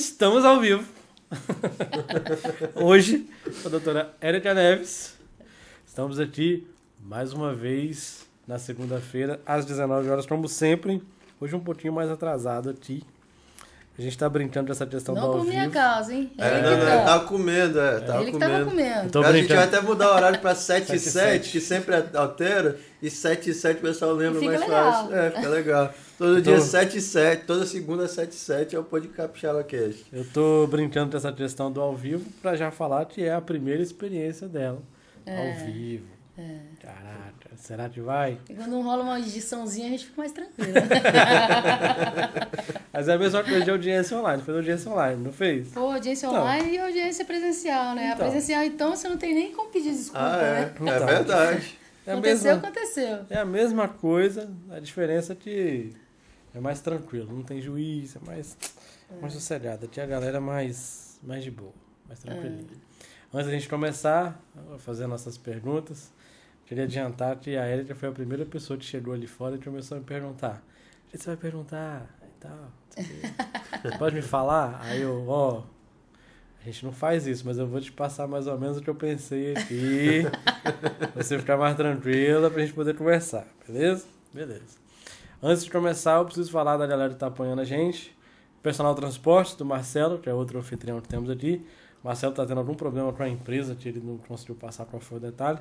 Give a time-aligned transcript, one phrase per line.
[0.00, 0.82] Estamos ao vivo.
[2.74, 3.28] Hoje,
[3.60, 5.14] com a doutora Érica Neves.
[5.86, 6.66] Estamos aqui
[6.98, 11.02] mais uma vez na segunda-feira, às 19 horas, como sempre.
[11.38, 13.02] Hoje um pouquinho mais atrasado aqui.
[13.98, 15.74] A gente tá brincando dessa questão do Não ao por minha vivo.
[15.74, 16.32] causa, hein?
[16.38, 16.94] É, Ele não, que não, tá.
[16.96, 18.70] ele tava comendo, é, tava Ele que tava comendo.
[18.70, 19.10] comendo.
[19.10, 21.12] Tô a gente vai até mudar o horário pra 7 7 e e 7,
[21.42, 21.50] 7.
[21.52, 24.92] que sempre altera, e 7 e 7 o pessoal lembra mais legal.
[24.92, 25.14] fácil.
[25.16, 25.94] É, fica legal.
[26.16, 29.08] Todo Eu dia tô- 7 e 7, toda segunda 7 e 7 é o Pode
[29.08, 30.06] Capixaba Cast.
[30.12, 33.40] Eu tô brincando com essa questão do ao vivo pra já falar que é a
[33.40, 34.78] primeira experiência dela.
[35.26, 36.04] Ao vivo.
[36.80, 38.38] Caraca, será que vai?
[38.48, 40.72] E quando não rola uma ediçãozinha, a gente fica mais tranquilo.
[42.92, 44.42] Mas é a mesma coisa de audiência online.
[44.42, 45.68] Fez audiência online, não fez?
[45.68, 46.40] Pô, audiência Então.
[46.42, 48.12] online e audiência presencial, né?
[48.14, 48.26] Então.
[48.26, 50.52] A presencial, então, você não tem nem como pedir desculpa, Ah, é.
[50.54, 50.60] né?
[50.62, 51.06] É Então.
[51.06, 51.78] verdade.
[52.06, 53.18] É aconteceu, mesma, aconteceu.
[53.28, 55.92] é a mesma coisa, a diferença é que
[56.54, 58.56] é mais tranquilo, não tem juiz, é mais,
[59.20, 59.84] mais sossegado.
[59.84, 61.74] Aqui a galera é mais, mais de boa,
[62.08, 62.64] mais tranquilinha.
[63.32, 64.42] Antes da gente começar
[64.74, 66.10] a fazer nossas perguntas,
[66.70, 69.96] queria adiantar que a Erika foi a primeira pessoa que chegou ali fora e começou
[69.96, 70.62] a me perguntar.
[71.08, 72.06] O que você vai perguntar?
[72.22, 74.80] E tal, pode me falar?
[74.84, 75.64] Aí eu, ó,
[76.60, 78.88] a gente não faz isso, mas eu vou te passar mais ou menos o que
[78.88, 80.22] eu pensei aqui.
[81.16, 84.06] você ficar mais tranquila pra gente poder conversar, beleza?
[84.32, 84.78] Beleza.
[85.42, 88.16] Antes de começar, eu preciso falar da galera que tá apoiando a gente.
[88.62, 91.66] Personal Transporte, do Marcelo, que é outro anfitrião que temos aqui.
[92.00, 95.00] O Marcelo tá tendo algum problema com a empresa, que ele não conseguiu passar qual
[95.00, 95.58] foi o detalhe.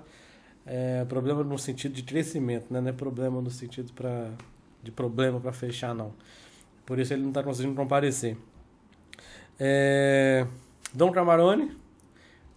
[0.72, 2.80] É problema no sentido de crescimento, né?
[2.80, 4.30] Não é problema no sentido pra,
[4.84, 6.14] de problema para fechar, não.
[6.86, 8.38] Por isso ele não tá conseguindo comparecer.
[9.60, 10.46] É,
[10.94, 11.76] Dom Camarone,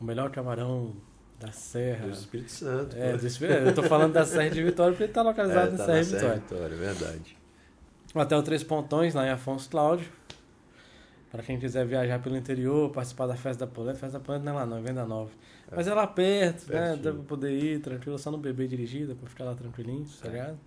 [0.00, 0.92] o melhor camarão
[1.40, 2.06] da Serra.
[2.06, 2.96] Do Espírito Santo.
[2.96, 5.70] É, do Espírito- eu tô falando da Serra de Vitória porque ele tá localizado É,
[5.72, 6.68] na tá Serra na de Serra Vitória.
[6.68, 7.36] Vitória, verdade.
[8.14, 10.06] Hotel Três Pontões, lá em Afonso Cláudio.
[11.32, 14.52] Para quem quiser viajar pelo interior, participar da festa da polenta, festa da polenta não
[14.52, 15.30] é lá não, é Venda Nova.
[15.74, 16.88] Mas é lá perto, né?
[16.88, 17.02] Pertinho.
[17.02, 20.58] Dá pra poder ir tranquilo, só não beber dirigida, pra ficar lá tranquilinho, tá ligado?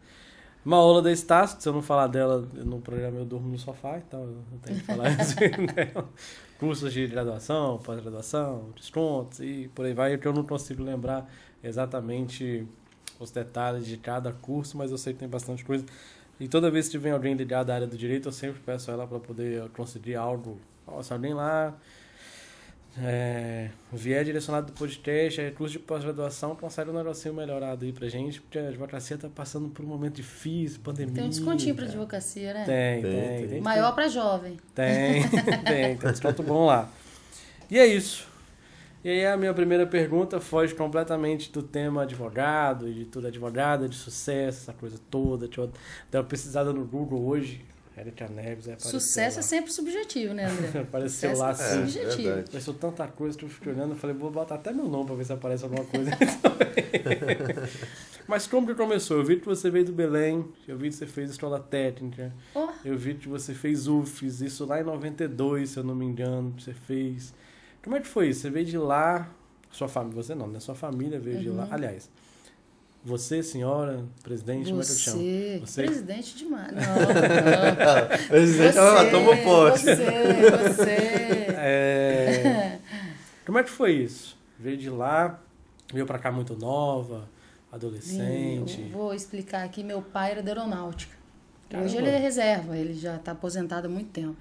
[0.66, 4.00] Uma aula da Estácio, se eu não falar dela no programa eu durmo no sofá,
[4.00, 6.10] então eu tenho que falar isso dela.
[6.58, 11.32] Cursos de graduação, pós-graduação, descontos e por aí vai, que eu não consigo lembrar
[11.64, 12.68] exatamente
[13.20, 15.86] os detalhes de cada curso, mas eu sei que tem bastante coisa.
[16.40, 18.94] E toda vez que vem alguém ligado à área do direito, eu sempre peço a
[18.94, 20.60] ela para poder conseguir algo.
[20.86, 21.74] Ó, se alguém lá
[22.98, 28.08] é, vier direcionado do podcast, é curso de pós-graduação, consegue um negocinho melhorado aí pra
[28.08, 31.14] gente, porque a advocacia tá passando por um momento difícil, pandemia.
[31.14, 32.64] Tem um descontinho pra advocacia, né?
[32.66, 33.38] Tem, Tem, tem.
[33.40, 33.48] tem.
[33.48, 34.58] tem Maior pra jovem.
[34.74, 35.24] tem,
[35.66, 36.90] tem, tem desconto bom lá.
[37.70, 38.28] E é isso.
[39.06, 43.88] E aí a minha primeira pergunta foge completamente do tema advogado, e de tudo advogada,
[43.88, 45.46] de sucesso, essa coisa toda.
[45.46, 45.72] Deixa eu
[46.10, 47.64] dar uma pesquisada no Google hoje.
[47.96, 49.40] Erika Neves, é apareceu Sucesso lá.
[49.40, 50.68] é sempre subjetivo, né, André?
[50.82, 51.86] Apareceu Sucesso lá é assim.
[51.86, 52.24] subjetivo.
[52.24, 52.48] verdade.
[52.48, 55.16] Apareceu tanta coisa que eu fiquei olhando e falei, vou botar até meu nome pra
[55.16, 56.10] ver se aparece alguma coisa.
[58.28, 59.18] Mas como que começou?
[59.18, 62.70] Eu vi que você veio do Belém, eu vi que você fez escola técnica, Oh,
[62.84, 66.56] eu vi que você fez UFES, isso lá em 92, se eu não me engano,
[66.60, 67.36] você fez.
[67.86, 68.42] Como é que foi isso?
[68.42, 69.30] Você veio de lá,
[69.72, 70.60] sua família, você não, né?
[70.60, 71.56] Sua família veio de Uhum.
[71.58, 71.68] lá.
[71.72, 72.10] Aliás,
[73.04, 75.18] você, senhora, presidente, como é que eu te chamo?
[75.20, 75.84] você, Você?
[75.84, 76.72] presidente demais.
[76.72, 78.04] Não, não.
[78.04, 79.84] Ah, presidente, ah, toma posse.
[79.86, 79.96] Você,
[80.74, 81.46] você.
[81.68, 82.80] É...
[83.46, 84.38] Como é que foi isso?
[84.60, 85.40] Veio de lá,
[85.94, 87.28] veio pra cá muito nova,
[87.72, 88.82] adolescente.
[88.92, 89.84] Eu vou explicar aqui.
[89.84, 91.16] Meu pai era da aeronáutica.
[91.70, 91.88] Caramba.
[91.90, 94.36] Hoje ele é reserva, ele já está aposentado há muito tempo.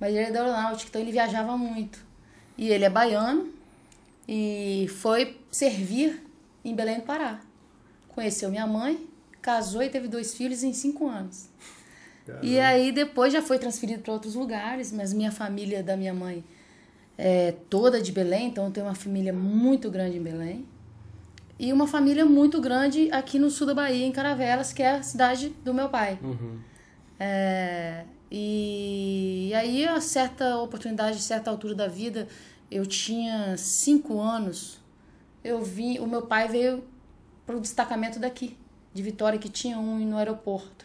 [0.00, 1.98] Mas ele é da aeronáutica, então ele viajava muito.
[2.56, 3.52] E ele é baiano
[4.28, 6.22] e foi servir
[6.64, 7.40] em Belém do Pará.
[8.08, 9.06] Conheceu minha mãe,
[9.42, 11.48] casou e teve dois filhos em cinco anos.
[12.42, 16.42] E aí depois já foi transferido para outros lugares, mas minha família da minha mãe
[17.18, 20.66] é toda de Belém, então eu tenho uma família muito grande em Belém.
[21.58, 25.02] E uma família muito grande aqui no sul da Bahia, em Caravelas, que é a
[25.02, 26.18] cidade do meu pai.
[26.22, 26.58] Uhum.
[27.20, 32.26] É, e, aí, a certa oportunidade, certa altura da vida,
[32.70, 34.80] eu tinha cinco anos,
[35.42, 36.82] eu vim, o meu pai veio
[37.46, 38.56] para o destacamento daqui,
[38.92, 40.84] de Vitória, que tinha um no aeroporto.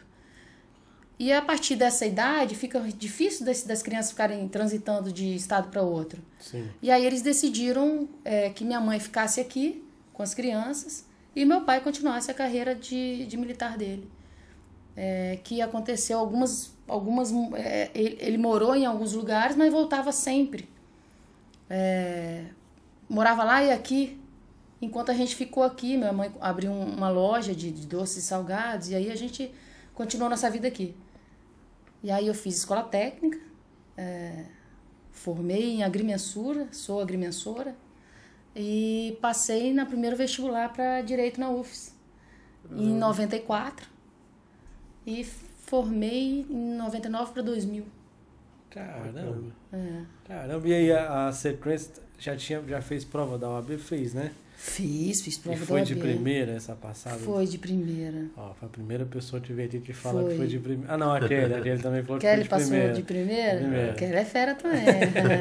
[1.18, 5.82] E a partir dessa idade, fica difícil das, das crianças ficarem transitando de estado para
[5.82, 6.22] outro.
[6.40, 6.70] Sim.
[6.82, 11.06] E aí eles decidiram é, que minha mãe ficasse aqui com as crianças
[11.36, 14.10] e meu pai continuasse a carreira de, de militar dele.
[15.02, 16.74] É, que aconteceu algumas.
[16.88, 20.68] algumas é, ele, ele morou em alguns lugares, mas voltava sempre.
[21.70, 22.46] É,
[23.10, 24.20] morava lá e aqui.
[24.82, 28.28] Enquanto a gente ficou aqui, minha mãe abriu um- uma loja de, de doces e
[28.28, 29.54] salgados, e aí a gente
[29.94, 30.96] continuou nossa vida aqui.
[32.04, 33.40] E aí eu fiz escola técnica,
[33.98, 34.46] é,
[35.12, 37.76] Formei em agrimensura, sou agrimensora.
[38.56, 41.94] E passei na primeiro vestibular para direito na UFS
[42.72, 43.88] em 94.
[45.10, 45.24] E
[45.66, 47.84] formei em 99 para 2000.
[48.70, 49.52] Caramba.
[49.74, 50.02] É.
[50.28, 53.72] Caramba, e aí a, a sequência já, tinha, já fez prova da OAB?
[53.80, 54.32] Fez, né?
[54.56, 57.16] Fiz, fiz prova e foi da de primeira essa passada?
[57.18, 58.26] Foi de primeira.
[58.36, 60.32] Ó, foi a primeira pessoa que veio aqui que fala Foi.
[60.32, 60.94] que foi de primeira.
[60.94, 61.54] Ah, não, a Kelly.
[61.54, 62.94] A Kelly também falou que Kelly foi de passou primeira.
[62.94, 63.58] de primeira?
[63.58, 63.94] Primeira.
[63.94, 64.84] Kelly é fera também.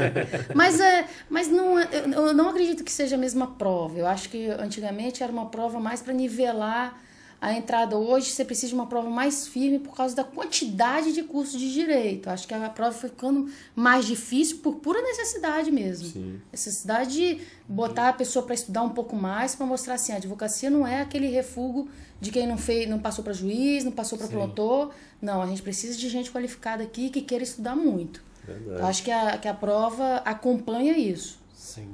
[0.55, 3.99] mas é, mas não, é- eu, eu não acredito que seja a mesma prova.
[3.99, 6.99] Eu acho que antigamente era uma prova mais para nivelar
[7.40, 7.96] a entrada.
[7.96, 11.73] Hoje você precisa de uma prova mais firme por causa da quantidade de cursos de
[11.73, 12.29] direito.
[12.29, 16.08] Acho que a prova foi ficando mais difícil por pura necessidade mesmo.
[16.08, 16.40] Sim.
[16.50, 20.69] Necessidade de botar a pessoa para estudar um pouco mais, para mostrar assim, a advocacia
[20.69, 21.88] não é aquele refúgio
[22.20, 24.91] de quem não fez, não passou para juiz, não passou para promotor.
[25.23, 28.23] Não, a gente precisa de gente qualificada aqui que queira estudar muito.
[28.44, 28.81] Verdade.
[28.81, 31.38] Eu acho que a, que a prova acompanha isso.
[31.55, 31.88] Sim.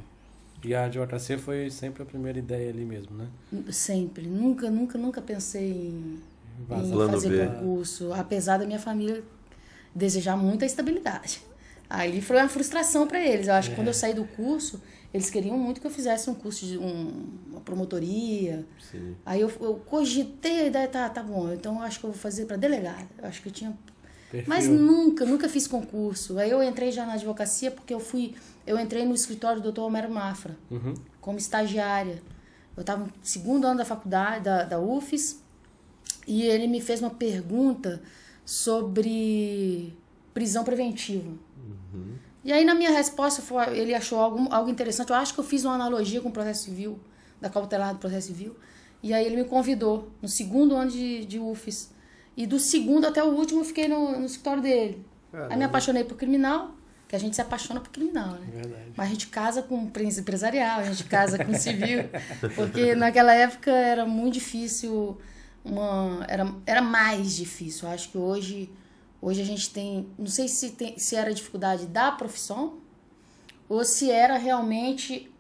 [0.65, 3.29] E a advocacia foi sempre a primeira ideia ali mesmo, né?
[3.71, 4.27] Sempre.
[4.27, 6.21] Nunca, nunca, nunca pensei em,
[6.71, 7.47] em fazer B.
[7.47, 8.13] concurso.
[8.13, 9.23] Apesar da minha família
[9.95, 11.43] desejar muita estabilidade.
[11.89, 13.47] Ali foi uma frustração para eles.
[13.47, 14.81] Eu acho que quando eu saí do curso,
[15.13, 18.65] eles queriam muito que eu fizesse um curso de um- uma promotoria.
[18.91, 19.15] Sim.
[19.25, 22.19] Aí eu, eu cogitei a ideia, tá, tá bom, então eu acho que eu vou
[22.19, 23.07] fazer para delegada.
[23.19, 23.77] Eu acho que eu tinha
[24.31, 24.49] Perfil.
[24.49, 26.39] mas nunca, nunca fiz concurso.
[26.39, 28.35] Aí eu entrei já na advocacia porque eu fui,
[28.67, 29.81] eu entrei no escritório do Dr.
[29.83, 30.95] Homero Mafra Uhum.
[31.21, 32.23] como estagiária.
[32.77, 35.43] Eu estava no segundo ano da faculdade, da, da UFES,
[36.27, 38.03] e ele me fez uma pergunta
[38.45, 39.97] sobre
[40.33, 41.31] prisão preventiva.
[42.45, 45.11] E aí, na minha resposta, foi- ele achou algo, algo interessante.
[45.11, 46.99] Eu acho que eu fiz uma analogia com o processo civil,
[47.41, 48.55] da cautelar do processo civil.
[49.03, 51.91] E aí, ele me convidou no segundo ano de, de UFES.
[52.37, 55.07] E do segundo até o último, eu fiquei no, no escritório dele.
[55.33, 55.65] Aí, me Caramba.
[55.67, 56.73] apaixonei por criminal,
[57.15, 58.47] que a gente se apaixona por criminal, né?
[58.53, 58.93] Verdade.
[58.97, 62.05] Mas a gente casa com empresarial, a gente casa com civil,
[62.57, 65.17] porque naquela época era muito difícil,
[65.65, 67.89] uma, era, era mais difícil.
[67.89, 68.69] Eu acho que hoje,
[69.23, 72.79] hoje a gente tem, não sei se, tem, se era dificuldade da profissão
[73.69, 75.31] ou se era realmente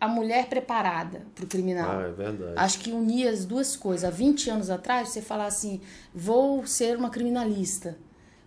[0.00, 2.00] a mulher preparada para o criminal.
[2.00, 2.54] Ah, é verdade.
[2.56, 4.04] Acho que unia as duas coisas.
[4.04, 5.80] Há 20 anos atrás, você falar assim,
[6.12, 7.98] vou ser uma criminalista,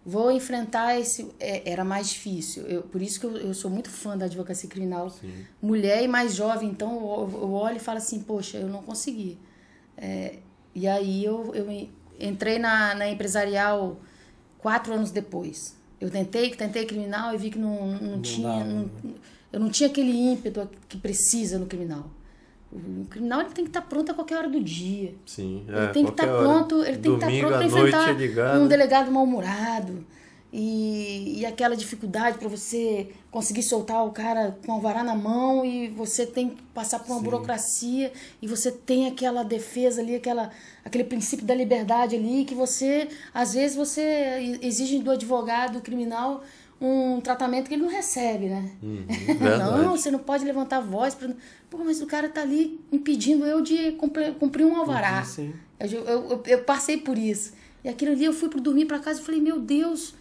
[0.06, 1.30] vou enfrentar esse...
[1.40, 2.64] é, era mais difícil.
[2.68, 5.10] Eu, por isso que eu, eu sou muito fã da advocacia criminal.
[5.62, 9.38] Mulher e mais jovem, então eu, eu olho e falo assim, poxa, eu não consegui.
[9.98, 10.36] É,
[10.76, 11.90] e aí eu, eu en-
[12.20, 13.98] entrei na, na empresarial
[14.60, 15.76] quatro anos depois.
[16.02, 18.48] Eu tentei, tentei criminal e vi que não, não, tinha...
[18.50, 19.14] dava, não- né?
[19.54, 22.10] eu não tinha aquele ímpeto que precisa no criminal.
[22.74, 25.14] O criminal ele tem que estar pronto a qualquer hora do dia.
[25.28, 25.64] Sim.
[25.68, 26.44] Ele é, tem que estar hora.
[26.44, 28.62] pronto, ele tem que estar Domingo pronto para enfrentar ligado.
[28.62, 30.06] um delegado mal-humorado.
[30.56, 35.66] E, e aquela dificuldade para você conseguir soltar o cara com o alvará na mão
[35.66, 37.24] e você tem que passar por uma Sim.
[37.24, 40.52] burocracia e você tem aquela defesa ali, aquela,
[40.86, 46.44] aquele princípio da liberdade ali que você, às vezes você exige do advogado criminal
[46.86, 48.72] um tratamento que ele não recebe, né?
[48.84, 49.06] Uhum,
[49.40, 49.60] verdade.
[49.84, 51.16] não, você não pode levantar a voz.
[51.16, 51.30] Pra...
[51.70, 55.24] Pô, mas o cara tá ali impedindo eu de cumprir, um alvará.
[55.24, 55.54] Sim.
[55.80, 57.54] Eu, eu, eu- eu passei por isso.
[57.84, 60.14] E aquilo ali eu fui pro dormir pra casa e falei, meu Deus,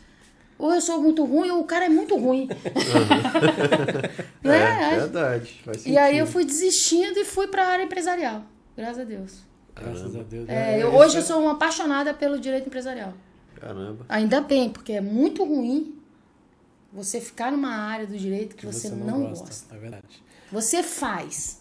[0.59, 2.49] ou eu sou muito ruim ou o cara é muito ruim.
[4.43, 4.99] Não É, é?
[4.99, 5.61] verdade.
[5.64, 8.42] Faz E aí eu fui desistindo e fui pra área empresarial.
[8.76, 9.38] Graças a Deus.
[9.75, 10.49] Graças a Deus.
[10.49, 13.12] É, É, eu- hoje é- eu sou uma apaixonada pelo direito empresarial.
[13.61, 14.04] Caramba.
[14.09, 15.95] Ainda bem, porque é muito ruim
[16.92, 19.75] você ficar numa área do direito que, que você, não, gosta.
[19.75, 20.22] É verdade.
[20.50, 21.61] Você faz.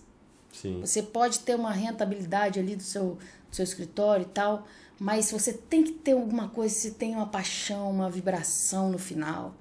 [0.51, 0.81] Sim.
[0.81, 3.17] Você pode ter uma rentabilidade ali do seu,
[3.49, 4.67] do seu escritório e tal,
[4.99, 9.55] mas você tem que ter alguma coisa, você tem uma paixão, uma vibração no final.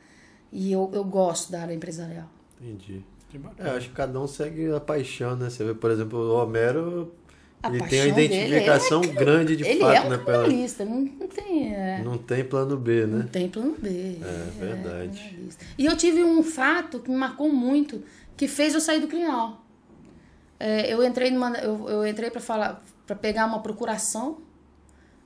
[0.52, 2.28] E eu, eu gosto da área empresarial.
[2.60, 3.04] Entendi.
[3.58, 5.48] É, acho que cada um segue a paixão, né?
[5.48, 7.14] Você vê, por exemplo, o Homero,
[7.62, 10.16] A ele tem uma dele, identificação ele é- grande de Ele fato, é um né?
[10.18, 10.48] Pela...
[10.48, 11.74] não, não tem.
[11.74, 13.28] é, Não tem plano B, Não né?
[13.30, 13.88] tem plano B.
[14.22, 15.18] É, verdade.
[15.20, 15.64] criminalista.
[15.76, 18.02] E eu tive um fato que me marcou muito,
[18.36, 19.62] que fez eu sair do criminal.
[20.58, 24.38] É, eu entrei numa, eu, eu entrei para falar, para pegar uma procuração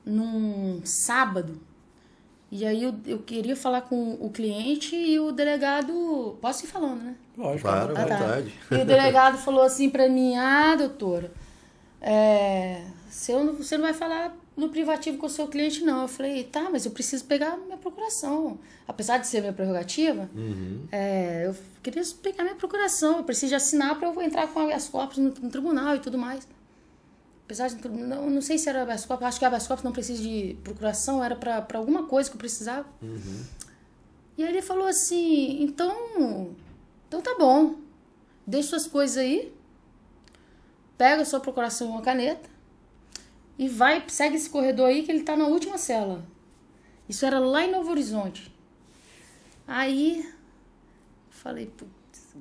[0.04, 1.60] num sábado.
[2.50, 7.02] E aí eu, eu queria falar com o cliente e o delegado, posso ir falando,
[7.02, 7.14] né?
[7.36, 7.62] Lógico.
[7.68, 8.16] Claro, é Ah, tá.
[8.16, 8.54] verdade.
[8.70, 11.32] E o delegado falou assim pra mim, ah, doutora,
[12.06, 16.02] é, você, não, você não vai falar no privativo com o seu cliente, não.
[16.02, 18.58] Eu falei, tá, mas eu preciso pegar minha procuração.
[18.86, 20.86] Apesar de ser minha prerrogativa, Uhum.
[20.92, 23.16] é, eu queria pegar minha procuração.
[23.18, 26.46] Eu preciso assinar para eu entrar com habeas corpus no, no tribunal e tudo mais.
[27.46, 27.88] Apesar de.
[27.88, 31.22] Não, não sei se era habeas corpus, acho que habeas corpus não precisa de procuração,
[31.24, 32.86] era para alguma coisa que eu precisava.
[34.36, 36.50] E aí ele falou assim: então,
[37.08, 37.76] tá bom.
[38.46, 39.53] Deixa suas coisas aí.
[40.96, 42.48] Pega a sua procuração e uma caneta.
[43.58, 46.24] E vai, segue esse corredor aí que ele tá na última cela.
[47.08, 48.52] Isso era lá em Novo Horizonte.
[49.66, 50.28] Aí,
[51.30, 52.34] falei, putz.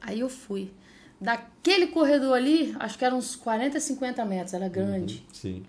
[0.00, 0.72] Aí eu fui.
[1.20, 5.26] Daquele corredor ali, acho que eram uns 40, 50 metros, era grande.
[5.32, 5.62] Sim.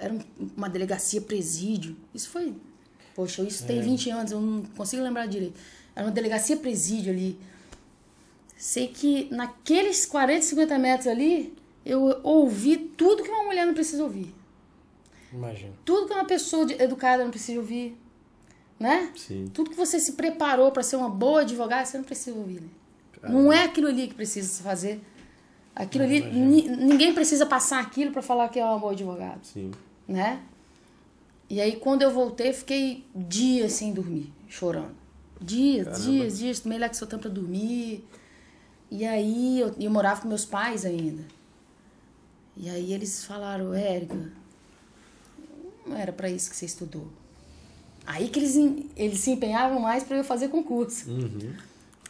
[0.00, 0.20] Era um-
[0.56, 1.96] uma delegacia presídio.
[2.12, 2.54] Isso foi.
[3.14, 5.58] Poxa, isso tem 20 anos, eu não consigo lembrar direito.
[5.94, 7.38] Era uma delegacia presídio ali.
[8.62, 11.52] Sei que naqueles 40, 50 metros ali,
[11.84, 14.32] eu ouvi tudo que uma mulher não precisa ouvir.
[15.32, 15.72] Imagina.
[15.84, 17.98] Tudo que uma pessoa educada não precisa ouvir.
[18.78, 19.10] Né?
[19.16, 19.50] Sim.
[19.52, 22.60] Tudo que você se preparou para ser uma boa advogada, você não precisa ouvir.
[23.20, 23.28] Né?
[23.28, 25.00] Não é aquilo ali que precisa se fazer.
[25.74, 29.72] Aquilo ali, ni- ninguém precisa passar aquilo para falar que é uma boa advogada Sim.
[30.06, 30.40] né?
[31.50, 34.94] E aí quando eu voltei, fiquei dias sem dormir, chorando.
[35.40, 38.04] Dias, dias, dias, tomei Lexotan pra dormir.
[38.94, 41.24] E aí eu, eu morava com meus pais ainda.
[42.54, 44.30] E aí eles falaram, Érica,
[45.86, 47.08] não era pra isso que você estudou.
[48.04, 48.54] Aí que eles,
[48.94, 51.10] eles se empenhavam mais pra eu fazer concurso.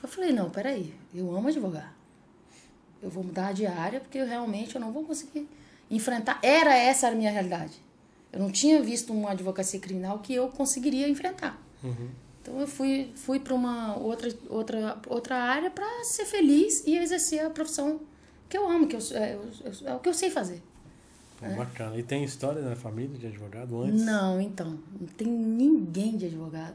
[0.02, 1.94] Eu falei, não, peraí, eu amo advogar.
[3.00, 5.48] Eu vou mudar de área porque eu realmente eu não vou conseguir
[5.88, 6.40] enfrentar.
[6.42, 7.80] Era essa a minha realidade.
[8.32, 11.56] Eu não tinha visto uma advocacia criminal que eu conseguiria enfrentar.
[12.42, 17.40] Então eu fui, fui para uma outra, outra, outra área para ser feliz e exercer
[17.44, 18.00] a profissão
[18.48, 19.38] que eu amo, que eu, é,
[19.84, 20.60] é o que eu sei fazer.
[21.38, 21.96] Pô, Bacana.
[21.96, 24.02] E tem história na família de advogado antes?
[24.04, 26.74] Não, então, não tem ninguém de advogado.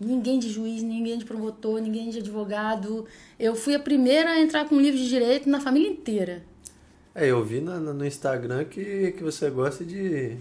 [0.00, 3.04] Ninguém de juiz, ninguém de promotor, ninguém de advogado.
[3.38, 6.42] Eu fui a primeira a entrar com um livro de direito na família inteira.
[7.14, 10.36] É, eu vi na- no Instagram que, que você gosta de,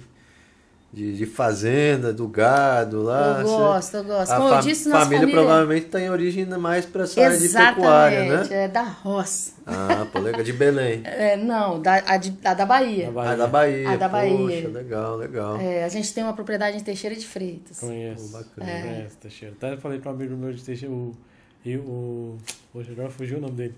[0.93, 3.38] de, de fazenda, do gado lá.
[3.39, 4.31] Eu Você- gosto, eu gosto.
[4.31, 7.48] A Como eu disse, nossa família, família- provavelmente tem origem mais para essa área de
[7.48, 8.48] pecuária, né?
[8.51, 9.53] é da roça.
[9.65, 10.43] Ah, pô, legal.
[10.43, 11.01] De Belém.
[11.05, 13.05] É, não, da, a, de- a da Bahia.
[13.05, 13.31] Da Bahia.
[13.31, 13.89] Ah, da Bahia.
[13.89, 14.62] A da Bahia.
[14.63, 15.57] Poxa, legal, legal.
[15.62, 17.79] É, a gente tem uma propriedade em Teixeira de Freitas.
[17.79, 18.29] Conheço.
[18.31, 18.69] Pô, bacana.
[18.69, 18.81] É.
[18.81, 19.55] Conheço, Teixeira.
[19.57, 21.15] Até falei para um amigo meu de Teixeira, o.
[21.63, 22.38] E o.
[22.74, 23.75] Poxa, agora fugiu o nome dele.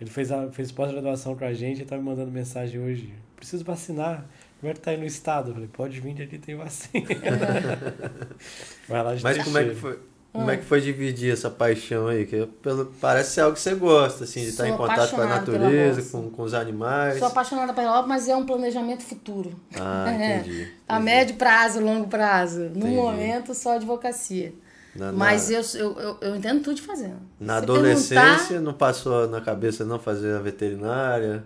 [0.00, 3.12] Ele fez, a, fez pós-graduação com a gente e tá me mandando mensagem hoje.
[3.34, 4.24] Preciso vacinar.
[4.60, 5.50] Como é que tá aí no estado?
[5.50, 7.06] Eu falei, pode vir, ali tem vacina.
[8.88, 9.98] Vai lá de Mas como é que foi?
[10.30, 12.26] Como é que foi dividir essa paixão aí?
[12.26, 15.22] Que pelo, parece ser algo que você gosta, assim, de Sou estar em contato com
[15.22, 17.18] a natureza, com, com os animais.
[17.18, 19.52] Sou apaixonada pela obra, mas é um planejamento futuro.
[19.74, 20.36] Ah, É.
[20.38, 20.68] entendi.
[20.86, 21.04] A entendi.
[21.04, 22.60] médio prazo, longo prazo.
[22.60, 22.94] No Entendi.
[22.94, 24.52] momento, só advocacia.
[24.94, 27.10] Na- Mas na- eu, eu, eu, eu entendo tudo de fazer.
[27.40, 31.42] Na Se adolescência perguntar- não passou na cabeça não fazer a veterinária,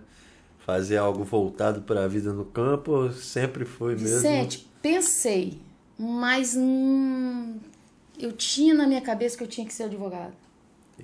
[0.64, 4.09] fazer algo voltado para a vida no campo, ou sempre foi mesmo.
[4.16, 5.59] Vicente, pensei,
[5.99, 7.57] mas hum,
[8.19, 10.35] eu tinha na minha cabeça que eu tinha que ser advogado.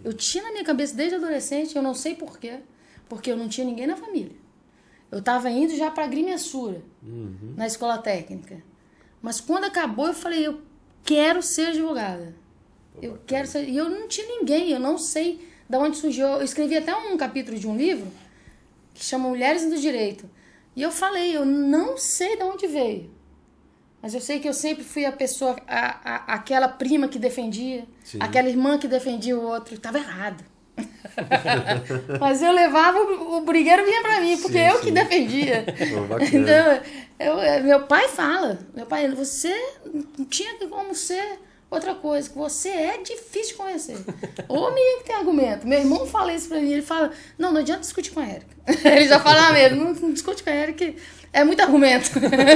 [0.04, 2.58] Eu tinha na minha cabeça desde adolescente, eu não sei porquê,
[3.08, 4.36] porque eu não tinha ninguém na família.
[5.10, 7.54] Eu estava indo já para agrimensura, Uhum.
[7.56, 8.62] na escola técnica.
[9.22, 10.60] Mas quando acabou, eu falei, eu
[11.02, 12.34] quero ser advogada.
[13.00, 13.68] Eu quero ser.
[13.68, 16.26] E eu não tinha ninguém, eu não sei de onde surgiu.
[16.26, 18.06] Eu escrevi até um capítulo de um livro
[18.98, 20.28] que chama Mulheres do Direito.
[20.74, 23.10] E eu falei, eu não sei de onde veio.
[24.02, 27.84] Mas eu sei que eu sempre fui a pessoa, a, a- aquela prima que defendia,
[28.04, 28.18] Sim.
[28.20, 29.74] aquela irmã que defendia o outro.
[29.74, 30.44] Estava errado.
[32.20, 34.84] Mas eu levava, o, brigueiro vinha pra mim, porque Sim, eu sim.
[34.84, 35.64] que defendia.
[36.32, 36.80] Então,
[37.18, 39.52] eu, é, meu pai fala, meu pai, você
[40.16, 43.96] não tinha como ser outra coisa, que você é difícil de conhecer.
[44.48, 45.66] Ô menino que tem argumento.
[45.66, 48.56] Meu irmão fala isso pra mim, ele fala, não, não adianta discutir com a Erika.
[48.84, 50.92] Ele já fala mesmo, não, não discute com a Erika,
[51.32, 52.10] é muito argumento.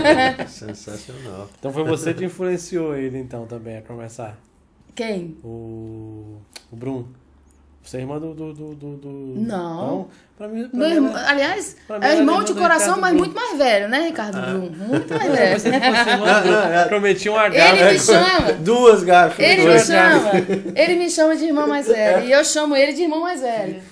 [0.49, 1.49] Sensacional.
[1.59, 4.38] Então foi você que influenciou ele, então, também, a começar.
[4.95, 5.38] Quem?
[5.42, 6.38] O.
[6.71, 7.07] O Brum.
[7.83, 8.33] Você é irmã do.
[8.33, 10.09] do, do, do- do- Não.
[10.39, 10.69] Pra mim.
[10.69, 13.59] Pra Meu irmão, era- aliás, pra mim é irmão irmã de coração, mas muito mais
[13.59, 14.71] velho, né, Ricardo Brum?
[14.89, 15.53] Muito mais velho.
[15.55, 17.69] fosse irmã Brum, prometi um H.
[17.77, 18.53] Ele me chama.
[18.61, 19.45] Duas garfas.
[19.45, 20.31] Ele me duas, chama.
[20.77, 22.25] Ele me chama de irmão mais velho.
[22.27, 23.83] E eu chamo ele de irmão mais velho.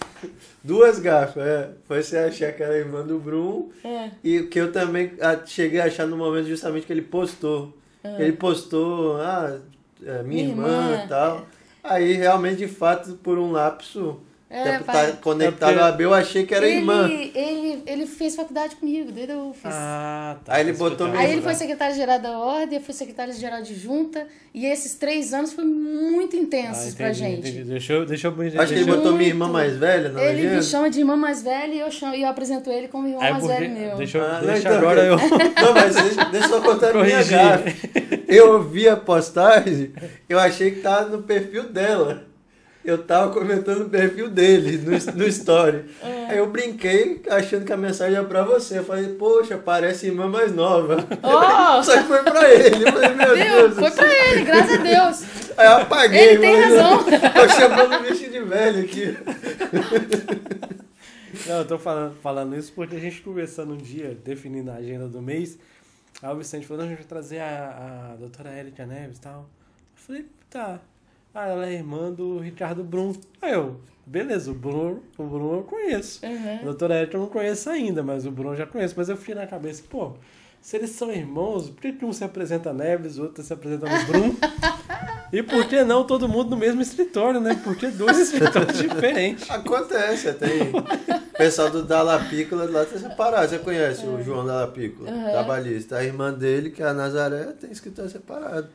[0.62, 1.68] duas garfas, é.
[1.86, 3.70] Foi você achar que era irmã do Brum.
[3.84, 4.10] É.
[4.22, 7.76] E que eu também ah, cheguei a achar no momento justamente que ele postou.
[8.18, 9.58] Ele postou, ah,
[10.06, 10.22] é, minha, Ah.
[10.22, 11.46] Minha irmã irmã, e tal.
[11.82, 14.20] Aí realmente, de fato, por um lapso,
[14.52, 15.12] É, tempo pai.
[15.12, 17.08] tá conectado É porque- a eu achei que era ele, irmã.
[17.08, 19.70] Ele, ele fez faculdade comigo, desde eu fiz.
[19.72, 20.54] Ah, tá.
[20.54, 21.58] Aí ele botou mesmo, Aí ele foi né?
[21.58, 26.40] secretário-geral da ordem, eu fui secretário-geral de junta, e esses três anos foram muito Ah,
[26.40, 27.38] intensos entendi, pra gente.
[27.48, 27.62] entendi.
[27.62, 29.52] Deixa eu, deixa eu Acho que ele eu- botou minha irmã Muito.
[29.52, 32.28] mais velha na Ele me chama de irmã mais velha e eu, chamo, e eu
[32.28, 33.96] apresento ele como irmão Aí mais porque- velho meu.
[33.98, 35.16] Deixa, eu, Ah, não, deixa então, agora eu.
[35.62, 37.38] Não, mas deixa, deixa eu só contar a minha Corrigir.
[37.38, 38.24] gafe.
[38.26, 39.92] Eu vi a postagem,
[40.28, 42.28] eu achei que tava no perfil dela.
[42.84, 45.84] Eu tava comentando o perfil dele no, no story.
[46.30, 46.34] É.
[46.34, 48.78] Aí eu brinquei achando que a mensagem era pra você.
[48.78, 51.04] Eu falei, poxa, parece irmã mais nova.
[51.22, 51.82] Oh!
[51.82, 52.88] Só que foi pra ele.
[52.88, 53.44] Eu falei, meu Viu?
[53.44, 53.74] Deus.
[53.74, 55.24] Foi pra ele, graças a Deus.
[55.58, 56.20] Aí eu apaguei.
[56.20, 56.98] Ele tem razão.
[57.04, 59.16] Tô chamando o bicho de velho aqui.
[61.46, 65.08] Não, eu tô falando, falando isso porque a gente conversando um dia, definindo a agenda
[65.08, 65.58] do mês,
[66.22, 69.20] aí o Vicente falou, não, a gente vai trazer a, a doutora Erika Neves e
[69.20, 69.40] tal.
[69.40, 69.46] Eu
[69.96, 70.80] falei, tá.
[71.34, 73.14] Ah, ela é irmã do Ricardo Brum.
[73.40, 76.24] Aí eu, beleza, o Bruno, o Bruno eu conheço.
[76.26, 76.58] Uhum.
[76.60, 78.94] A doutora Erika eu não conheço ainda, mas o Bruno eu já conheço.
[78.96, 80.14] Mas eu fiquei na cabeça, pô,
[80.60, 83.86] se eles são irmãos, por que, que um se apresenta Neves, o outro se apresenta
[83.88, 84.36] no Brum?
[85.32, 87.58] e por que não todo mundo no mesmo escritório, né?
[87.62, 89.48] Porque dois escritórios diferentes.
[89.48, 90.62] Acontece, tem.
[90.70, 93.48] O pessoal do Dalla Pícola lá tá separado.
[93.48, 95.96] Você conhece o João Dalla Pícola, trabalhista.
[95.96, 98.68] A irmã dele, que é a Nazaré, tem escritório separado.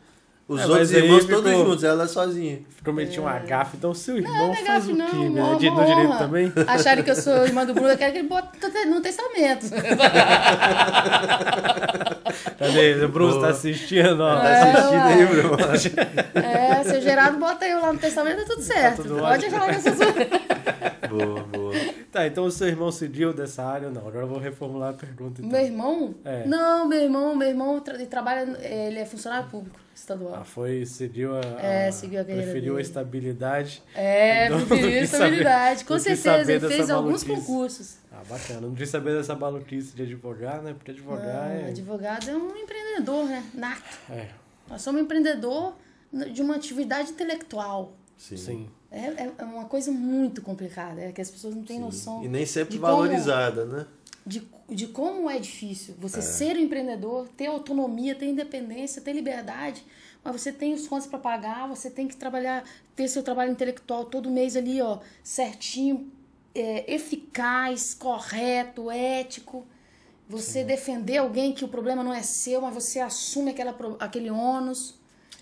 [0.47, 2.59] Os É, outros irmãos ficou- todos juntos, ela sozinha.
[2.83, 5.09] Prometi um agafe, então seu irmão Não, não é faz gafe, o não.
[5.09, 5.15] quê?
[5.15, 5.57] uma- né?
[5.57, 6.53] De- uma No direito também?
[6.67, 8.47] Acharem que eu sou irmã do Bruno, eu quero que ele bote
[8.87, 9.65] no testamento.
[12.59, 13.03] Cadê?
[13.05, 14.35] O Bruno tá assistindo, ó.
[14.39, 15.25] Tá assistindo aí, ué.
[15.25, 15.57] Bruno?
[16.35, 19.01] É, seu Gerardo bota eu lá no testamento, tá tudo certo.
[19.03, 19.59] tudo Pode ótimo.
[19.59, 20.05] falar que eu sou
[21.17, 21.73] Boa, boa.
[22.11, 24.01] Tá, então o seu irmão seguiu dessa área ou não?
[24.07, 25.41] Agora eu vou reformular a pergunta.
[25.41, 25.51] Então.
[25.57, 26.15] Meu irmão?
[26.23, 26.45] É.
[26.45, 30.35] Não, meu irmão, meu irmão tra- ele trabalha, ele é funcionário público estadual.
[30.35, 31.41] Ah, foi, seguiu a.
[31.61, 32.87] É, seguiu a carreira Preferiu a dele.
[32.87, 33.83] estabilidade.
[33.95, 36.51] É, preferiu quis estabilidade, com certeza.
[36.51, 37.97] Ele fez alguns concursos.
[38.11, 38.61] Ah, bacana.
[38.61, 40.73] Não quis saber dessa maluquice de advogar, né?
[40.73, 41.69] Porque advogar Não, é.
[41.69, 43.43] advogado é um empreendedor, né?
[43.53, 43.81] Nato.
[44.09, 44.29] É,
[44.69, 45.73] Nós somos empreendedor
[46.33, 47.93] de uma atividade intelectual.
[48.17, 48.37] Sim.
[48.37, 48.69] sim.
[48.97, 51.83] É, é- é uma coisa muito complicada, é que as pessoas não têm sim.
[51.83, 53.85] noção E nem sempre de como- valorizada, né?
[54.25, 59.83] de, de como é difícil você ser um empreendedor, ter autonomia, ter independência, ter liberdade,
[60.23, 62.63] mas você tem os contas para pagar, você tem que trabalhar,
[62.95, 66.09] ter seu trabalho intelectual todo mês ali, ó, certinho,
[66.55, 69.67] é, eficaz, correto, ético.
[70.27, 74.95] Você defender alguém que o problema não é seu, mas você assume aquela, aquele ônus.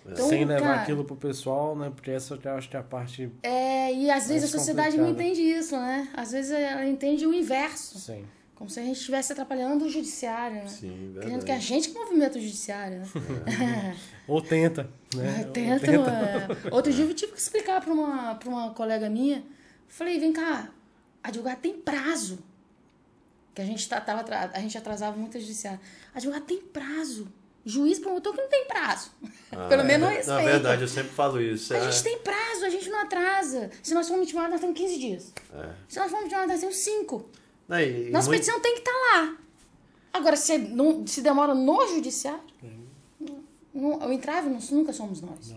[0.05, 1.91] Então, Sem levar cara, aquilo pro pessoal, né?
[1.93, 3.31] Porque essa eu acho que é a parte.
[3.41, 6.09] É, e às vezes a sociedade não entende isso, né?
[6.13, 7.99] Às vezes ela entende o inverso.
[7.99, 8.25] Sim.
[8.55, 10.67] Como se a gente estivesse atrapalhando o judiciário, né?
[10.67, 11.65] Sim, Querendo que a verdade.
[11.65, 13.97] gente que movimenta o judiciário, né?
[14.27, 15.41] Ou tenta, né?
[15.41, 16.73] É, Ou Tenta, é?
[16.73, 19.43] Outro dia eu tive que explicar para uma, pra uma colega minha.
[19.87, 20.69] Falei, vem cá,
[21.21, 22.39] advogado tem prazo.
[23.53, 25.79] Que a gente, tá, tava, a gente atrasava muito o judiciário.
[26.13, 27.27] Advogado tem prazo.
[27.65, 29.11] Juiz promotor que não tem prazo.
[29.51, 30.17] Ah, Pelo menos não é.
[30.17, 30.41] respeita.
[30.43, 31.73] Na verdade, eu sempre falo isso.
[31.73, 33.69] A é- gente tem prazo, a gente não atrasa.
[33.81, 35.33] Se nós formos intimados, nós temos 15 dias.
[35.53, 35.69] é.
[35.87, 37.25] Se nós formos intimados, nós temos 5.
[37.67, 39.37] Não, e- e Nossa muito- petição tem que estar lá.
[40.11, 42.41] Agora, se, não, se demora no judiciário,
[43.73, 45.55] não- o entrave nós nunca somos nós.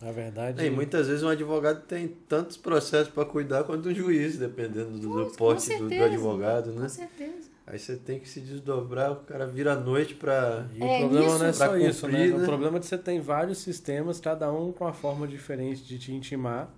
[0.00, 0.62] Na verdade.
[0.62, 4.98] É, E muitas vezes um advogado tem tantos processos para cuidar quanto um juiz, dependendo
[4.98, 6.82] do, do porte do, do advogado, né?
[6.82, 7.50] Com certeza.
[7.66, 10.98] Aí você tem que se desdobrar, o cara vira à noite para E o É,
[11.00, 12.12] problema não é só Pra isso, né?
[12.18, 12.44] cumprir, O né?
[12.46, 16.12] problema é que você tem vários sistemas, cada um com uma forma diferente de te
[16.12, 16.68] intimar.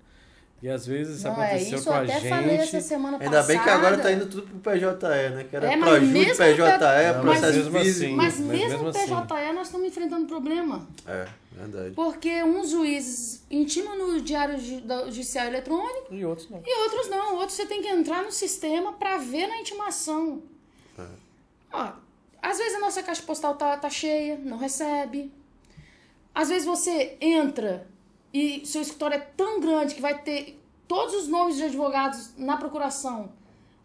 [0.62, 2.28] E às vezes isso Não, é aconteceu isso com eu a até gente.
[2.28, 3.46] falei essa semana Ainda passada.
[3.48, 5.46] bem que agora tá indo tudo pro PJE, né?
[5.50, 6.58] Que era É, mesmo PJE,
[7.16, 8.04] Não, mas processo mesmo físico.
[8.06, 8.98] assim- Mas Mas mesmo mesmo no assim.
[9.00, 10.86] PJE nós estamos enfrentando problema.
[11.04, 11.94] É, verdade.
[11.96, 14.56] Porque uns juízes intimam no diário
[15.06, 16.62] judicial eletrônico E outros não.
[16.64, 17.34] e outros não.
[17.38, 20.42] Outros você tem que entrar no sistema para ver na intimação.
[21.72, 21.92] Ó,
[22.40, 25.32] às vezes a nossa caixa postal tá, tá cheia, não recebe.
[26.34, 27.86] Às vezes você entra
[28.32, 30.58] e seu escritório é tão grande que vai ter
[30.88, 33.32] todos os nomes de advogados na procuração.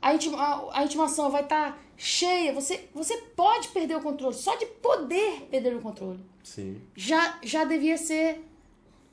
[0.01, 2.53] A, intima- a- a intimação vai estar cheia.
[2.53, 4.33] Você, você pode perder o controle.
[4.35, 6.81] Só de poder perder o controle Sim.
[6.95, 8.43] já, já devia ser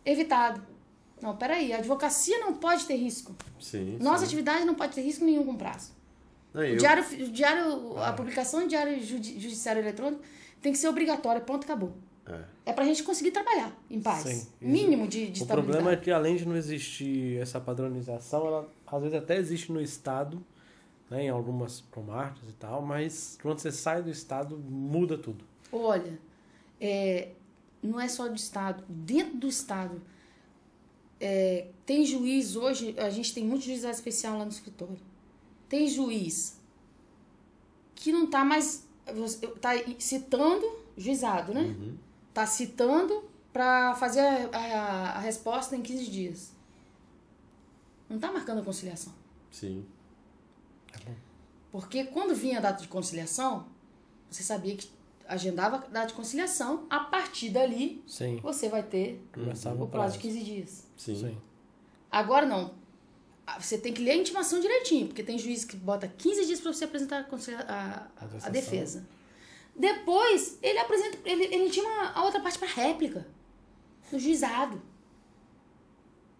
[0.05, 0.63] evitado.
[1.23, 3.35] Não, peraí, a advocacia não pode ter risco.
[3.61, 3.97] Sim.
[4.01, 4.27] Nossa sim.
[4.27, 5.93] atividade não pode ter risco nenhum com prazo.
[6.55, 10.23] E O eu- diário, o diário, a publicação de diário judi- judiciário eletrônico
[10.63, 11.93] tem que ser obrigatória, ponto, acabou.
[12.27, 12.45] é.
[12.67, 14.23] É pra gente conseguir trabalhar em paz.
[14.23, 14.47] Sim.
[14.61, 19.03] Mínimo de, de O problema é que além de não existir essa padronização, ela às
[19.03, 20.43] vezes até existe no estado,
[21.11, 25.45] né, em algumas comarcas e tal, mas quando você sai do estado, muda tudo.
[25.71, 26.19] Olha,
[26.81, 27.29] é,
[27.83, 28.83] não é só do Estado.
[28.89, 30.01] Dentro do Estado,
[31.21, 34.97] é, tem juiz hoje, a gente tem muito juizado especial lá no escritório.
[35.75, 36.61] Tem juiz
[37.97, 38.87] que não tá mais.
[39.61, 40.65] Tá citando,
[40.97, 41.63] juizado, né?
[41.63, 41.97] Uhum.
[42.33, 46.53] Tá citando para fazer a, a- a resposta em 15 dias.
[48.09, 49.13] Não tá marcando a conciliação.
[49.51, 49.85] Sim.
[51.73, 53.67] Porque quando vinha a data de conciliação,
[54.31, 54.89] você sabia que
[55.27, 58.37] agendava a data de conciliação, a partir dali Sim.
[58.41, 60.87] você vai ter Começava o prazo de 15 dias.
[60.97, 61.17] Sim.
[61.17, 61.39] Sim.
[62.13, 62.84] Agora não.
[63.47, 66.61] Ah, Você tem que ler a intimação direitinho, porque tem juiz que bota 15 dias
[66.61, 69.07] para você apresentar a, a- A defesa.
[69.77, 73.27] Depois, ele apresenta, ele, ele intima a outra parte para réplica.
[74.13, 74.81] No juizado.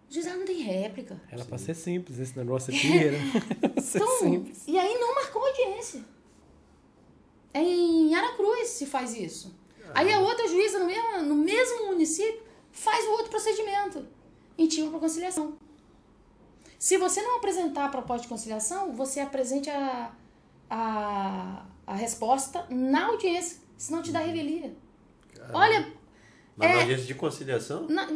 [0.09, 1.19] O juizado não tem réplica.
[1.29, 2.97] Era pra ser simples esse negócio aqui.
[2.97, 3.17] Era
[3.73, 4.63] pra ser Então, simples.
[4.67, 6.03] e aí não marcou audiência.
[7.53, 9.53] É em Aracruz se faz isso.
[9.93, 12.41] Aí a outra juíza no mesmo, no mesmo município
[12.71, 14.05] faz o outro procedimento.
[14.57, 15.57] Intima para conciliação.
[16.85, 20.11] Se você não apresentar a proposta de conciliação, você apresente a,
[20.69, 24.71] a, a resposta na audiência, senão te dá revelia.
[25.51, 25.91] Olha,
[26.55, 26.81] Mas na É.
[26.81, 27.87] audiência de conciliação?
[27.89, 28.07] na-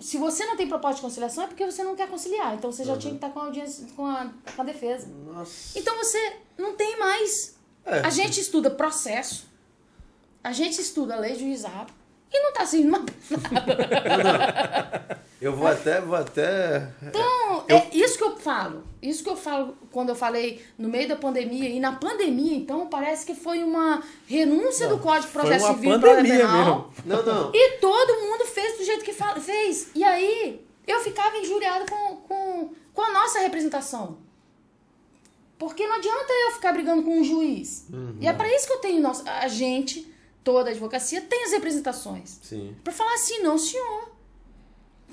[0.00, 2.52] se você não tem proposta de conciliação é porque você não quer conciliar.
[2.56, 5.06] Então você já tinha que estar com a audiência, com a, com a defesa.
[5.06, 5.78] Nossa.
[5.78, 7.56] Então você não tem mais.
[7.84, 8.00] É.
[8.00, 9.48] A gente estuda processo,
[10.42, 11.92] a gente estuda lei de juizado
[12.36, 13.04] e não tá sendo uma.
[15.40, 16.88] Eu vou até, vou até.
[17.02, 18.84] Então, é isso que eu falo.
[19.02, 21.68] Isso que eu falo quando eu falei no meio da pandemia.
[21.68, 26.22] E na pandemia, então, parece que foi uma renúncia do Código de Processo Civil para
[26.22, 26.22] penal.
[26.24, 26.92] mesmo.
[27.04, 27.50] Não, não.
[27.54, 29.90] E todo mundo fez do jeito que fez.
[29.94, 34.16] E aí, eu ficava injuriada com, com, com a nossa representação.
[35.58, 37.86] Porque não adianta eu ficar brigando com um juiz.
[38.20, 39.02] E é para isso que eu tenho.
[39.02, 40.10] Nossa, a gente,
[40.46, 42.38] toda a advocacia, tem as representações.
[42.40, 42.76] Sim.
[42.84, 44.12] Pra falar assim, não, senhor.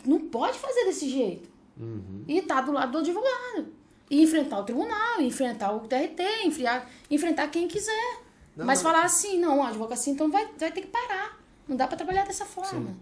[0.06, 1.50] Não pode fazer desse jeito.
[2.28, 3.74] E tá do lado do advogado.
[4.12, 8.20] E enfrentar o tribunal, enfrentar o TRT, enfrentar, enfrentar quem quiser.
[8.56, 8.92] Não, Mas não.
[8.92, 11.42] falar assim, não, a advocacia então vai, vai ter que parar.
[11.68, 12.96] Não dá pra trabalhar dessa forma.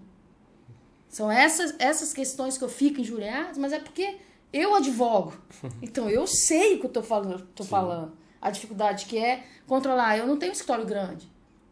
[1.10, 4.20] São essas, essas questões que eu fico injuriada, mas é porque
[4.54, 5.34] eu advogo.
[5.82, 7.46] Então eu sei o que eu tô falando.
[7.54, 8.14] Tô falando.
[8.42, 10.18] A dificuldade que é controlar.
[10.18, 11.30] Eu não tenho escritório grande.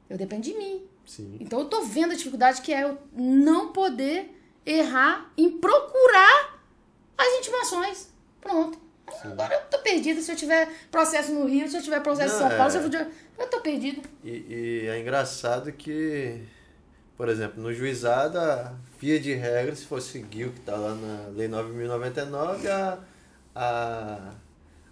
[0.09, 0.85] Eu dependo de mim.
[1.05, 1.37] Sim.
[1.39, 6.59] Então eu tô vendo a dificuldade que é eu não poder errar em procurar
[7.17, 8.09] as intimações.
[8.41, 8.79] Pronto.
[9.23, 10.21] Agora eu tô perdida.
[10.21, 12.69] Se eu tiver processo no Rio, se eu tiver processo em Não, São Paulo, é.
[12.69, 13.11] se eu, for...
[13.39, 14.01] eu tô perdida.
[14.23, 16.41] E, e é engraçado que,
[17.17, 20.93] por exemplo, no juizado, a via de regra, se for seguir o que está lá
[20.93, 22.99] na Lei 9.099, a,
[23.55, 24.33] a,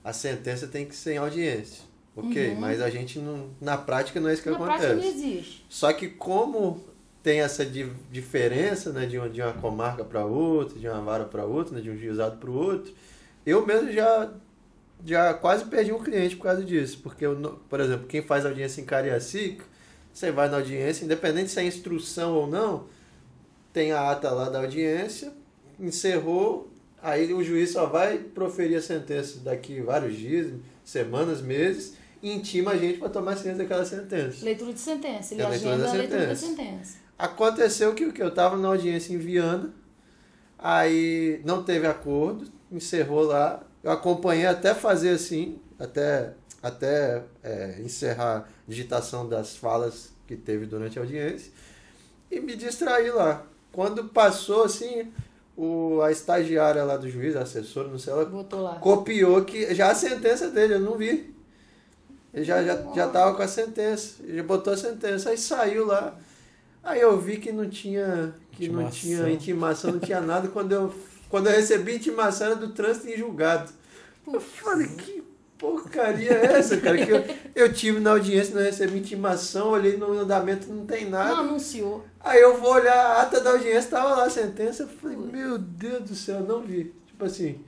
[0.03, 1.86] a sentença tem que ser em audiência.
[2.17, 4.57] Ok, mas a gente, não, na prática, não é isso que Uhum.
[4.59, 5.17] Na prática não acontece.
[5.25, 5.65] existe.
[5.69, 6.81] Só que como
[7.21, 11.25] tem essa di- diferença né, de, uma, de uma comarca para outra, de uma vara
[11.25, 12.91] para outra, né, de um juizado para o outro,
[13.45, 14.31] eu mesmo já,
[15.05, 16.99] já quase perdi um cliente por causa disso.
[17.03, 19.63] Porque, eu, por exemplo, quem faz audiência em Cariacica,
[20.11, 22.85] você vai na audiência, independente se é instrução ou não,
[23.71, 25.31] tem a ata lá da audiência,
[25.79, 30.51] encerrou, aí o juiz só vai proferir a sentença daqui vários dias,
[30.83, 34.43] semanas, meses, e intima a gente para tomar ciência daquela sentença.
[34.43, 35.33] Leitura de sentença.
[35.33, 36.65] Ele É a leitura agenda da a leitura da sentença.
[36.65, 36.97] sentença.
[37.17, 39.73] Aconteceu que o que eu estava na audiência em Viana,
[40.57, 43.63] aí não teve acordo, encerrou lá.
[43.83, 50.65] Eu acompanhei até fazer assim, até, até é, encerrar a digitação das falas que teve
[50.65, 51.51] durante a audiência
[52.29, 53.45] e me distraí lá.
[53.71, 55.11] Quando passou assim,
[55.55, 58.25] o, a estagiária lá do juiz, a assessora, não sei, ela
[58.79, 61.35] copiou que já a sentença dele, eu não vi.
[62.37, 66.15] Ele já, já, já tava com a sentença, ele botou a sentença, aí saiu lá.
[66.83, 68.99] Aí eu vi que não tinha, que não Intimação.
[68.99, 70.47] tinha intimação, não tinha nada.
[70.47, 70.93] Quando eu,
[71.29, 73.71] quando eu recebi intimação era do trânsito em julgado.
[74.31, 75.23] Eu falei, que
[75.57, 77.03] porcaria é essa, cara?
[77.03, 77.23] Que eu,
[77.55, 81.31] eu tive na audiência, não recebi intimação, olhei no andamento, não tem nada.
[81.31, 82.05] Não anunciou.
[82.19, 85.57] Aí eu vou olhar a ata da audiência, tava lá a sentença, eu falei, meu
[85.57, 86.93] Deus do céu, não vi.
[87.07, 87.59] Tipo assim,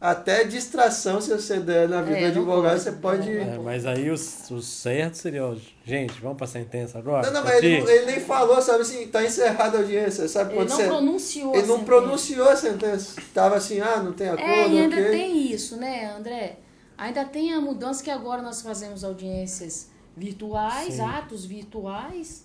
[0.00, 3.30] até distração, se você der na vida É, do advogado, você pode.
[3.30, 7.26] É, mas aí o, o certo seria, ó, gente, vamos pra sentença agora?
[7.26, 10.56] Não, não, mas ele, ele nem falou, sabe assim, tá encerrada a audiência, sabe Ele
[10.58, 10.86] quando não você.
[10.86, 11.54] pronunciou.
[11.54, 11.84] Ele a não sentença.
[11.86, 13.22] pronunciou a sentença.
[13.32, 15.10] Tava assim, ah, não tem acordo, É, e ainda ok.
[15.10, 16.58] tem isso, né, André?
[16.98, 21.00] Ainda tem a mudança que agora nós fazemos audiências virtuais, Sim.
[21.02, 22.44] atos virtuais,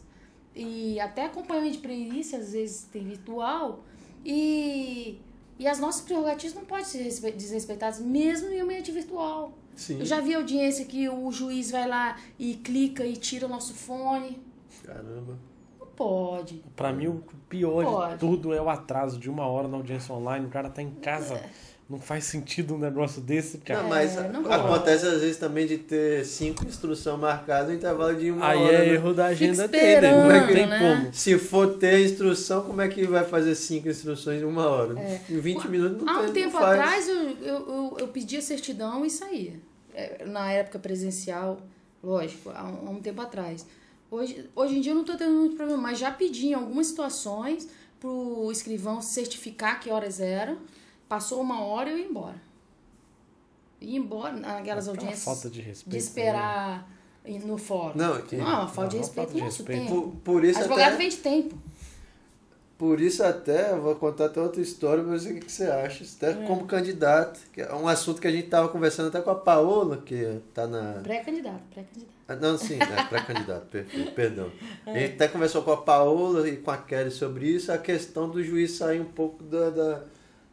[0.56, 3.84] e até acompanhamento de perícia, às vezes tem virtual,
[4.26, 5.20] e,
[5.60, 9.54] e as nossas prerrogativas não podem ser respe- desrespeitadas, mesmo em ambiente virtual.
[9.76, 10.00] Sim.
[10.00, 13.74] Eu já vi audiência que o juiz vai lá e clica e tira o nosso
[13.74, 14.42] fone.
[14.84, 15.38] Caramba.
[15.80, 16.64] Não pode.
[16.76, 18.14] Pra mim, o pior Pode.
[18.14, 20.46] de tudo é o atraso de uma hora na audiência online.
[20.46, 21.42] O cara tá em casa.
[21.90, 23.82] Não faz sentido um negócio desse, cara.
[23.82, 28.30] Não, mas não acontece às vezes também de ter cinco instruções marcadas no intervalo de
[28.30, 28.74] uma Aí hora.
[28.74, 28.94] é né?
[28.94, 30.08] erro da agenda dele.
[30.08, 30.80] Não esperando, tem né?
[30.80, 31.14] como.
[31.16, 34.94] Se for ter instrução, como é que vai fazer cinco instruções em uma hora?
[35.28, 36.16] Em 20 minutos não É.
[36.16, 39.54] Há tem, um tempo atrás eu, eu, eu, eu pedia certidão e saía.
[39.92, 41.60] É, Na época presencial,
[42.04, 43.66] lógico, há um, há um tempo atrás.
[44.12, 46.86] Hoje, hoje em dia eu não estou tendo muito problema, mas já pedi em algumas
[46.86, 47.68] situações
[48.00, 50.58] pro escrivão certificar que horas eram
[51.10, 52.36] Passou uma hora e eu ia embora.
[53.82, 55.90] Ia embora naquelas Aquela audiências falta de respeito.
[55.90, 56.88] de esperar
[57.26, 57.98] ir no fórum.
[57.98, 59.88] Não, que- Não, uma falta de respeito falta nosso respeito.
[59.90, 60.02] tempo.
[60.24, 61.56] Por, por isso Advogado até, vende tempo.
[62.78, 66.04] por isso até, eu vou contar até outra história pra você o que, você acha.
[66.04, 69.36] Até como candidato, que é um assunto que a gente tava conversando até com a
[69.36, 70.94] Paola, que tá na...
[71.02, 72.14] Pré-candidato, pré-candidato.
[72.28, 74.52] Ah, Não, sim, é pré-candidato, perfeito, perdão.
[74.86, 78.30] A gente até conversou com a Paola e com a Kelly sobre isso, a questão
[78.30, 80.04] do juiz sair um pouco da, da,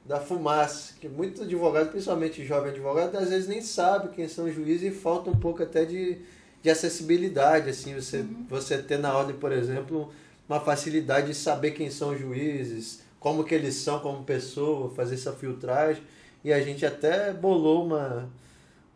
[0.06, 4.54] da fumaça, que muitos advogados, principalmente jovem advogado, às vezes nem sabe quem são os
[4.54, 6.18] juízes e falta um pouco até de,
[6.62, 10.12] de acessibilidade, assim, você, você ter na ordem, por exemplo,
[10.48, 15.16] uma facilidade de saber quem são os juízes, como que eles são como pessoa, fazer
[15.16, 16.02] essa filtragem,
[16.44, 18.30] e a gente até bolou uma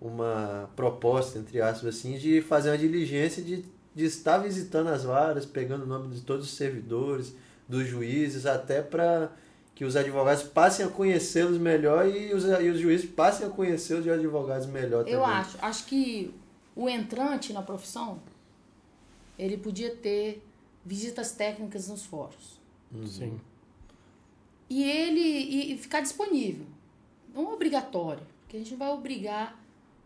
[0.01, 5.45] uma proposta, entre aspas, assim, de fazer uma diligência de, de estar visitando as varas,
[5.45, 7.35] pegando o nome de todos os servidores,
[7.69, 9.31] dos juízes, até para
[9.81, 13.95] que os advogados passem a conhecê-los melhor e os, e os juízes passem a conhecer
[13.95, 15.15] os advogados melhor também.
[15.15, 15.57] Eu acho.
[15.63, 16.35] Acho que
[16.77, 18.21] o entrante na profissão,
[19.39, 20.47] ele podia ter
[20.85, 22.61] visitas técnicas nos fóruns.
[23.07, 23.41] Sim.
[24.69, 26.67] E ele e, e ficar disponível.
[27.35, 29.59] Não obrigatório, porque a gente vai obrigar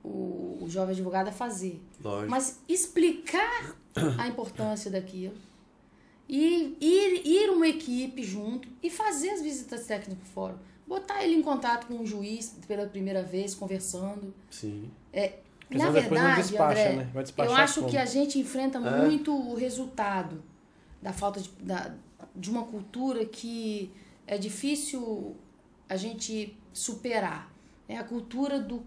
[0.05, 1.83] o, o jovem advogado a fazer.
[2.01, 2.31] Lógico.
[2.31, 3.75] Mas explicar
[4.21, 5.35] a importância daquilo.
[6.29, 10.57] E ir, ir uma equipe junto e fazer as visitas técnicas no fórum.
[10.87, 14.35] Botar ele em contato com o juiz pela primeira vez, conversando.
[14.51, 14.91] Sim.
[15.11, 17.11] Porque Na verdade, despacha, André, né?
[17.39, 17.91] Eu acho como?
[17.91, 19.07] que a gente enfrenta É.
[19.07, 20.43] muito o resultado
[21.01, 21.95] da falta de, da,
[22.35, 23.91] de uma cultura que
[24.27, 25.35] é difícil
[25.89, 27.51] a gente superar.
[27.89, 28.83] É a cultura do,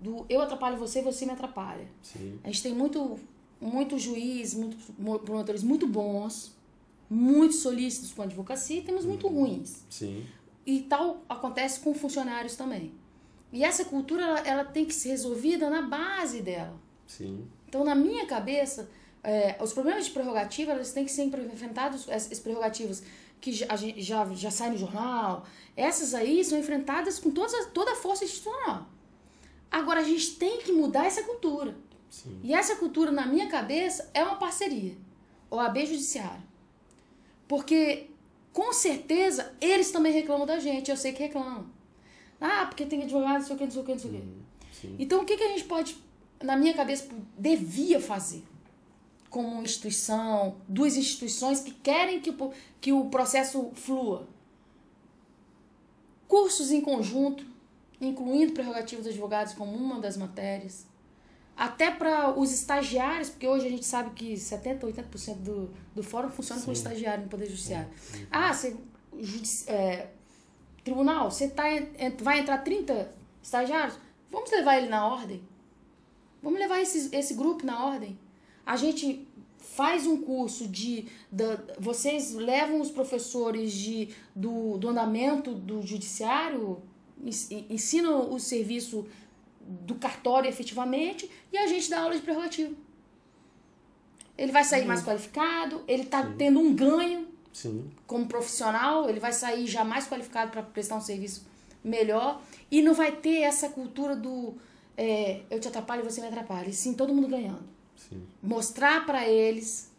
[0.00, 1.86] do eu atrapalho você, você me atrapalha.
[2.02, 2.38] Sim.
[2.44, 3.18] A gente tem muito,
[3.60, 6.52] muito juiz, muitos mo- promotores muito bons,
[7.12, 9.84] muito solícitos com a advocacia e temos muito ruins.
[9.90, 10.24] Sim.
[10.64, 12.94] E tal acontece com funcionários também.
[13.52, 16.78] E essa cultura ela, ela tem que ser resolvida na base dela.
[17.06, 17.44] Sim.
[17.68, 18.88] Então, na minha cabeça,
[19.24, 23.02] é, os problemas de prerrogativa eles têm que ser enfrentados, essas prerrogativas
[23.40, 25.44] que já, já, já saem no jornal,
[25.76, 28.86] essas aí são enfrentadas com todas, as- toda a força institucional.
[29.70, 31.74] Agora, a gente tem que mudar essa cultura.
[32.08, 32.38] Sim.
[32.42, 34.96] E essa cultura, na minha cabeça, é uma parceria.
[35.50, 36.42] OAB Judiciário.
[37.50, 38.06] Porque,
[38.52, 40.88] com certeza, eles também reclamam da gente.
[40.88, 41.66] Eu sei que reclamam.
[42.40, 44.14] Ah, porque tem advogado, não sei o que, não sei o que, não sei o
[44.14, 44.22] que.
[44.80, 44.96] Sim.
[45.00, 45.96] Então, o que, que a gente pode,
[46.40, 48.44] na minha cabeça, devia fazer?
[49.28, 54.28] Como instituição, duas instituições que querem que o, que o processo flua.
[56.28, 57.44] Cursos em conjunto,
[58.00, 60.86] incluindo prerrogativas dos advogados como uma das matérias.
[61.60, 66.30] Até para os estagiários, porque hoje a gente sabe que 70%, 80% do, do fórum
[66.30, 66.80] funciona com Sim.
[66.80, 67.90] estagiário no Poder Judiciário.
[68.30, 68.74] Ah, você,
[69.66, 70.08] é,
[70.82, 71.64] tribunal, você tá,
[72.22, 73.98] vai entrar 30 estagiários?
[74.30, 75.42] Vamos levar ele na ordem.
[76.42, 78.18] Vamos levar esse, esse grupo na ordem.
[78.64, 81.08] A gente faz um curso de.
[81.30, 86.80] Da, vocês levam os professores de, do, do andamento do judiciário,
[87.22, 89.06] ens- ensinam o serviço
[89.60, 92.74] do cartório efetivamente e a gente dá aula de prerrogativa.
[94.36, 97.90] Ele vai sair mais qualificado, ele está tendo um ganho Sim.
[98.06, 101.46] como profissional, ele vai sair já mais qualificado para prestar um serviço
[101.84, 104.54] melhor e não vai ter essa cultura do
[104.96, 106.68] é, eu te atrapalho e você me atrapalha.
[106.68, 107.64] E sim, todo mundo ganhando.
[107.96, 108.26] Sim.
[108.42, 109.90] Mostrar para eles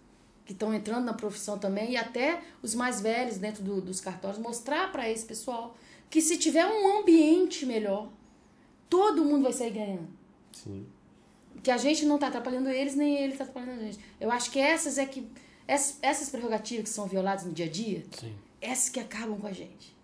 [0.45, 4.39] que estão entrando na profissão também e até os mais velhos dentro do- dos cartórios,
[4.39, 5.75] mostrar para esse pessoal
[6.09, 8.09] que se tiver um ambiente melhor,
[8.91, 10.07] todo mundo vai sair ganhando
[10.51, 10.85] Sim.
[11.63, 13.99] que a gente não tá atrapalhando eles, nem eles tá atrapalhando a gente.
[14.19, 15.27] Eu acho que essas é que.
[15.67, 18.33] Essas, essas prerrogativas que são violadas no dia a dia, Sim.
[18.59, 19.95] essas que acabam com a gente.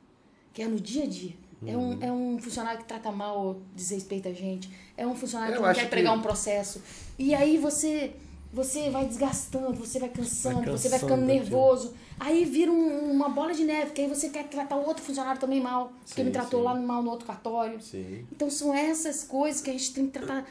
[0.53, 1.35] Que é no dia a dia.
[1.65, 4.69] É, um, é um funcionário que trata mal desrespeita a gente.
[4.95, 6.81] É um funcionário Eu que não quer pregar que- um processo.
[7.19, 8.13] E aí você.
[8.53, 11.93] Você vai desgastando, você vai cansando, Vai você vai cansando ficando nervoso.
[12.19, 15.39] Aí vira um- uma bola de neve, que aí você quer tratar o outro funcionário
[15.39, 16.65] também mal, porque Sim, me tratou sim.
[16.65, 17.79] lá mal no outro cartório.
[17.81, 18.25] Sim.
[18.31, 20.45] Então são essas coisas que a gente tem que tratar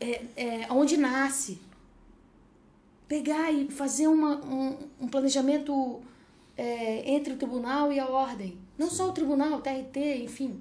[0.00, 1.60] é, é, onde nasce.
[3.06, 6.00] Pegar e fazer uma, um, um planejamento
[6.56, 8.56] é, entre o tribunal e a ordem.
[8.78, 10.60] Não só o tribunal, o TRT, enfim.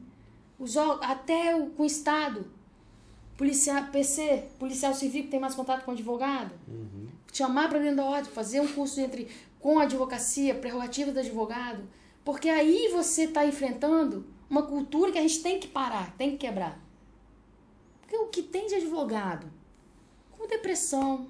[0.60, 2.46] Os, até o, com o Estado.
[3.42, 6.52] Policial, PC, policial civil que tem mais contato com o advogado.
[7.34, 9.28] Chamar para dentro da ordem, fazer um curso entre
[9.60, 11.82] com a advocacia, prerrogativa do advogado.
[12.24, 16.38] Porque aí você está enfrentando uma cultura que a gente tem que parar, tem que
[16.46, 16.80] quebrar.
[18.02, 19.48] Porque o que tem de advogado
[20.38, 21.26] com depressão,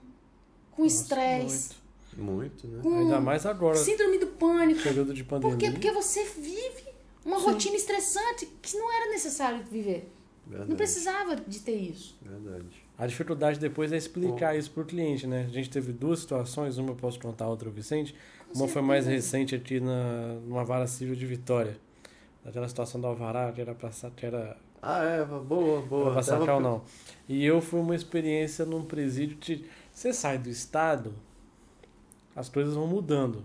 [0.71, 1.76] com estresse,
[2.17, 2.82] Muito, né?
[2.84, 4.84] com Ainda mais agora, síndrome do pânico.
[4.84, 5.56] período de pandemia.
[5.56, 5.71] Por quê?
[5.71, 6.91] Porque você vive
[7.24, 7.45] Uma Sim.
[7.45, 10.12] rotina estressante que não era necessário viver.
[10.51, 10.69] Verdade.
[10.69, 12.17] Não precisava de ter isso.
[12.21, 12.65] Verdade.
[12.97, 15.45] A dificuldade depois é explicar isso pro cliente, né?
[15.49, 18.13] A gente teve duas situações, uma eu posso contar, outra o Vicente.
[18.53, 21.77] Uma foi mais recente aqui na, numa vara civil de Vitória.
[22.43, 26.11] Naquela situação do Alvará, que era pra, sa- que era Ah, é, boa, boa.
[26.11, 26.81] pra sacar ou não.
[27.29, 29.63] E eu fui uma experiência num presídio de...
[29.93, 31.13] Você sai do estado,
[32.35, 33.43] as coisas vão mudando.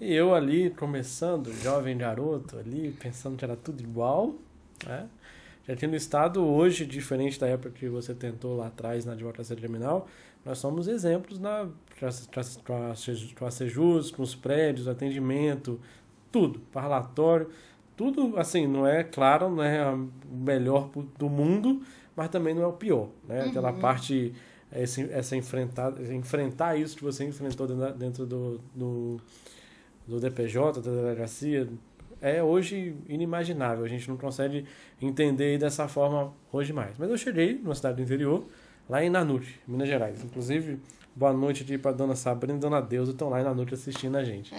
[0.00, 4.34] E eu ali, começando, jovem garoto ali, pensando que era tudo igual,
[4.86, 5.08] né?
[5.68, 9.54] Já aqui no estado, hoje, diferente da época que você tentou lá atrás na advocacia
[9.54, 10.08] criminal,
[10.42, 11.68] nós somos exemplos na
[13.50, 15.78] Sejus, com os prédios, atendimento,
[16.32, 17.50] tudo, parlatório,
[17.94, 21.82] tudo, assim, não é, claro, não é o melhor do mundo,
[22.16, 23.42] mas também não é o pior, né?
[23.42, 24.32] Aquela parte,
[24.72, 29.20] esse, essa enfrentar, enfrentar isso que você enfrentou dentro, dentro do, do,
[30.06, 31.68] do DPJ, da delegacia,
[32.20, 33.84] é hoje inimaginável.
[33.84, 34.64] A gente não consegue
[35.00, 36.96] entender dessa forma hoje mais.
[36.98, 38.44] Mas eu cheguei numa cidade do interior,
[38.88, 40.24] lá em Nanuti, Minas Gerais.
[40.24, 40.80] Inclusive,
[41.14, 44.24] boa noite aqui para dona Sabrina e dona Deusa, estão lá em Nanuti assistindo a
[44.24, 44.52] gente.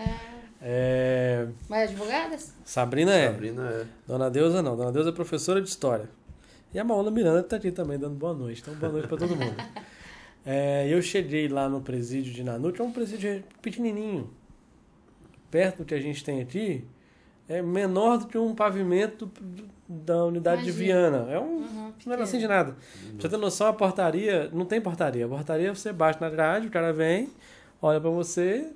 [0.62, 2.54] É, Mas advogadas?
[2.66, 3.32] Sabrina é.
[3.32, 3.86] Sabrina é.
[4.06, 4.76] Dona Deusa não.
[4.76, 6.10] Dona Deusa é professora de história.
[6.74, 8.62] E a Maola Miranda está aqui também dando boa noite.
[8.62, 9.56] Então, boa noite para todo mundo.
[10.46, 14.30] É, eu cheguei lá no presídio de Nanuti, é um presídio pequenininho.
[15.52, 16.88] Perto do que a gente tem aqui,
[17.50, 19.30] é menor do que um pavimento
[19.88, 21.10] da unidade de Imagina.
[21.24, 21.32] Viana.
[21.32, 21.60] É um
[21.90, 22.74] Uhum, não era assim de nada.
[22.74, 25.26] Pra você ter noção, a portaria, não tem portaria.
[25.26, 27.30] A portaria você bate na grade, o cara vem,
[27.82, 28.72] olha pra você,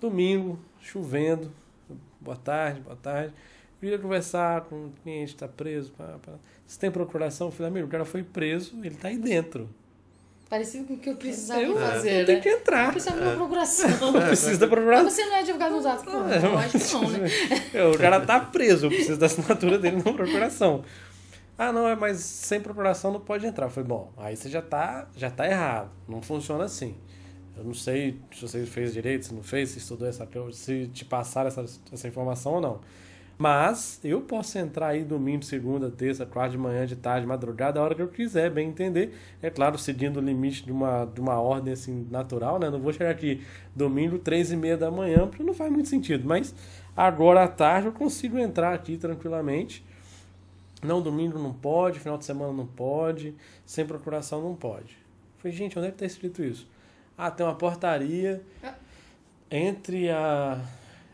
[0.00, 1.50] domingo, chovendo,
[2.20, 3.32] boa tarde, boa tarde.
[3.80, 5.92] Vira conversar com o cliente, tá preso.
[5.92, 6.32] Pá, pá.
[6.66, 9.68] Se tem procuração, eu falei, amigo, o cara foi preso, ele tá aí dentro.
[10.48, 12.42] Parecido com o que eu precisava Eu fazer, tenho né?
[12.42, 12.90] que Eu entrar.
[12.90, 14.12] precisava de uma procuração.
[14.12, 15.10] Não precisa da Mas procuração.
[15.10, 16.04] você não é advogado dos atos?
[16.04, 17.28] Pô, É, eu acho que não, né?
[17.94, 20.82] O cara tá preso, eu preciso da assinatura dele na procuração.
[21.58, 23.66] Ah, não, é, mas sem procuração não pode entrar.
[23.66, 25.90] Eu falei, bom, aí você já tá, já tá errado.
[26.08, 26.94] Não funciona assim.
[27.56, 31.04] Eu não sei se você fez direito, se não fez, se estudou essa se te
[31.04, 32.80] passaram essa, essa informação ou não.
[33.38, 37.82] Mas eu posso entrar aí domingo, segunda, terça, quarta de manhã, de tarde, madrugada, a
[37.84, 39.16] hora que eu quiser, bem entender.
[39.40, 42.68] É claro, seguindo o limite de uma, de uma ordem assim, natural, né?
[42.68, 43.40] Não vou chegar aqui
[43.76, 46.26] domingo, três e meia da manhã, porque não faz muito sentido.
[46.26, 46.52] Mas
[46.96, 49.84] agora à tarde eu consigo entrar aqui tranquilamente.
[50.82, 54.96] Não, domingo não pode, final de semana não pode, sem procuração não pode.
[55.36, 56.68] Eu falei, gente, onde é que está escrito isso?
[57.16, 58.42] Ah, tem uma portaria
[59.48, 60.60] entre a.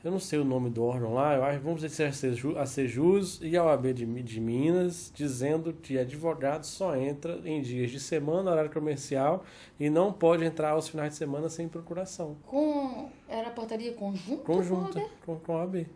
[0.05, 2.59] Eu não sei o nome do órgão lá, eu acho, vamos dizer que a Seju-
[2.59, 7.91] a Sejus e a OAB de, de Minas, dizendo que advogado só entra em dias
[7.91, 9.45] de semana, horário comercial,
[9.81, 12.37] e não pode entrar aos finais de semana sem procuração.
[12.47, 13.09] Com...
[13.27, 14.43] Era portaria conjunta?
[14.43, 15.77] Conjunta com, com a OAB.
[15.77, 15.87] Aí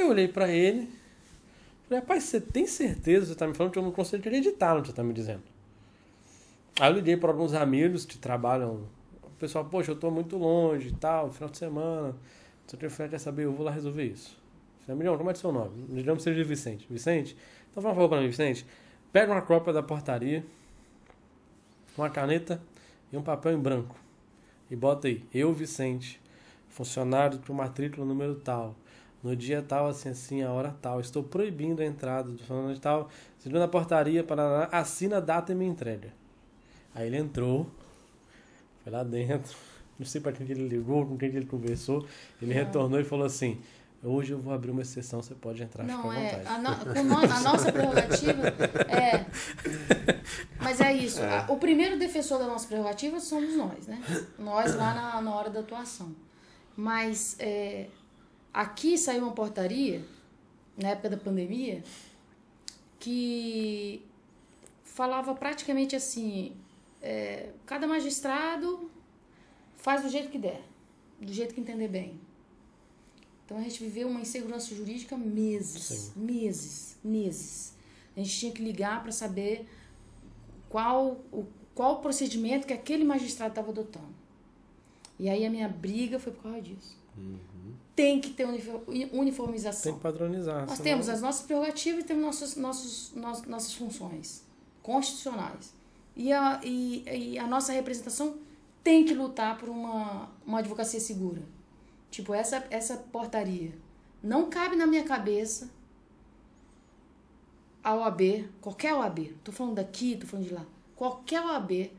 [0.00, 0.90] eu olhei pra ele,
[1.88, 4.74] falei, rapaz, você tem certeza que você tá me falando que eu não consigo acreditar
[4.74, 5.42] no que você tá me dizendo?
[6.78, 8.82] Aí eu liguei para alguns amigos que trabalham,
[9.22, 12.14] o pessoal, poxa, eu tô muito longe e tal, final de semana,
[12.66, 14.36] só que eu falei, quer saber, eu vou lá resolver isso.
[14.86, 15.86] Falei, Milhão, como é seu nome?
[15.88, 16.86] Digamos que seja Vicente.
[16.88, 17.36] Vicente?
[17.70, 18.66] Então fala um favor pra mim, Vicente.
[19.12, 20.44] Pega uma cópia da portaria,
[21.96, 22.60] uma caneta
[23.12, 23.96] e um papel em branco.
[24.70, 26.20] E bota aí, eu, Vicente,
[26.68, 28.74] funcionário com matrícula número tal,
[29.22, 32.80] no dia tal, assim, assim, a hora tal, estou proibindo a entrada do funcionário de
[32.80, 36.12] tal, segundo a portaria, para assina a data e me entrega.
[36.94, 37.66] Aí ele entrou,
[38.82, 39.56] foi lá dentro,
[39.98, 42.06] não sei para quem que ele ligou, com quem que ele conversou,
[42.42, 43.60] ele retornou e falou assim,
[44.02, 46.30] hoje eu vou abrir uma exceção, você pode entrar, Não, fica à é.
[46.38, 46.48] vontade.
[46.98, 48.48] A, no- a nossa prerrogativa
[48.88, 49.24] é.
[50.60, 51.22] Mas é isso.
[51.22, 54.02] a- O primeiro defensor da nossa prerrogativa somos nós, né?
[54.38, 56.14] Nós lá na, na hora da atuação.
[56.76, 57.86] Mas é,
[58.52, 60.04] aqui saiu uma portaria,
[60.76, 61.82] na época da pandemia,
[62.98, 64.02] que
[64.82, 66.52] falava praticamente assim:
[67.02, 68.90] é, cada magistrado
[69.84, 70.62] faz do jeito que der,
[71.20, 72.18] do jeito que entender bem.
[73.44, 76.12] Então a gente viveu uma insegurança jurídica meses, Sim.
[76.16, 77.74] meses, meses.
[78.16, 79.68] A gente tinha que ligar para saber
[80.68, 84.14] qual o qual procedimento que aquele magistrado estava adotando.
[85.18, 86.96] E aí a minha briga foi por causa disso.
[87.96, 88.82] Tem que ter unifor-
[89.12, 89.82] uniformização.
[89.90, 90.66] Tem que padronizar.
[90.66, 94.42] Nós temos as nossas prerrogativas e temos nossos, nossos, nos- nossas funções
[94.82, 95.74] constitucionais.
[96.16, 97.02] E a, e,
[97.34, 98.36] e a nossa representação
[98.84, 101.42] tem que lutar por uma, uma advocacia segura.
[102.10, 103.72] Tipo, essa, essa portaria.
[104.22, 105.68] Não cabe na minha cabeça
[107.82, 110.64] a OAB, qualquer OAB, tô falando daqui, tô falando de lá,
[110.96, 111.90] qualquer OAB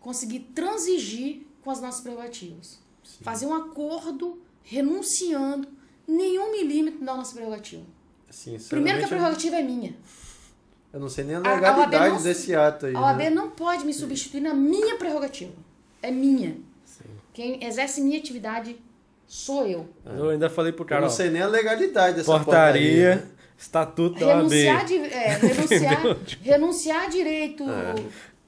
[0.00, 2.80] conseguir transigir com as nossas prerrogativas.
[3.20, 5.68] Fazer um acordo renunciando
[6.06, 7.84] nenhum milímetro da nossa prerrogativa.
[8.30, 9.96] Sinceramente, Primeiro que a eu- prerrogativa é minha.
[10.92, 12.94] Eu não sei nem a A- a legalidade OAB não- desse ato aí.
[12.96, 13.30] A OAB né?
[13.30, 15.52] não pode me substituir na minha prerrogativa.
[16.02, 16.56] É minha.
[16.84, 17.04] Sim.
[17.32, 18.76] Quem exerce minha atividade
[19.26, 19.88] sou eu.
[20.04, 23.22] Eu ainda falei pro Eu cara, não ó, sei nem a legalidade dessa portaria, né?
[23.56, 24.50] estatuto da OAB.
[24.50, 26.02] Renunciar, de, é, renunciar,
[26.42, 27.64] renunciar a direito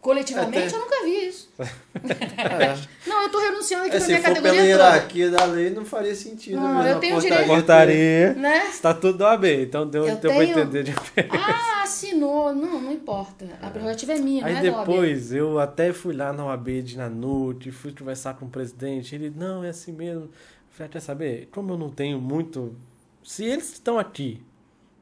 [0.05, 1.49] coletivamente, Até- eu nunca vi isso.
[2.05, 3.09] É.
[3.09, 4.85] Não, eu tô renunciando aqui É, se minha for pela categoria toda.
[4.85, 6.57] hierarquia da lei, não faria sentido.
[6.61, 7.49] Não, mesmo eu tenho portaria direito.
[7.57, 8.67] Portaria, Né?
[8.69, 9.45] estatuto da OAB.
[9.63, 10.93] Então deu, Eu deu tenho- entender de
[11.31, 12.55] Ah, assinou.
[12.55, 13.47] Não, não importa.
[13.63, 14.87] A prerrogativa é minha, Aí não é da OAB.
[14.89, 19.15] depois eu até fui lá na OAB de Nanute, fui conversar com o presidente.
[19.15, 20.25] Ele, não, é assim mesmo.
[20.25, 20.31] Eu
[20.71, 21.49] falei, "Ah, quer saber?
[21.51, 22.77] Como eu não tenho muito.
[23.25, 24.43] Se eles estão aqui,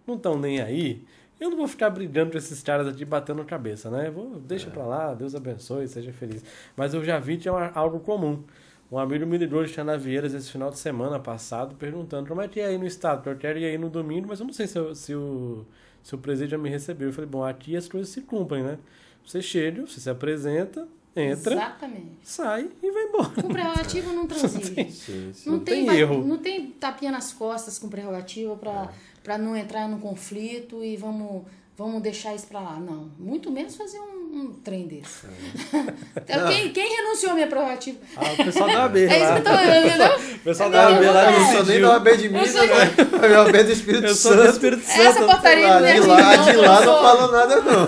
[0.07, 1.03] não estão nem aí,
[1.43, 4.11] eu não vou ficar brigando com esses caras aqui batendo cabeça, né?
[4.11, 6.43] Vou, deixa pra lá, Deus abençoe, seja feliz.
[6.76, 8.43] Mas eu já vi que é uma- algo comum.
[8.90, 12.61] Um amigo me ligou de Xanavieiras esse final de semana passado, perguntando como é que
[12.61, 14.78] é aí no estado, eu quero ir aí no domingo, mas eu não sei se,
[14.78, 15.64] eu- se o,
[16.03, 17.09] se o presídio já me recebeu.
[17.09, 18.78] Eu falei, bom, aqui as coisas se cumprem, né?
[19.26, 20.86] Você chega, você se apresenta,
[21.16, 22.11] entra, Exatamente.
[22.22, 23.28] sai e vai embora.
[23.30, 24.90] Com prerrogativa não transige.
[24.90, 25.51] Sim, sim.
[25.51, 26.24] Não, Não tem, tem erro.
[26.26, 28.93] Não tem tapinha nas costas com prerrogativa pra,
[29.23, 31.43] pra não entrar num conflito e vamos,
[31.77, 32.79] vamos deixar isso pra lá.
[32.81, 33.11] Não.
[33.18, 35.27] Muito menos fazer um, um trem desse.
[36.14, 37.99] Então, quem, quem renunciou à minha prerrogativa?
[38.16, 40.37] Ah, o pessoal da OAB É isso que eu tô falando, entendeu?
[40.37, 41.39] O pessoal É da mesmo, lá é.
[41.39, 42.61] Não sou nem da OAB de Minas, né?
[42.62, 44.53] A do Espírito Eu sou do Santo.
[44.53, 45.01] Espírito Santo.
[45.01, 47.61] Essa portaria Lá, não é de de lá, de lá não não sou- falo nada,
[47.61, 47.87] não.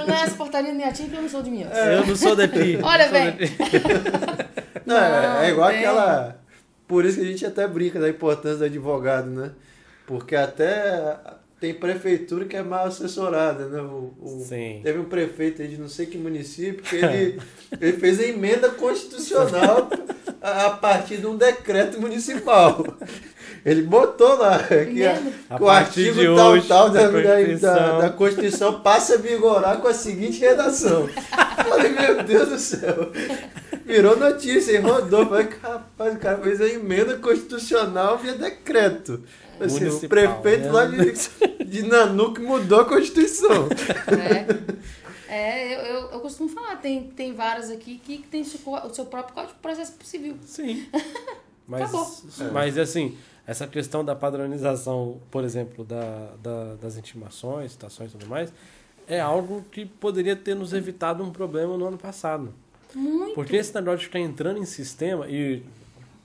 [0.00, 1.76] Eu, nessa portaria da minha tia que eu não sou de Minas.
[1.76, 2.78] Eu não sou daqui.
[2.82, 3.32] Olha, não velho.
[3.32, 3.52] daqui.
[4.86, 5.78] Não, é- Não, é igual tem.
[5.78, 6.38] aquela.
[6.86, 9.50] Por isso que a gente até brinca da importância do advogado, né?
[10.06, 11.16] Porque até
[11.60, 13.80] tem prefeitura que é mal assessorada, né?
[13.80, 14.80] O, o- Sim.
[14.82, 17.40] Teve um prefeito aí de não sei que município que ele,
[17.80, 19.88] ele fez a emenda constitucional
[20.40, 22.84] a, a partir de um decreto municipal.
[23.64, 25.20] Ele botou lá que, a-
[25.56, 27.98] que o artigo de tal, hoje, tal da, da da, da, Constituição.
[27.98, 31.08] da Constituição passa a vigorar com a seguinte redação.
[31.08, 33.10] Eu Falei, meu Deus do céu.
[33.84, 35.26] Virou notícia e rodou.
[35.26, 39.20] Falei, rapaz, o cara fez a emenda constitucional via decreto.
[39.60, 40.72] Assim, o Municipal, prefeito né?
[40.72, 43.68] lá de, de Nanuque mudou a Constituição.
[45.28, 49.06] É, é eu, eu, eu costumo falar, tem, tem várias aqui que tem o seu
[49.06, 50.36] próprio código de processo civil.
[50.44, 50.86] Sim.
[51.68, 52.52] Mas, Acabou.
[52.52, 58.28] mas assim, essa questão da padronização, por exemplo, da, da- das intimações, citações e tudo
[58.28, 58.52] mais,
[59.08, 62.54] é algo que poderia ter nos evitado um problema no ano passado.
[62.94, 63.34] Muito.
[63.34, 65.60] Porque esse negócio de ficar entrando em sistema, e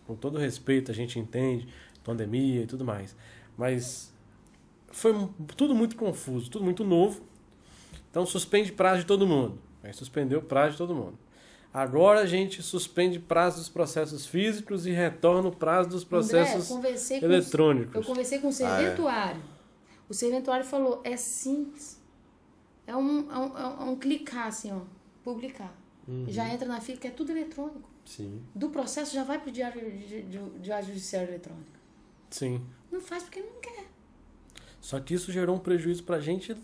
[0.06, 1.68] com todo respeito a gente entende,
[2.04, 3.16] pandemia e tudo mais,
[3.58, 4.14] mas
[4.92, 5.14] foi
[5.56, 7.22] tudo muito confuso, tudo muito novo.
[8.10, 9.58] Então suspende prazo de todo mundo.
[9.84, 11.18] Aí suspendeu o prazo de todo mundo.
[11.74, 16.70] Agora a gente suspende prazo dos processos físicos e retorna o prazo dos André, processos
[16.70, 17.96] eu conversei com, eletrônicos.
[17.96, 19.42] eu conversei com o serventuário.
[20.10, 22.02] O serventuário falou, é simples.
[22.86, 24.82] É um, é um, é um clicar assim, ó,
[25.24, 25.74] publicar.
[26.28, 27.90] Já entra na fila, que é tudo eletrônico.
[28.04, 28.42] Sim.
[28.54, 31.81] Do processo já vai pro diário, de, de, diário judiciário eletrônico.
[32.32, 32.66] Sim.
[32.92, 33.86] Não faz porque não quer.
[34.80, 36.56] Só que isso gerou um prejuízo pra gente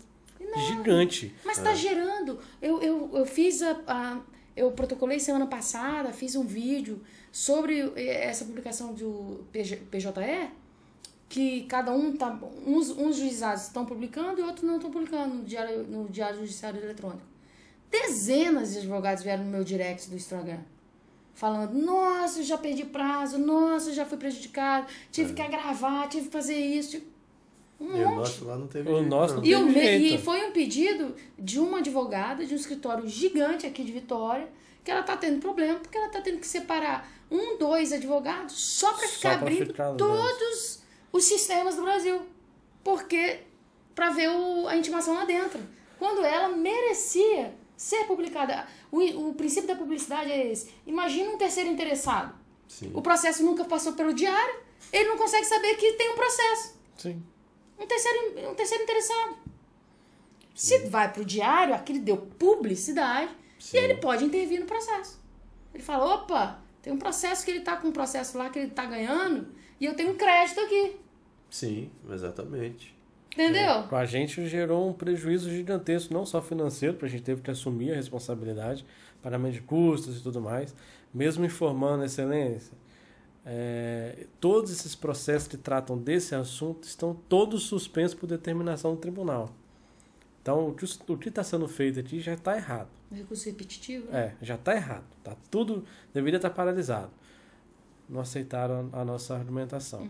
[0.68, 1.34] gigante.
[1.44, 2.38] Mas está gerando.
[2.60, 4.20] Eu, eu, eu fiz a, a-
[4.56, 7.00] Eu protocolei semana passada, fiz um vídeo
[7.30, 10.50] sobre eh, essa publicação do PG PJE,
[11.28, 12.36] que cada um tá.
[12.66, 16.80] Uns, uns juizados estão publicando e outros não estão publicando no Diário, no diário Judiciário
[16.82, 17.22] Eletrônico.
[17.90, 20.58] Dezenas de advogados vieram no meu direct do Instagram.
[21.38, 26.26] Falando, nossa, eu já perdi prazo, nossa, eu já fui prejudicado, tive que agravar, tive
[26.26, 27.00] que fazer isso.
[27.80, 28.16] Um E o monte.
[28.18, 29.40] nosso lá não teve O jeito, nosso não.
[29.42, 30.14] não E, o me- jeito.
[30.14, 34.48] e foi um pedido de uma advogada de um escritório gigante aqui de Vitória,
[34.82, 38.92] que ela tá tendo problema, porque ela tá tendo que separar um, dois advogados só
[38.94, 40.82] para ficar pra abrindo ficar todos
[41.12, 42.20] os sistemas do Brasil.
[42.82, 43.42] Porque
[43.94, 45.60] para ver o- a intimação lá dentro.
[46.00, 48.66] Quando ela merecia ser publicada.
[48.90, 50.68] O, o princípio da publicidade é esse.
[50.84, 52.34] Imagina um terceiro interessado.
[52.66, 52.90] Sim.
[52.92, 54.60] O processo nunca passou pelo diário,
[54.92, 57.22] ele não consegue saber que tem um processo Sim.
[57.78, 59.36] um terceiro, um terceiro interessado.
[60.54, 63.76] Se vai pro diário, aquele deu publicidade Sim.
[63.76, 65.18] e ele pode intervir no processo.
[65.72, 68.70] Ele fala, opa, tem um processo que ele tá com um processo lá que ele
[68.70, 70.96] tá ganhando e eu tenho um crédito aqui.
[71.48, 72.97] Sim, exatamente.
[73.32, 73.84] Entendeu?
[73.84, 77.50] Com a gente gerou um prejuízo gigantesco, não só financeiro, porque a gente teve que
[77.50, 78.84] assumir a responsabilidade,
[79.22, 80.74] pagamento de custos e tudo mais,
[81.14, 82.72] mesmo informando a excelência.
[83.50, 89.50] é, todos esses processos que tratam desse assunto estão todos suspensos por determinação do tribunal.
[90.42, 90.74] Então,
[91.08, 92.88] o que está sendo feito aqui já está errado.
[93.10, 94.14] Recurso repetitivo.
[94.14, 95.04] É, já está errado.
[95.24, 97.10] Tá tudo deveria estar paralisado.
[98.08, 100.08] Não aceitaram a nossa argumentação.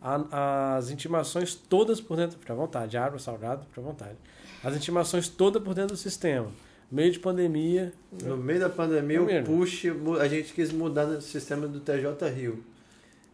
[0.00, 4.16] A- as intimações todas por dentro, fica à vontade, água, salgado, fica à vontade.
[4.62, 6.48] As intimações todas por dentro do sistema.
[6.90, 7.92] Meio de pandemia,
[8.24, 9.84] No meio da pandemia, o push,
[10.20, 12.62] a gente quis mudar no sistema do TJ Rio.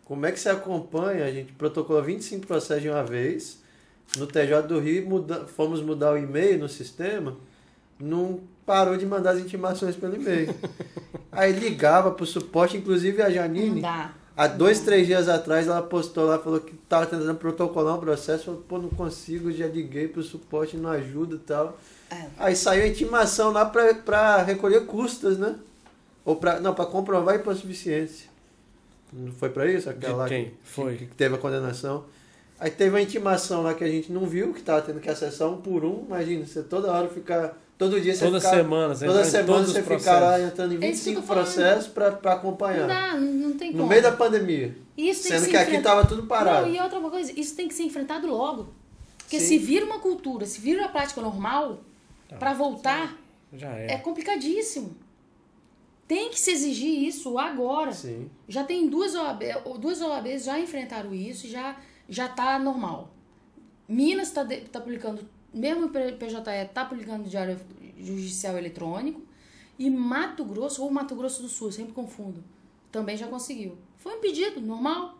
[0.05, 1.25] Como é que você acompanha?
[1.27, 3.61] A gente protocolou 25 processos de uma vez.
[4.17, 7.37] No TJ do Rio, muda, fomos mudar o e-mail no sistema,
[8.01, 10.55] não parou de mandar as intimações pelo e-mail.
[11.31, 14.13] Aí ligava pro suporte, inclusive a Não Janine, dá.
[14.45, 18.45] Há dois, três dias atrás, ela postou lá, falou que tava tentando protocolar um processo,
[18.45, 21.79] falou, pô, não consigo, já liguei pro suporte, não ajuda e tal.
[22.11, 22.27] É.
[22.39, 25.57] Aí saiu a intimação lá pra, pra recolher custas, né?
[26.25, 28.31] Ou pra, não, pra comprovar a hipossuficiência.
[29.13, 29.89] Não foi pra isso?
[29.91, 30.45] Aquela De lá quem?
[30.47, 30.97] que- Foi.
[30.97, 32.05] Que, teve a condenação.
[32.59, 35.49] Aí teve uma intimação lá que a gente não viu, que tava tendo que acessar
[35.49, 36.05] um por um.
[36.07, 37.57] Imagina, você toda hora ficar.
[37.79, 38.55] Todo dia você toda ficar.
[38.57, 41.27] semana, você Toda semana você ficar lá entrando em É isso que eu 25 tô
[41.27, 41.45] falando.
[41.45, 42.81] processos pra, pra acompanhar.
[42.81, 43.89] Não dá, não, tem no como.
[43.89, 44.77] meio da pandemia.
[44.97, 46.67] Isso tem Sendo que, que aqui enfrentado- tava tudo parado.
[46.69, 48.69] Não, e outra coisa, isso tem que ser enfrentado logo.
[49.19, 49.47] Porque Sim.
[49.47, 51.81] se vira uma cultura, se vira uma prática normal,
[52.29, 52.37] Tá.
[52.37, 53.17] pra voltar,
[53.53, 53.99] Já é é.
[53.99, 54.95] complicadíssimo.
[56.07, 57.93] Tem que se exigir isso agora.
[57.93, 58.29] Sim.
[58.47, 59.45] Já tem duas OAB,
[59.81, 61.77] duas OABs já enfrentaram isso, já
[62.09, 63.11] já tá normal.
[63.89, 67.59] Minas está tá publicando, mesmo o PJE tá publicando diário
[67.99, 69.23] judicial eletrônico
[69.79, 72.43] e Mato Grosso ou Mato Grosso do Sul, eu sempre confundo,
[72.91, 73.77] também já conseguiu.
[73.99, 75.19] Foi um pedido normal,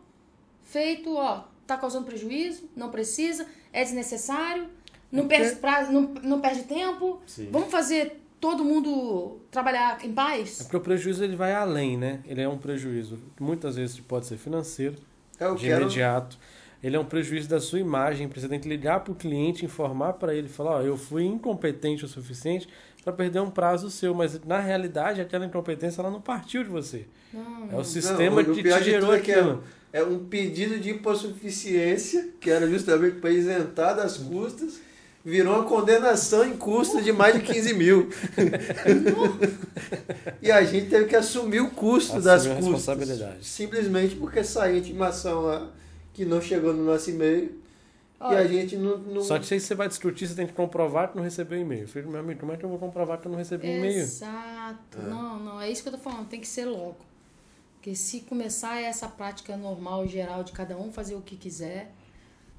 [0.63, 4.67] feito, ó, tá causando prejuízo, não precisa, é desnecessário,
[5.11, 7.21] não perde prazo, não, não perde tempo.
[7.25, 7.49] Sim.
[7.51, 10.63] Vamos fazer todo mundo trabalhar em É paz?
[10.63, 12.21] porque o prejuízo ele vai além, né?
[12.25, 14.97] Ele é um prejuízo muitas vezes pode ser financeiro,
[15.39, 15.83] Eu de quero.
[15.83, 16.37] imediato.
[16.83, 18.27] Ele é um prejuízo da sua imagem.
[18.27, 22.03] Você tem que ligar para o cliente, informar para ele, falar: Ó, eu fui incompetente
[22.03, 22.67] o suficiente
[23.03, 24.13] para perder um prazo seu.
[24.13, 27.05] Mas na realidade, aquela incompetência ela não partiu de você.
[27.33, 29.63] Não, É o sistema Não, o que pior te de gerou é que aquilo.
[29.93, 34.81] É, é um pedido de hipossuficiência, que era justamente para isentar das custas,
[35.23, 38.09] virou uma condenação em custo de mais de 15 mil.
[40.41, 42.65] e a gente teve que assumir o custo Assumir das custas.
[42.65, 43.45] responsabilidade.
[43.45, 45.69] Simplesmente porque saiu a intimação lá,
[46.13, 47.63] que não chegou no nosso e-mail,
[48.23, 48.97] e Olha, a gente não...
[48.99, 49.21] não...
[49.21, 51.81] Só que se você vai discutir, você tem que comprovar que não recebeu e-mail.
[51.81, 53.99] Eu falei, meu amigo, como é que eu vou comprovar que eu não recebi e-mail?
[53.99, 55.01] Exato.
[55.01, 56.95] Não, não, é isso que eu tô falando, tem que ser logo.
[57.75, 61.91] Porque se começar essa prática normal, geral, de cada um fazer o que quiser,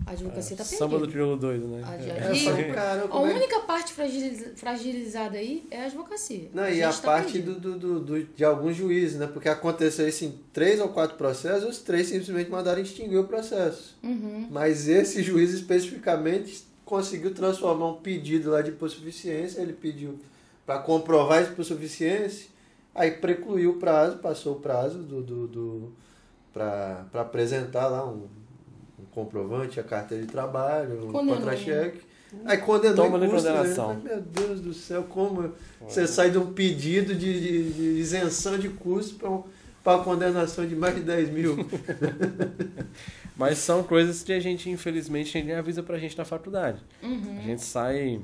[0.06, 1.12] a advocacia tá Samba do perdida.
[1.12, 1.82] crioulo doido, né?
[1.86, 2.08] A, É.
[2.08, 6.50] É, a- só e cara, a é única parte fragiliz- fragilizada aí é a advocacia.
[6.52, 9.26] Não, e a tá parte do, do, do- do- de alguns juízes, né?
[9.26, 13.96] Porque aconteceu isso em três ou quatro processos, os três simplesmente mandaram extinguir o processo.
[14.02, 14.46] Uhum.
[14.50, 20.18] Mas esse juiz especificamente conseguiu transformar um pedido lá de hipossuficiência, ele pediu
[20.66, 22.48] para comprovar a hipossuficiência,
[22.94, 25.92] aí precluiu o prazo, passou o prazo do, do, do,
[26.52, 28.26] para apresentar lá um
[29.14, 32.00] comprovante, a carteira de trabalho, Condenou, contra-cheque.
[32.44, 33.56] Aí condenou Toma em ali custos, né?
[33.58, 34.00] condenação.
[34.02, 38.68] Meu Deus do céu, como você sai de um pedido de, de- de isenção de
[38.68, 39.30] custos para
[39.84, 41.56] para condenação de mais de 10 mil.
[43.36, 46.78] Mas são coisas que a gente, infelizmente, ninguém avisa pra gente na faculdade.
[47.02, 47.38] Uhum.
[47.38, 48.20] A gente sai,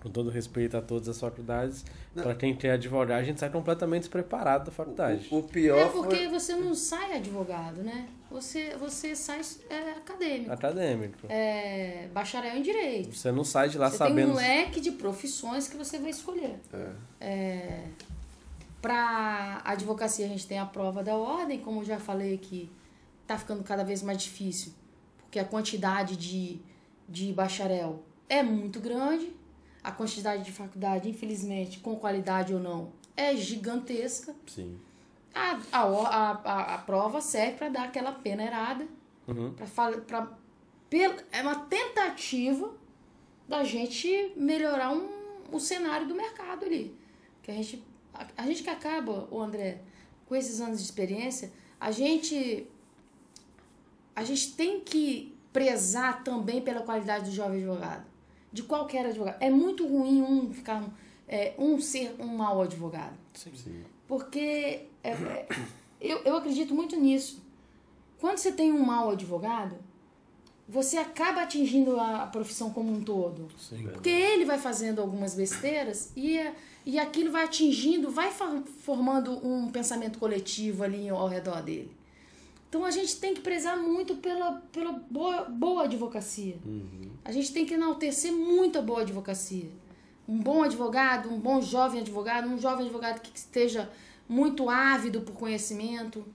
[0.00, 1.84] com todo respeito a todas as faculdades,
[2.14, 5.28] pra quem quer advogar, a gente sai completamente despreparado da faculdade.
[5.30, 6.28] O, o pior É porque foi...
[6.28, 8.08] você não sai advogado, né?
[8.30, 9.40] Você, você sai
[9.70, 10.52] é, acadêmico.
[10.52, 11.26] Acadêmico.
[11.28, 13.16] É, bacharel em direito.
[13.16, 14.32] Você não sai de lá Você tem sabendo.
[14.32, 16.60] um leque de profissões que você vai escolher.
[17.20, 17.84] É.
[18.80, 22.70] Para a advocacia, a gente tem a prova da ordem, como eu já falei aqui,
[23.26, 24.72] tá ficando cada vez mais difícil,
[25.18, 26.60] porque a quantidade de,
[27.08, 29.32] de bacharel é muito grande,
[29.88, 34.34] a quantidade de faculdade, infelizmente, com qualidade ou não, é gigantesca.
[34.46, 34.78] Sim.
[35.34, 38.86] A, a, a, a, prova serve para dar aquela peneirada,
[39.26, 39.54] Uhum.
[40.90, 42.72] pel- é uma tentativa
[43.46, 45.08] da gente melhorar um,
[45.52, 46.96] o cenário do mercado ali.
[47.42, 47.82] Que a gente,
[48.14, 49.80] a, a gente que acaba, o André,
[50.26, 52.66] com esses anos de experiência, a gente
[54.14, 58.04] a gente tem que prezar também pela qualidade do jovem advogado,
[58.52, 59.36] de qualquer advogado.
[59.40, 60.82] É muito ruim um ficar
[61.28, 63.16] é, um ser um mau advogado.
[63.34, 63.84] Sim.
[64.06, 65.48] Porque é, é,
[66.00, 67.42] eu, eu acredito muito nisso.
[68.18, 69.76] Quando você tem um mau advogado,
[70.68, 73.48] você acaba atingindo a, a profissão como um todo.
[73.58, 73.88] Sim.
[73.92, 78.30] Porque ele vai fazendo algumas besteiras e, é- e aquilo vai atingindo, vai
[78.80, 81.97] formando um pensamento coletivo ali ao redor dele.
[82.68, 86.56] Então a gente tem que prezar muito pela, pela boa, boa advocacia.
[87.24, 89.70] A gente tem que enaltecer muito a boa advocacia.
[90.28, 93.90] Um bom advogado, um bom jovem advogado, um jovem advogado que esteja
[94.28, 96.26] muito ávido por conhecimento.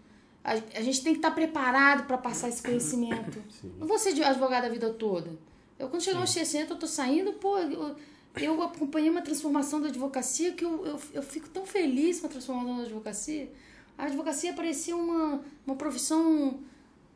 [0.44, 3.40] a, a gente tem que estar preparado para passar esse conhecimento.
[3.80, 5.30] Não vou ser advogada a vida toda.
[5.78, 7.96] Eu, quando chegar aos 60, eu tô saindo, pô, eu,
[8.38, 12.30] eu acompanhei uma transformação da advocacia que eu, eu, eu fico tão feliz com a
[12.30, 13.52] transformação da advocacia.
[13.98, 16.60] A advocacia parecia uma, uma profissão,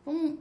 [0.06, 0.38] um,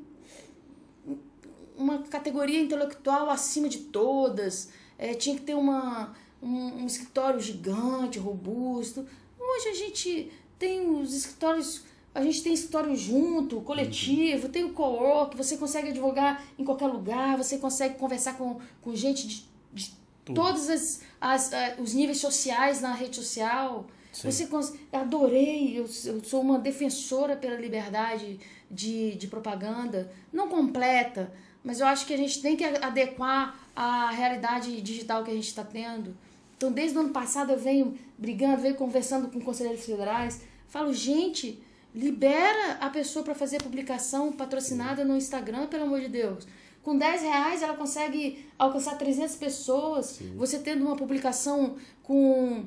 [1.77, 4.71] uma categoria intelectual acima de todas.
[4.99, 9.07] É, tinha que ter uma, um, um escritório gigante, robusto.
[9.39, 11.85] Hoje a gente tem os escritórios
[12.17, 17.37] a gente tem escritório junto, coletivo, tem o co-work, você consegue advogar em qualquer lugar,
[17.37, 22.81] você consegue conversar com, com gente de, de todos as, as, as, os níveis sociais
[22.81, 23.87] na rede social.
[24.23, 24.47] Sim.
[24.47, 28.41] Você adorei, eu, eu sou uma defensora pela liberdade
[28.71, 34.11] de, de propaganda, não completa, mas eu acho que a gente tem que adequar à
[34.11, 36.17] realidade digital que a gente está tendo.
[36.57, 41.63] Então, desde o ano passado, eu venho brigando, venho conversando com conselheiros federais, falo, gente,
[41.97, 46.47] Libera a pessoa para fazer publicação patrocinada no Instagram, pelo amor de Deus.
[46.83, 50.07] Com 10 reais ela consegue alcançar 300 pessoas.
[50.07, 50.35] Sim.
[50.37, 52.67] Você tendo uma publicação com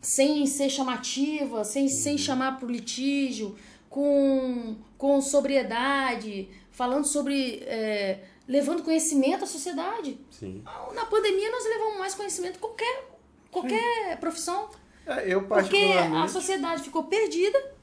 [0.00, 3.56] sem ser chamativa, sem, sem chamar para o litígio,
[3.88, 7.62] com, com sobriedade, falando sobre.
[7.64, 10.18] É, levando conhecimento à sociedade.
[10.28, 10.64] Sim.
[10.92, 13.04] Na pandemia nós levamos mais conhecimento qualquer,
[13.48, 14.68] qualquer profissão.
[15.06, 17.78] É, eu Porque a sociedade ficou perdida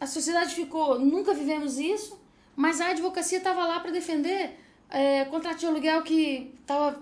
[0.00, 2.18] a sociedade ficou, nunca vivemos isso,
[2.56, 6.98] mas a advocacia estava lá para defender é, contrato de aluguel que tava,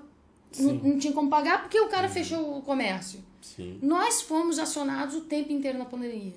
[0.59, 2.13] não, não, tinha como pagar porque o cara uhum.
[2.13, 3.25] fechou o comércio.
[3.41, 3.79] Sim.
[3.83, 6.35] Nós fomos acionados o tempo inteiro na pandemia.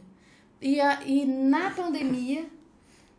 [0.62, 2.45] E, a, e na pandemia,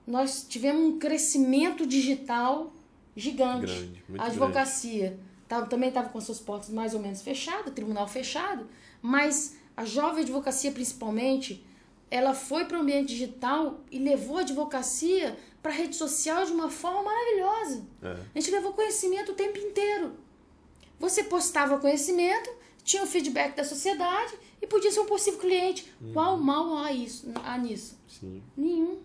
[0.06, 2.72] nós tivemos um crescimento digital
[3.16, 3.66] gigante.
[3.66, 5.32] Grande, a advocacia grande.
[5.48, 8.66] Tava, também estava com suas portas mais ou menos fechadas, tribunal fechado,
[9.02, 11.62] mas a jovem advocacia, principalmente,
[12.10, 16.52] ela foi para o ambiente digital e levou a advocacia para a rede social de
[16.52, 17.86] uma forma maravilhosa.
[18.02, 18.16] É.
[18.34, 20.12] A gente levou conhecimento o tempo inteiro.
[20.98, 22.50] Você postava conhecimento,
[22.84, 25.92] tinha o feedback da sociedade e podia ser um possível cliente.
[26.00, 26.12] Uhum.
[26.12, 27.98] Qual mal há, isso, há nisso?
[28.08, 28.42] Sim.
[28.56, 28.98] Nenhum.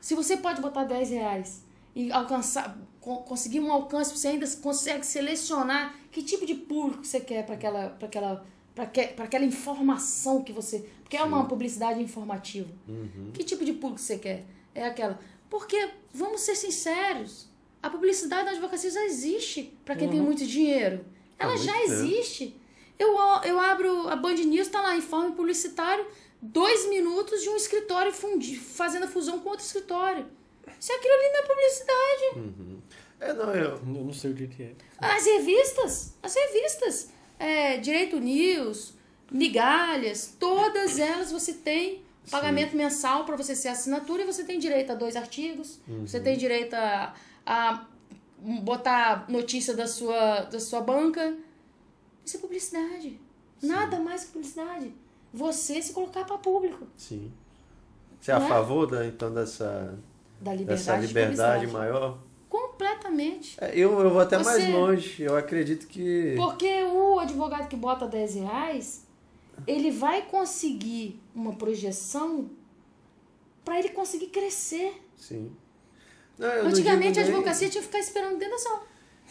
[0.00, 5.96] Se você pode botar 10 reais e alcançar, conseguir um alcance, você ainda consegue selecionar
[6.10, 10.86] que tipo de público você quer para aquela, aquela para aquela informação que você.
[11.02, 11.22] Porque Sim.
[11.22, 12.68] é uma publicidade informativa.
[12.86, 13.30] Uhum.
[13.32, 14.44] Que tipo de público você quer?
[14.74, 15.18] É aquela.
[15.48, 17.48] Porque, vamos ser sinceros,
[17.82, 20.12] a publicidade na advocacia já existe para quem uhum.
[20.12, 21.04] tem muito dinheiro.
[21.38, 22.54] Ela ah, já existe.
[22.98, 26.06] Eu, eu abro a Band News, tá lá, informe publicitário,
[26.40, 30.26] dois minutos de um escritório fundi, fazendo a fusão com outro escritório.
[30.80, 32.24] Se aquilo ali não é publicidade.
[32.36, 32.82] Uhum.
[33.20, 33.70] É, não, eu...
[33.70, 34.72] eu não sei o que é.
[34.98, 38.94] As revistas, as revistas é, Direito News,
[39.30, 42.78] migalhas, todas elas você tem pagamento Sim.
[42.78, 46.06] mensal para você ser assinatura e você tem direito a dois artigos, uhum.
[46.06, 47.86] você tem direito a, a
[48.38, 51.36] botar notícia da sua, da sua banca.
[52.26, 53.20] Isso é publicidade.
[53.60, 53.68] Sim.
[53.68, 54.92] Nada mais que publicidade.
[55.32, 56.84] Você se colocar para público.
[56.96, 57.32] Sim.
[58.20, 58.48] Você é a é?
[58.48, 59.96] favor da, então dessa,
[60.40, 62.18] da liberdade, dessa liberdade maior?
[62.48, 63.56] Completamente.
[63.60, 64.44] É, eu, eu vou até Você...
[64.44, 65.22] mais longe.
[65.22, 66.34] Eu acredito que.
[66.36, 69.06] Porque o advogado que bota 10 reais,
[69.64, 72.50] ele vai conseguir uma projeção
[73.64, 75.00] para ele conseguir crescer.
[75.16, 75.52] Sim.
[76.36, 77.70] Não, Antigamente a advocacia nem...
[77.70, 78.82] tinha que ficar esperando dentro da sala.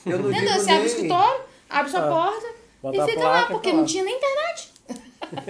[0.06, 0.76] Eu não dentro, Você nem...
[0.76, 2.55] abre o escritório, abre sua ah, porta
[2.94, 4.74] e fica lá, porque não tinha nem internet.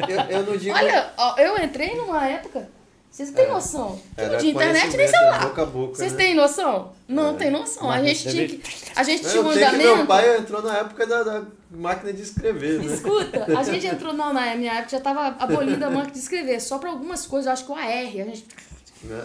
[0.07, 0.73] Eu, eu não digo.
[0.73, 2.69] Olha, eu entrei numa época
[3.15, 3.47] vocês têm é.
[3.47, 3.97] noção?
[4.17, 5.39] Não tinha internet nem celular.
[5.39, 6.17] Boca a boca, Vocês né?
[6.17, 6.91] têm noção?
[7.07, 7.37] Não é.
[7.37, 7.89] tem noção.
[7.89, 8.61] A gente tinha que.
[8.93, 9.77] A gente tinha um andamento.
[9.77, 12.93] meu pai entrou na época da, da, máquina de escrever, né?
[12.93, 14.13] Escuta, a gente entrou.
[14.13, 16.59] Não, na minha época já estava abolida a máquina de escrever.
[16.59, 17.87] Só para algumas coisas, acho que o AR.
[17.87, 18.47] A gente...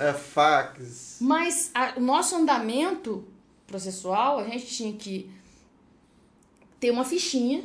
[0.08, 1.16] É fax.
[1.20, 3.26] Mas a, o nosso andamento
[3.66, 5.28] processual, a gente tinha que
[6.78, 7.64] ter uma fichinha.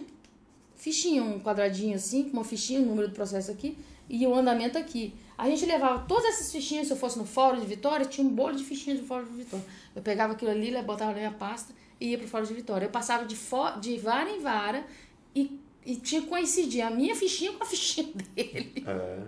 [0.85, 3.75] Fichinha, um quadradinho assim, com uma fichinha, o número do processo aqui,
[4.07, 5.15] e o andamento aqui.
[5.35, 8.29] A gente levava todas essas fichinhas, se eu fosse no fórum de Vitória, tinha um
[8.29, 9.65] bolo de fichinhas do fórum de Vitória.
[9.95, 12.85] Eu pegava aquilo ali, botava na minha pasta e ia pro fórum de Vitória.
[12.85, 13.35] Eu passava de,
[13.81, 14.85] de vara em vara
[15.33, 18.85] e, e tinha que coincidir a minha fichinha com a fichinha dele.
[18.85, 19.23] É.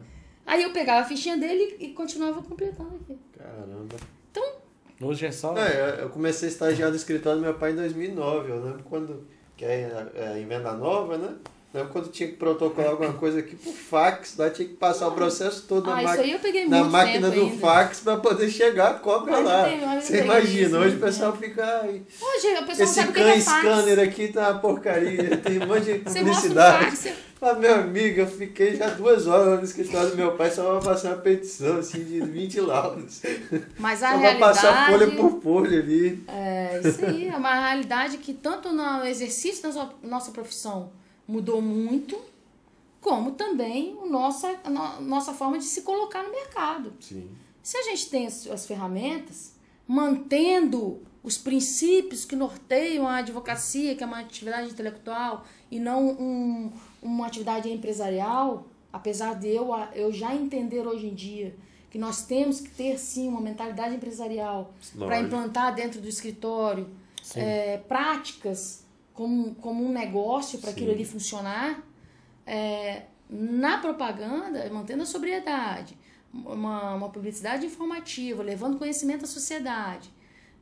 [0.46, 3.18] Aí eu pegava a fichinha dele e continuava completando aqui.
[3.36, 3.96] Caramba.
[4.30, 4.58] Então.
[5.02, 5.58] Hoje é só.
[5.58, 8.52] É, eu comecei a estagiar no escritório do meu pai em 2009.
[8.52, 9.26] Eu lembro quando.
[9.58, 11.36] Que é, é emenda nova, né?
[11.78, 15.12] Lembra quando tinha que protocolar alguma coisa aqui por fax, lá tinha que passar o
[15.12, 17.58] processo todo na, Ah, na muito máquina do ainda.
[17.60, 19.70] fax para poder chegar a cópia lá.
[20.02, 21.06] Você imagina, isso, hoje o né?
[21.06, 21.64] pessoal fica.
[21.84, 25.68] Ai, Hoje a pessoa esse o can é scanner aqui tá uma porcaria, tem um
[25.68, 27.14] monte de o publicidade.
[27.40, 30.94] Mas, meu amigo, eu fiquei já duas horas no escritório do meu pai só pra
[30.94, 33.22] passar uma petição assim, de 20 laudos.
[33.78, 35.16] Mas a Só pra passar realidade...
[35.16, 36.24] folha por folha ali.
[36.28, 37.28] É, isso aí.
[37.28, 40.92] É uma realidade que tanto no exercício da nossa profissão
[41.28, 42.18] mudou muito,
[43.02, 46.94] como também o nossa, a no- nossa forma de se colocar no mercado.
[47.00, 47.30] Sim.
[47.62, 49.54] Se a gente tem as, as ferramentas,
[49.88, 56.72] mantendo os princípios que norteiam a advocacia, que é uma atividade intelectual e não um,
[57.02, 61.54] uma atividade empresarial, apesar de eu, eu já entender hoje em dia
[61.90, 66.88] que nós temos que ter sim uma mentalidade empresarial para implantar dentro do escritório
[67.36, 68.86] é, práticas
[69.18, 70.94] como, como um negócio para aquilo Sim.
[70.94, 71.84] ali funcionar.
[72.46, 75.98] É, na propaganda, mantendo a sobriedade,
[76.32, 80.14] uma, uma publicidade informativa, levando conhecimento à sociedade.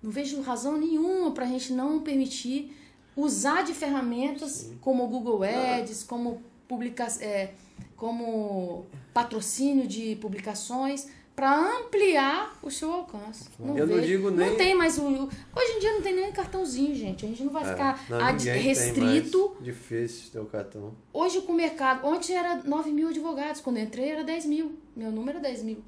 [0.01, 2.73] Não vejo razão nenhuma para a gente não permitir
[3.15, 7.51] usar de ferramentas como o Google Ads, como, publica, é,
[7.97, 13.49] como patrocínio de publicações, para ampliar o seu alcance.
[13.59, 15.03] Não Eu não vejo- digo nem- Não tem mais o.
[15.03, 17.25] Hoje em dia não tem nem cartãozinho, gente.
[17.25, 19.49] A gente não vai ficar É, não, ad- restrito.
[19.51, 19.63] mais.
[19.65, 20.93] Difícil ter o cartão.
[21.11, 24.79] Hoje com o mercado, ontem era 9 mil advogados, quando eu entrei era 10 mil,
[24.95, 25.83] meu número era 10 mil.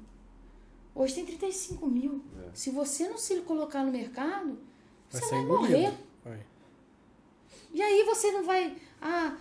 [0.94, 2.22] Hoje tem 35 mil.
[2.46, 2.50] É.
[2.52, 4.58] Se você não se colocar no mercado,
[5.10, 5.72] Vai você vai engolido.
[5.72, 5.94] morrer.
[6.24, 6.40] Vai.
[7.72, 8.76] E aí você não vai.
[9.00, 9.34] Ah,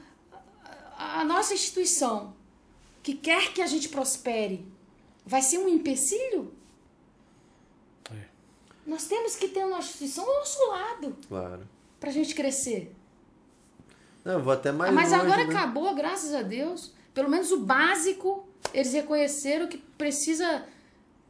[0.97, 2.34] a, a nossa instituição,
[3.03, 4.66] que quer que a gente prospere,
[5.28, 6.51] vai ser um empecilho?
[8.11, 8.25] É.
[8.86, 11.67] Nós temos que ter uma instituição ao nosso lado Claro.
[11.99, 12.95] pra gente crescer.
[14.23, 15.53] Não, eu vou até mais Mas longe, agora né?
[15.53, 16.93] acabou, graças a Deus.
[17.13, 20.63] Pelo menos o básico, eles reconheceram que precisa.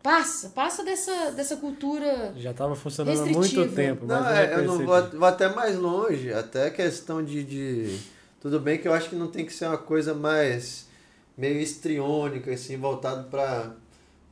[0.01, 2.33] Passa, passa dessa, dessa cultura.
[2.37, 4.05] Já estava funcionando há muito tempo.
[4.05, 7.99] Não, mas é, eu não vou, vou até mais longe, até questão de, de.
[8.39, 10.87] Tudo bem que eu acho que não tem que ser uma coisa mais
[11.37, 13.75] meio histriônica, assim, voltado para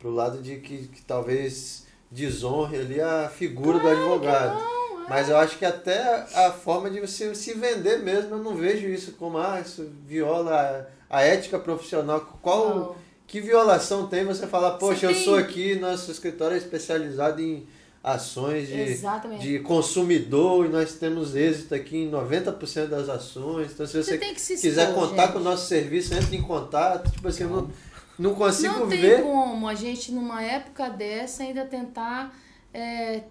[0.10, 4.60] o lado de que, que talvez desonre ali a figura do advogado.
[4.72, 4.76] é.
[5.08, 8.88] Mas eu acho que até a forma de você se vender mesmo, eu não vejo
[8.88, 12.22] isso como, ah, isso viola a, a ética profissional.
[12.41, 12.95] Qual, Não.
[13.28, 17.68] que violação tem você falar, poxa, Você eu sou aqui, nosso escritório é especializado em
[18.03, 19.41] ações de, Exatamente.
[19.47, 23.72] de consumidor e nós temos êxito aqui em 90% das ações.
[23.74, 25.34] Então, se você, Você se quiser expor, contar gente.
[25.34, 27.12] com o nosso serviço, entre em contato.
[27.12, 27.70] Tipo assim, não,
[28.18, 29.24] não consigo Não tem ver.
[29.24, 32.34] como a gente, numa época dessa, ainda tentar
[32.74, 33.24] é,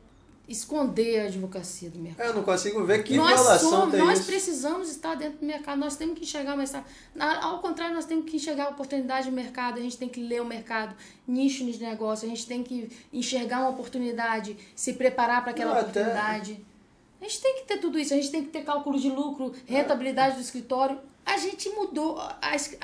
[0.47, 2.27] esconder a advocacia do mercado.
[2.27, 4.27] Eu não consigo ver que nós violação somos, tem nós isso.
[4.29, 6.85] precisamos estar dentro do mercado, nós temos que enxergar o mercado.
[7.19, 10.43] Ao contrário, nós temos que enxergar a oportunidade do mercado, a gente tem que ler
[10.43, 10.95] o mercado,
[11.27, 15.81] nicho de negócio, a gente tem que enxergar uma oportunidade, se preparar para aquela Não,
[15.81, 16.65] até- oportunidade.
[17.21, 19.55] A gente tem que ter tudo isso, a gente tem que ter cálculo de lucro,
[19.65, 20.99] rentabilidade do escritório.
[21.25, 22.37] A gente mudou, a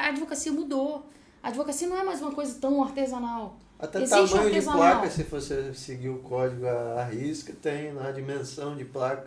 [0.08, 1.04] advocacia mudou.
[1.42, 3.56] A advocacia não é mais uma coisa tão artesanal.
[3.78, 4.78] Até Existe tamanho de artesanal.
[4.78, 9.26] placa, se você seguir o código à risca, tem na dimensão de placa.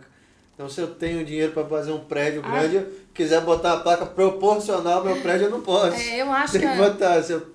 [0.54, 2.50] Então, se eu tenho dinheiro para fazer um prédio Ah.
[2.52, 2.86] grande,
[3.16, 5.98] quiser botar uma placa proporcional ao meu prédio, eu não posso.
[6.00, 7.24] É, eu acho Tem que que a- botar.
[7.24, 7.48] Se eu-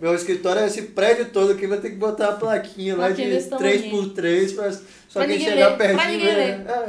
[0.00, 3.22] meu escritório é esse prédio todo aqui, vai ter que botar uma plaquinha lá de
[3.22, 3.82] desse tamanho.
[4.14, 4.80] 3x3 para só
[5.12, 6.10] Pra quem chegar pra pertinho.
[6.12, 6.86] ninguém é, é,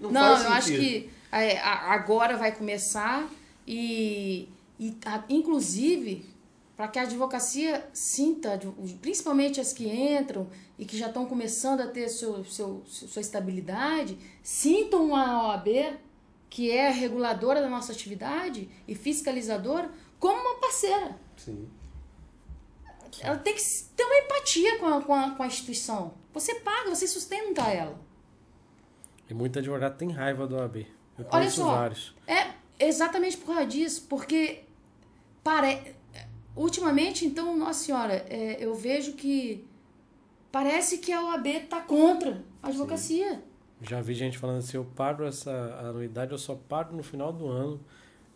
[0.00, 0.80] não, Não, eu acho sentido.
[0.80, 3.28] que é, a- agora vai começar
[3.66, 6.24] e, e a- inclusive
[6.80, 8.58] para que a advocacia sinta,
[9.02, 14.16] principalmente as que entram e que já estão começando a ter seu, seu, sua estabilidade,
[14.42, 15.68] sintam a OAB,
[16.48, 21.18] que é a reguladora da nossa atividade e fiscalizadora, como uma parceira.
[21.36, 21.68] Sim.
[23.20, 23.62] Ela tem que
[23.94, 26.14] ter uma empatia com a, com a, com a instituição.
[26.32, 28.00] Você paga, você sustenta ela.
[29.28, 30.86] E muito advogado tem raiva do AB.
[31.18, 31.72] Eu Olha conheço só.
[31.72, 32.16] vários.
[32.26, 34.64] É exatamente por causa disso, porque
[35.44, 35.99] pare...
[36.54, 39.64] ultimamente, então, nossa senhora, é, eu vejo que
[40.50, 43.42] parece que a OAB está contra a advocacia.
[43.82, 47.48] Já vi gente falando assim, eu pago essa anuidade, eu só pago no final do
[47.48, 47.80] ano.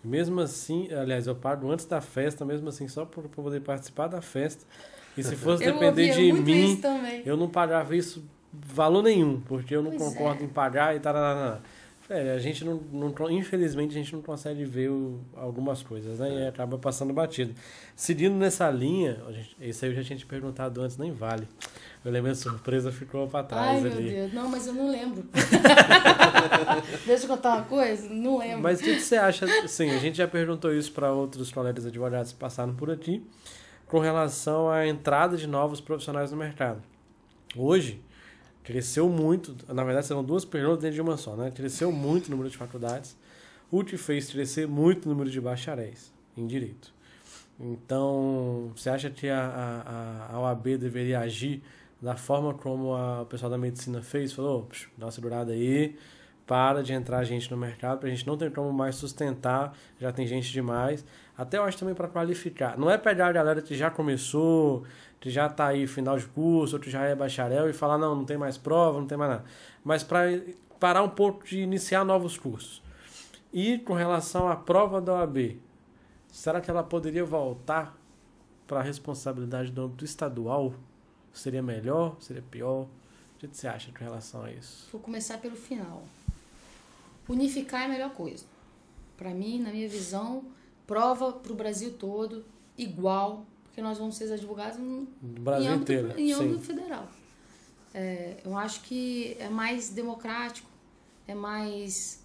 [0.02, 4.20] Mesmo assim, aliás, eu pago antes da festa, mesmo assim, só para poder participar da
[4.20, 4.64] festa.
[5.16, 6.80] E se fosse Eu depender de mim,
[7.24, 10.46] eu não pagava isso valor nenhum, porque eu não Pois concordo é.
[10.46, 11.14] em pagar e tal.
[12.08, 16.44] É, a gente não, não- Infelizmente, a gente não consegue ver o- algumas coisas, né?
[16.44, 17.54] E acaba passando batido.
[17.96, 21.48] Seguindo nessa linha, gente, esse aí eu já tinha te perguntado antes, nem vale.
[22.04, 24.10] Eu lembro a surpresa ficou pra trás Ai, meu ali.
[24.10, 24.32] Deus.
[24.34, 25.24] Não, mas eu não lembro.
[27.06, 28.08] Deixa eu contar uma coisa.
[28.10, 28.62] Não lembro.
[28.62, 29.46] Mas o que, que você acha?
[29.66, 33.24] Sim, a gente já perguntou isso para outros colegas advogados que passaram por aqui,
[33.86, 36.82] com relação à entrada de novos profissionais no mercado.
[37.56, 38.00] Hoje,
[38.64, 41.50] cresceu muito, na verdade são duas perguntas dentro de uma só, né?
[41.50, 43.16] Cresceu muito o número de faculdades,
[43.70, 46.92] o que fez crescer muito o número de bacharéis em direito.
[47.60, 51.62] Então, você acha que a, a, a OAB deveria agir
[52.02, 54.32] da forma como a, o pessoal da medicina fez?
[54.32, 55.96] Falou, "Psh, dá uma segurada aí,
[56.46, 60.26] para de entrar gente no mercado, pra gente não ter como mais sustentar, já tem
[60.26, 61.04] gente demais.
[61.36, 62.78] Até eu acho também para qualificar.
[62.78, 64.84] Não é pegar a galera que já começou,
[65.24, 68.14] que já tá aí final de curso, ou que já é bacharel e falar, não,
[68.14, 69.44] não tem mais prova, não tem mais nada.
[69.82, 70.24] Mas para
[70.78, 72.82] parar um pouco de iniciar novos cursos.
[73.50, 75.58] E com relação à prova da OAB,
[76.30, 77.96] será que ela poderia voltar
[78.66, 80.74] para a responsabilidade do âmbito estadual?
[81.32, 82.18] Seria melhor?
[82.20, 82.82] Seria pior?
[82.82, 82.88] O
[83.38, 84.90] que você acha com relação a isso?
[84.92, 86.02] Vou começar pelo final.
[87.26, 88.44] Unificar é a melhor coisa.
[89.16, 90.44] Para mim, na minha visão,
[90.86, 92.44] prova para o Brasil todo
[92.76, 96.14] igual, porque nós vamos ser advogados no Do Brasil em âmbito, inteiro.
[96.16, 96.34] em sim.
[96.44, 97.08] âmbito federal.
[97.92, 100.68] É, eu acho que é mais democrático,
[101.26, 102.20] é mais.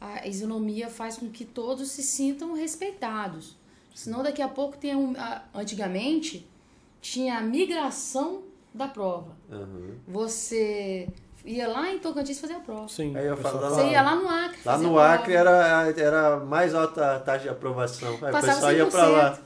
[0.00, 3.56] A isonomia faz com que todos se sintam respeitados.
[3.92, 5.14] Senão, daqui a pouco tem um.
[5.18, 6.48] a- Antigamente,
[7.00, 8.42] tinha a migração
[8.72, 9.36] da prova.
[9.50, 9.96] Aham.
[10.06, 11.08] Você
[11.44, 12.88] ia lá em Tocantins fazer a prova.
[12.88, 13.16] Sim.
[13.16, 14.58] Aí eu o falo, Você ia lá no Acre.
[14.64, 18.10] Lá no a Acre era, era mais alta a taxa de aprovação.
[18.10, 19.38] Aí o Passava pessoal ia pra lá.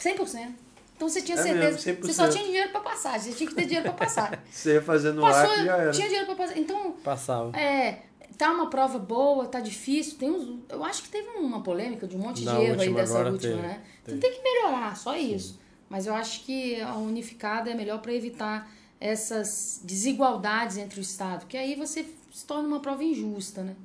[0.00, 0.65] 100%.
[0.96, 1.64] Então você tinha É certeza.
[1.86, 2.32] mesmo, você só 100%.
[2.32, 3.20] tinha dinheiro pra passar.
[3.20, 4.42] Você tinha que ter dinheiro pra passar.
[4.50, 5.90] Você ia fazer no Passou, Acre já era.
[5.92, 6.58] tinha dinheiro pra passar.
[6.58, 7.56] Então, Passava.
[7.58, 8.02] É,
[8.38, 10.16] tá uma prova boa, tá difícil.
[10.18, 12.94] Tem uns, eu acho que teve uma polêmica de um monte Na de erro aí
[12.94, 13.82] dessa última, teve, né?
[14.04, 14.16] teve.
[14.16, 15.60] Então tem que melhorar, só isso.
[15.88, 18.68] Mas eu acho que a unificada é melhor para evitar
[18.98, 23.76] essas desigualdades entre o Estado, que aí você se torna uma prova injusta, né?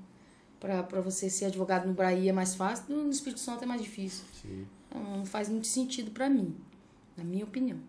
[0.59, 3.81] Pra, pra você ser advogado no Bahia é mais fácil, no Espírito Santo é mais
[3.81, 4.23] difícil.
[4.41, 4.65] Sim.
[4.87, 6.55] Então, não faz muito sentido para mim,
[7.15, 7.79] na minha opinião.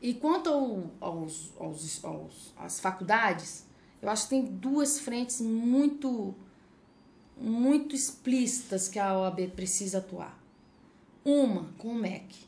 [0.00, 3.66] E quanto ao, aos, aos, aos, às faculdades,
[4.00, 6.34] eu acho que tem duas frentes muito,
[7.36, 10.38] muito explícitas que a OAB precisa atuar.
[11.24, 12.46] Uma com o MEC.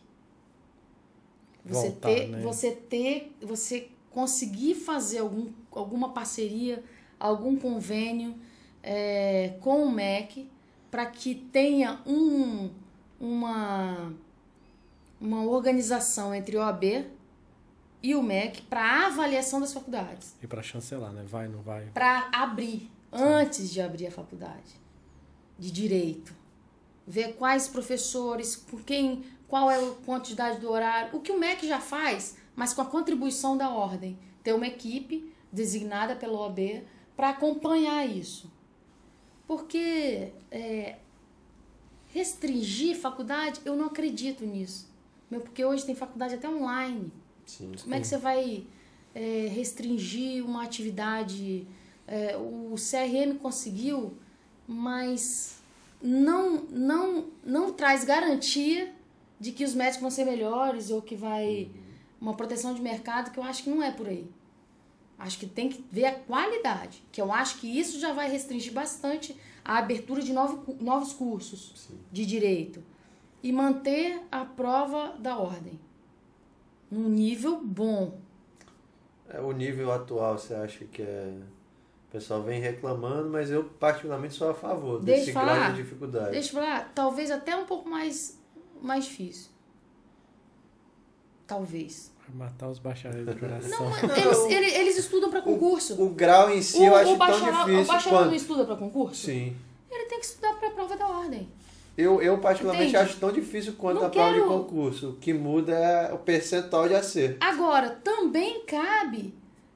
[1.64, 2.40] Você Voltar, ter, né?
[2.40, 6.82] você ter, você conseguir fazer algum, alguma parceria,
[7.18, 8.36] algum convênio
[8.82, 10.48] é, com o MEC
[10.90, 12.70] para que tenha um,
[13.20, 14.14] uma,
[15.20, 17.06] uma organização entre o OAB
[18.02, 21.24] e o MEC para avaliação das faculdades, E para chancelar, né?
[21.26, 21.86] Vai, não vai.
[21.86, 24.78] para abrir antes de abrir a faculdade
[25.58, 26.32] de direito,
[27.06, 31.66] ver quais professores, com quem, qual é a quantidade do horário, o que o MEC
[31.66, 36.84] já faz, mas com a contribuição da ordem, ter uma equipe designada pela OAB
[37.16, 38.48] para acompanhar isso,
[39.46, 40.96] porque é,
[42.12, 44.87] restringir faculdade, eu não acredito nisso,
[45.30, 47.12] meu, porque hoje tem faculdade até online.
[47.44, 47.72] Sim.
[47.82, 48.66] Como é que você vai
[49.14, 51.66] é, restringir uma atividade?
[52.06, 54.14] É, o CRM conseguiu,
[54.66, 55.58] mas
[56.02, 58.92] não, não, não traz garantia
[59.38, 61.70] de que os médicos vão ser melhores ou que vai
[62.20, 64.28] uma proteção de mercado que eu acho que não é por aí.
[65.18, 68.72] Acho que tem que ver a qualidade, que eu acho que isso já vai restringir
[68.72, 71.98] bastante a abertura de novo, novos cursos Sim.
[72.10, 72.82] de direito
[73.42, 75.78] e manter a prova da ordem
[76.90, 78.18] num nível bom.
[79.28, 81.34] É, o nível atual, você acha que é.
[82.08, 85.56] O pessoal vem reclamando, mas eu particularmente sou a favor Deixa desse falar.
[85.56, 86.30] grau de dificuldade.
[86.30, 88.38] Deixa eu falar, talvez até um pouco mais,
[88.80, 89.50] mais difícil.
[91.46, 92.10] Talvez.
[92.26, 93.90] Vai matar os bacharéis do coração.
[93.90, 96.02] Não, eles, eles, eles estudam para concurso.
[96.02, 98.28] O grau em si eu acho tão bacharel, difícil o bacharel quanto.
[98.28, 99.26] não estuda para concurso?
[99.26, 99.56] Sim.
[99.90, 101.46] Ele tem que estudar para a prova da ordem.
[102.00, 103.10] Eu, eu particularmente Entende?
[103.10, 105.08] acho tão difícil quanto Não a prova quero- de concurso.
[105.10, 107.44] O que muda é o percentual de acerto.
[107.44, 109.34] Agora, também cabe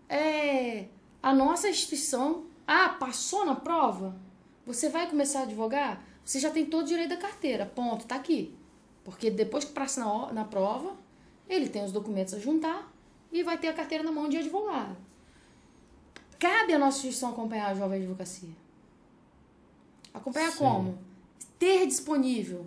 [0.09, 0.85] é,
[1.21, 2.45] a nossa instituição.
[2.65, 4.15] Ah, passou na prova?
[4.65, 6.01] Você vai começar a advogar?
[6.25, 7.67] Você já tem todo o direito da carteira.
[7.67, 8.55] Ponto, tá aqui.
[9.03, 10.93] Porque depois que passa na, na prova,
[11.49, 12.89] ele tem os documentos a juntar
[13.33, 14.97] e vai ter a carteira na mão de advogado.
[16.39, 18.51] Cabe à nossa instituição acompanhar a jovem advocacia.
[20.15, 20.59] Acompanhar Sim.
[20.59, 20.99] como?
[21.63, 22.67] Ter disponível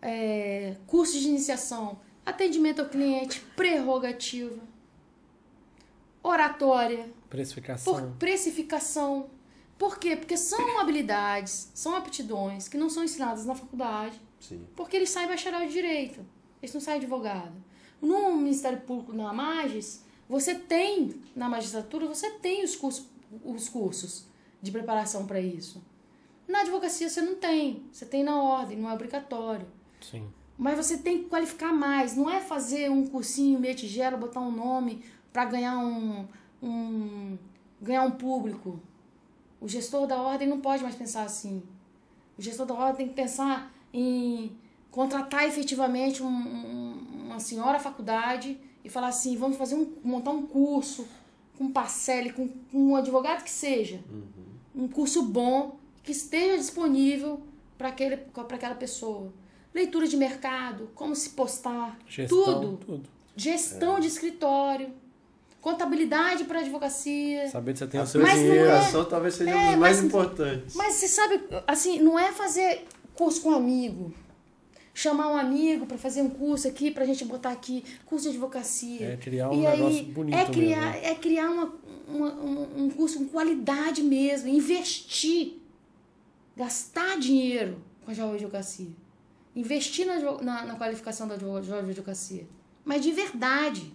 [0.00, 4.62] é, cursos de iniciação, atendimento ao cliente, prerrogativa,
[6.22, 7.92] oratória, Precificação.
[7.92, 9.28] por precificação,
[9.76, 10.14] Por quê?
[10.14, 14.68] Porque são habilidades, são aptidões que não são ensinadas na faculdade, Sim.
[14.76, 16.24] porque eles saem bacharel de direito,
[16.62, 17.56] eles não saem advogado.
[18.00, 23.04] No Ministério Público, na Magis, você tem, na magistratura, você tem os cursos,
[23.44, 24.26] os cursos
[24.62, 25.82] de preparação para isso.
[26.46, 29.66] Na advocacia você não tem, você tem na ordem, não é obrigatório.
[30.00, 30.28] Sim.
[30.58, 32.16] Mas você tem que qualificar mais.
[32.16, 36.26] Não é fazer um cursinho meia tigela, botar um nome para ganhar um,
[36.62, 37.38] um
[37.80, 38.80] ganhar um público.
[39.60, 41.62] O gestor da ordem não pode mais pensar assim.
[42.38, 44.56] O gestor da ordem tem que pensar em
[44.90, 50.46] contratar efetivamente um, um, uma senhora faculdade e falar assim, vamos fazer um, montar um
[50.46, 51.06] curso
[51.56, 54.02] com parcele, com, com um advogado que seja.
[54.74, 57.40] Um curso bom, que esteja disponível
[57.78, 59.32] para aquela pessoa.
[59.74, 62.76] Leitura de mercado, como se postar, Gestão, tudo.
[62.84, 63.02] tudo.
[63.34, 64.90] Gestão de escritório,
[65.60, 67.48] contabilidade para advocacia.
[67.48, 68.68] Saber que você tem o A seu Mas não dinheiro.
[68.70, 70.74] é- talvez seja É, um dos mais mas- importantes.
[70.74, 72.84] Mas você sabe, assim, não é fazer
[73.14, 74.12] curso com um amigo.
[74.94, 79.12] Chamar um amigo para fazer um curso aqui, pra gente botar aqui, curso de advocacia.
[79.12, 81.74] É criar um e negócio aí, bonito é criar, mesmo, É criar uma,
[82.06, 85.61] uma- um, um curso com qualidade mesmo, investir.
[86.56, 88.90] Gastar dinheiro com a jovem advocacia.
[89.54, 92.46] Investir na, na, na qualificação da jovem advocacia.
[92.84, 93.92] Mas de verdade.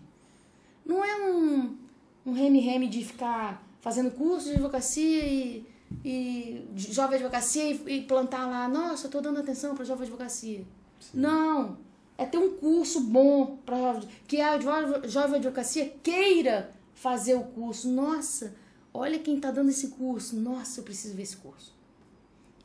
[0.85, 1.77] Não é um,
[2.25, 5.65] um reme-reme de ficar fazendo curso de advocacia e,
[6.03, 10.65] e jovem advocacia e, e plantar lá, nossa, eu tô dando atenção para jovem advocacia.
[11.13, 11.77] Não.
[12.17, 17.87] É ter um curso bom para jovem, que a jovem, advocacia queira fazer o curso.
[17.87, 18.55] Nossa,
[18.91, 20.35] olha quem tá dando esse curso.
[20.35, 21.76] Nossa, eu preciso ver esse curso.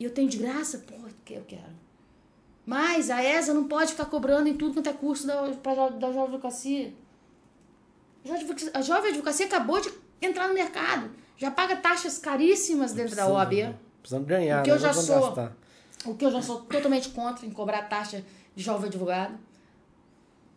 [0.03, 0.79] E eu tenho de graça?
[0.79, 1.71] Pô, que eu quero.
[2.65, 6.07] Mas a ESA não pode ficar cobrando em tudo quanto é curso da, pra, da
[6.11, 6.93] jovem advocacia.
[8.73, 9.89] A jovem advocacia- acabou de
[10.21, 11.09] entrar no mercado.
[11.37, 13.73] Já paga taxas caríssimas dentro da OAB.
[14.01, 14.75] Precisando ganhar, Porque né?
[14.75, 15.55] eu já sou- gastar.
[16.05, 19.39] O que eu já sou totalmente contra em cobrar taxa de jovem advogado.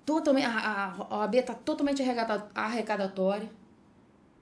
[0.05, 3.49] Totalmente, a, a, OAB está totalmente arrecada- arrecadatória.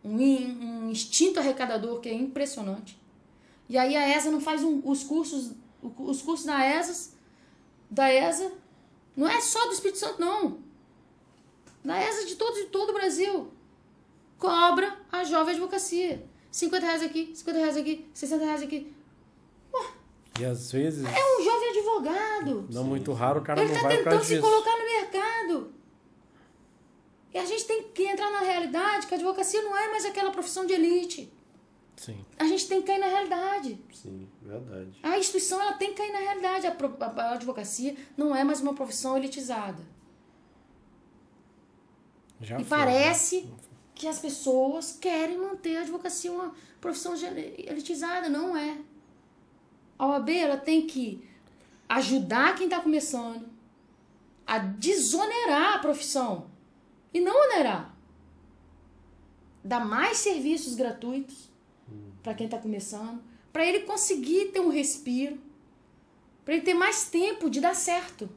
[0.02, 3.03] Um, um instinto arrecadador que é impressionante.
[3.68, 5.52] E aí a ESA não faz um- os cursos,
[5.82, 7.10] os cursos da ESA,
[7.90, 8.52] da ESA,
[9.16, 10.58] não é só do Espírito Santo, não.
[11.84, 13.50] Da ESA de todo, de todo o Brasil.
[14.38, 16.24] Cobra a jovem advocacia.
[16.50, 18.92] 50 reais aqui, 50 reais aqui, 60 reais aqui.
[20.38, 22.66] E às vezes, É um jovem advogado.
[22.70, 24.42] não muito raro, o cara Ele não está vai tentando se disso.
[24.42, 25.72] colocar no mercado.
[27.32, 30.30] E a gente tem que entrar na realidade que a advocacia não é mais aquela
[30.32, 31.32] profissão de elite.
[31.96, 32.24] Sim.
[32.38, 33.78] A gente tem que cair na realidade.
[33.92, 34.98] Sim, verdade.
[35.02, 36.66] A instituição ela tem que cair na realidade.
[36.66, 39.82] A, a- a advocacia não é mais uma profissão elitizada.
[42.40, 43.52] Já e foi, parece né?
[43.94, 48.28] que as pessoas querem manter a advocacia uma profissão elitizada.
[48.28, 48.78] Não é.
[49.98, 51.26] A OAB ela tem que
[51.88, 53.48] ajudar quem está começando
[54.46, 56.50] a desonerar a profissão
[57.14, 57.94] e não onerar.
[59.62, 61.48] Dar mais serviços gratuitos
[62.24, 63.22] para quem está começando,
[63.52, 65.38] para ele conseguir ter um respiro,
[66.44, 68.28] para ele ter mais tempo de dar certo.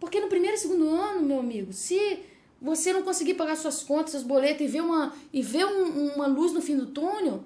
[0.00, 2.20] Porque no primeiro e segundo ano, meu amigo, se
[2.60, 6.26] você não conseguir pagar suas contas, seus boletos e ver uma, e ver um- uma
[6.26, 7.44] luz no fim do túnel,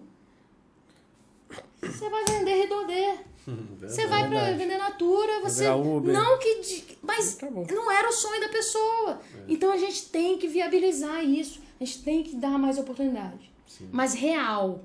[1.81, 3.15] você vai vender redondê.
[3.81, 4.59] Você vai pra Verdade.
[4.59, 5.69] vender natura, você.
[5.69, 6.13] Uber.
[6.13, 6.83] Não que.
[7.01, 7.65] Mas Acabou.
[7.71, 9.21] não era o sonho da pessoa.
[9.47, 11.61] Então a gente tem que viabilizar isso.
[11.81, 13.49] A gente tem que dar mais oportunidade.
[13.93, 14.83] Mas real.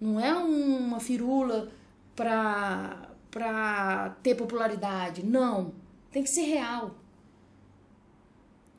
[0.00, 1.70] Não é uma firula
[2.16, 5.24] pra, pra ter popularidade.
[5.24, 5.72] Não.
[6.10, 6.94] Tem que ser real.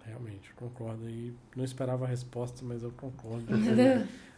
[0.06, 1.08] Realmente, eu concordo.
[1.10, 3.46] E não esperava a resposta, mas eu concordo.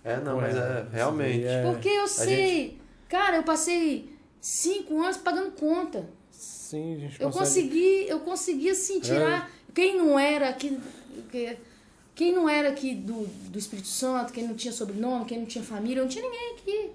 [0.03, 1.45] É, não, mas é, realmente.
[1.45, 2.77] é- Porque eu sei.
[3.07, 6.05] Cara, eu passei cinco anos pagando conta.
[6.29, 7.69] Sim, a gente Eu consegue...
[7.69, 9.49] consegui, eu consegui assim tirar.
[9.73, 10.77] Quem não era aqui.
[11.31, 11.57] que-
[12.15, 15.63] Quem não era aqui do, do Espírito Santo, quem não tinha sobrenome, quem não tinha
[15.63, 16.91] família, não tinha ninguém aqui.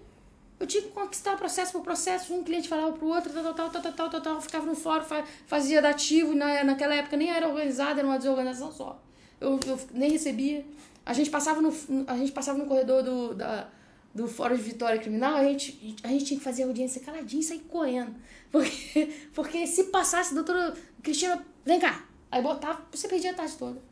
[0.60, 3.82] Eu tinha que conquistar processo por processo, um cliente falava pro outro, tal, tal, tal,
[3.82, 7.48] tal, tal, tal, tal, ficava no fórum, fa- fazia dativo, na, naquela época nem era
[7.48, 9.00] organizada, era uma desorganização só.
[9.40, 10.64] Eu, eu nem recebia.
[11.06, 11.72] A gente passava no,
[12.06, 13.68] a gente passava no corredor do, da,
[14.14, 17.44] do Fórum de Vitória Criminal, a gente, a gente tinha que fazer audiência caladinho e
[17.44, 18.14] sair correndo.
[18.50, 22.02] Porque, porque se passasse, doutora Cristina, vem cá.
[22.30, 23.87] Aí botava, você perdia a tarde toda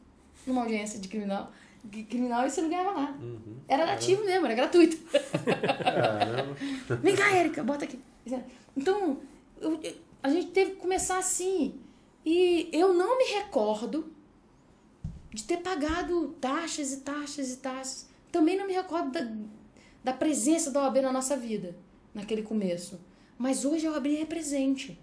[0.46, 1.52] numa audiência de criminal.
[1.84, 3.18] de Criminal e você não ganhava nada.
[3.68, 4.96] Era dativo mesmo, era gratuito.
[4.96, 6.54] Caramba.
[7.02, 7.98] Vem cá, Érica, bota aqui.
[8.76, 9.18] Então,
[9.60, 9.80] eu-
[10.22, 11.74] a gente teve que começar assim.
[12.24, 14.12] E eu não me recordo
[15.32, 18.08] de ter pagado taxas e taxas e taxas.
[18.32, 19.30] Também não me recordo da-
[20.02, 21.76] da presença da OAB na nossa vida,
[22.14, 22.98] naquele começo.
[23.38, 24.98] Mas hoje a OAB é presente.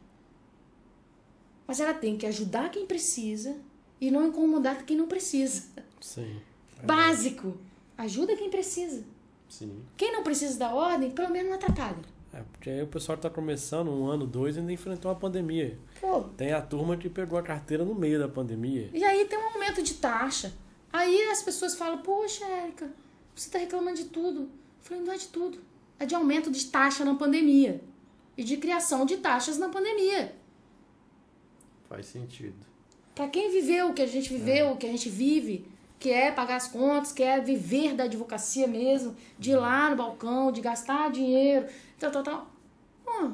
[1.66, 3.56] Mas ela tem que ajudar quem precisa
[4.00, 5.64] e não incomodar quem não precisa.
[6.02, 6.42] Sim.
[6.84, 7.58] Básico.
[7.98, 9.04] Ajuda quem precisa.
[9.48, 9.84] Sim.
[9.96, 12.14] Quem não precisa da ordem, pelo menos não atrapalha.
[12.34, 15.78] É, porque aí o pessoal tá começando um ano, dois, e ainda enfrentou uma pandemia.
[16.02, 18.90] Pô, Tem a turma que pegou a carteira no meio da pandemia.
[18.92, 20.52] E aí tem um aumento de taxa.
[20.92, 22.92] Aí as pessoas falam, poxa, Érica,
[23.36, 24.42] você tá reclamando de tudo.
[24.42, 24.50] Eu
[24.82, 25.60] falei, não é de tudo.
[26.00, 27.82] É de aumento de taxa na pandemia.
[28.36, 30.36] E de criação de taxas na pandemia.
[31.88, 32.73] Faz sentido.
[33.16, 35.66] Pra quem viveu o que a gente viveu, o que a gente vive,
[36.00, 39.96] que é pagar as contas, que é viver da advocacia mesmo, de ir lá no
[39.96, 41.68] balcão, de gastar dinheiro,
[42.00, 42.52] tal, tal, tal.
[43.06, 43.32] Pô,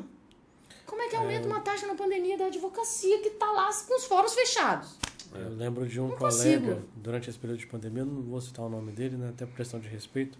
[0.86, 4.06] como é que aumenta uma taxa na pandemia da advocacia que tá lá com os
[4.06, 4.98] fóruns fechados?
[5.34, 6.82] Eu lembro de um Não colega, consigo.
[6.96, 9.80] durante esse período de pandemia, não vou citar o nome dele, né, até por questão
[9.80, 10.38] de respeito,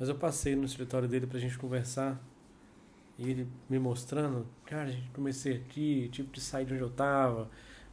[0.00, 2.18] mas eu passei no escritório dele pra gente conversar
[3.18, 6.90] e ele me mostrando, cara, a gente comecei aqui, tive que sair de onde eu
[6.90, 7.46] tava, a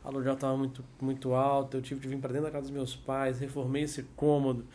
[0.10, 2.96] aluguel tava muito, muito alto, eu tive que vir pra dentro da casa dos meus
[2.96, 4.66] pais, reformei esse cômodo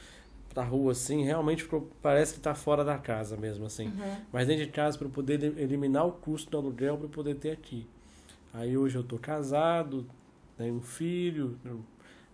[0.52, 3.92] pra rua, assim, realmente ficou, parece que tá fora da casa mesmo, assim.
[4.32, 7.50] Mas dentro de casa para poder elim- eliminar o custo do aluguel para poder ter
[7.50, 7.86] aqui.
[8.52, 10.06] Aí hoje eu tô casado,
[10.56, 11.58] tenho um filho,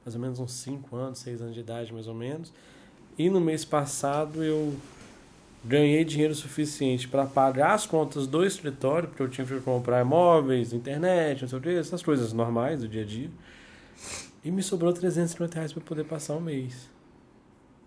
[0.05, 2.53] mais ou menos uns 5 anos, 6 anos de idade mais ou menos.
[3.16, 4.74] E no mês passado eu
[5.64, 10.72] ganhei dinheiro suficiente para pagar as contas do escritório, porque eu tinha que comprar móveis,
[10.72, 13.30] internet, não sei o que, essas coisas normais do dia a dia.
[14.42, 16.88] E me sobrou 350 reais para poder passar um mês.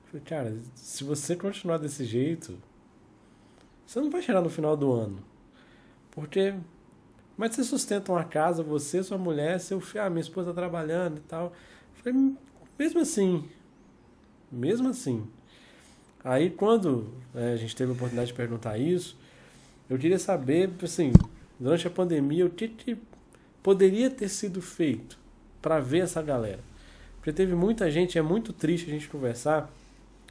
[0.05, 2.55] Falei, cara, se você continuar desse jeito,
[3.85, 5.19] você não vai chegar no final do ano.
[6.11, 6.53] Porque.
[7.35, 11.17] Que você sustenta uma casa, você, sua mulher, seu filho, ah, minha esposa tá trabalhando
[11.17, 11.51] e tal.
[11.95, 12.35] Falei,
[12.77, 13.49] mesmo assim.
[14.51, 15.27] Mesmo assim.
[16.23, 19.17] Aí quando né, a gente teve a oportunidade de perguntar isso,
[19.89, 21.11] eu queria saber, assim,
[21.59, 22.97] durante a pandemia, o que, que
[23.61, 25.17] poderia ter sido feito
[25.61, 26.59] para ver essa galera.
[27.17, 29.71] Porque teve muita gente, é muito triste a gente conversar.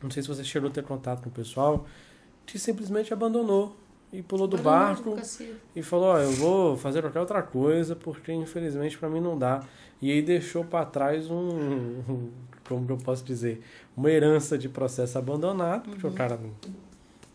[0.03, 1.87] Não sei se você chegou a ter contato com o pessoal,
[2.45, 3.77] que simplesmente abandonou
[4.13, 5.15] e pulou do Abandonou barco
[5.75, 9.63] e falou: Ó, eu vou fazer qualquer outra coisa porque infelizmente para mim não dá.
[10.03, 12.31] E aí deixou para trás um, um-
[12.67, 13.63] como eu posso dizer,
[13.97, 16.51] uma herança de processo abandonado, porque o cara não,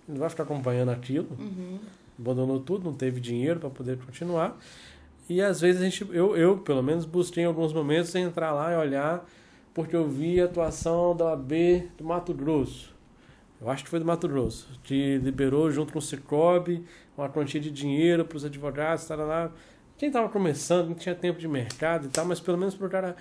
[0.08, 1.30] não vai ficar acompanhando aquilo.
[2.20, 4.58] Abandonou tudo, não teve dinheiro para poder continuar.
[5.30, 8.74] E às vezes a gente, eu, eu pelo menos busquei em alguns momentos entrar lá
[8.74, 9.26] e olhar,
[9.74, 11.52] porque eu vi a atuação da OAB
[11.98, 12.96] do Mato Grosso.
[13.60, 16.86] Eu acho que foi do Mato Grosso, que liberou junto com o Cicobi
[17.18, 19.52] uma quantia de dinheiro para os advogados, lá.
[19.98, 22.90] Quem estava começando, não tinha tempo de mercado e tal, mas pelo menos para o
[22.90, 23.16] cara.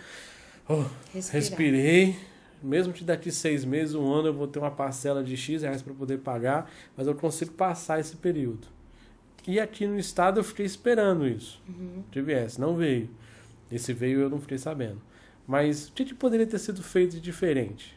[0.68, 0.84] Oh,
[1.30, 2.16] respirei.
[2.62, 5.82] Mesmo que daqui seis meses, um ano, eu vou ter uma parcela de X reais
[5.82, 8.66] para poder pagar, mas eu consigo passar esse período.
[9.46, 11.62] E aqui no estado eu fiquei esperando isso.
[12.10, 13.08] Que viesse, não veio.
[13.70, 15.00] Esse veio eu não fiquei sabendo.
[15.46, 17.96] Mas o que, que poderia ter sido feito de diferente?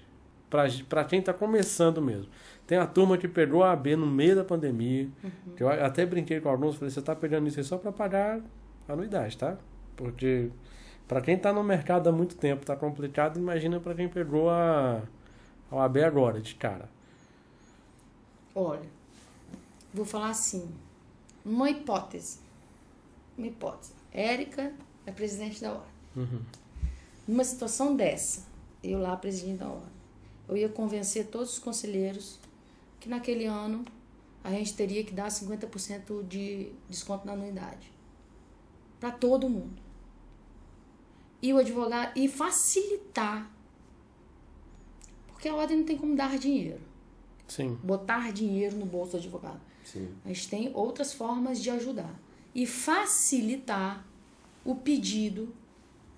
[0.88, 2.28] Para quem está começando mesmo.
[2.68, 5.08] Tem a turma que pegou a AB no meio da pandemia.
[5.56, 8.42] Que eu até brinquei com alguns, falei, você está pegando isso aí só para pagar
[8.88, 9.58] a anuidade, tá?
[9.96, 10.50] Porque
[11.10, 15.02] para quem está no mercado há muito tempo, tá complicado, imagina para quem pegou a,
[15.72, 16.88] a OAB agora, de cara.
[18.54, 18.88] Olha,
[19.92, 20.70] vou falar assim,
[21.44, 22.38] uma hipótese.
[23.36, 23.92] Uma hipótese.
[24.14, 24.72] Érica
[25.04, 25.92] é presidente da ordem.
[26.16, 26.42] Uhum.
[27.28, 28.44] Numa situação dessa,
[28.84, 29.90] eu lá presidente da ordem,
[30.48, 32.38] eu ia convencer todos os conselheiros
[33.00, 33.84] que naquele ano
[34.44, 37.92] a gente teria que dar 50% de desconto na anuidade.
[39.00, 39.89] Para todo mundo.
[41.42, 43.50] E o advogado e facilitar.
[45.28, 46.82] Porque a ordem não tem como dar dinheiro.
[47.48, 47.78] Sim.
[47.84, 49.62] Botar dinheiro no bolso do advogado.
[49.84, 50.10] Sim.
[50.26, 52.14] A gente tem outras formas de ajudar.
[52.54, 54.06] E facilitar
[54.66, 55.54] o pedido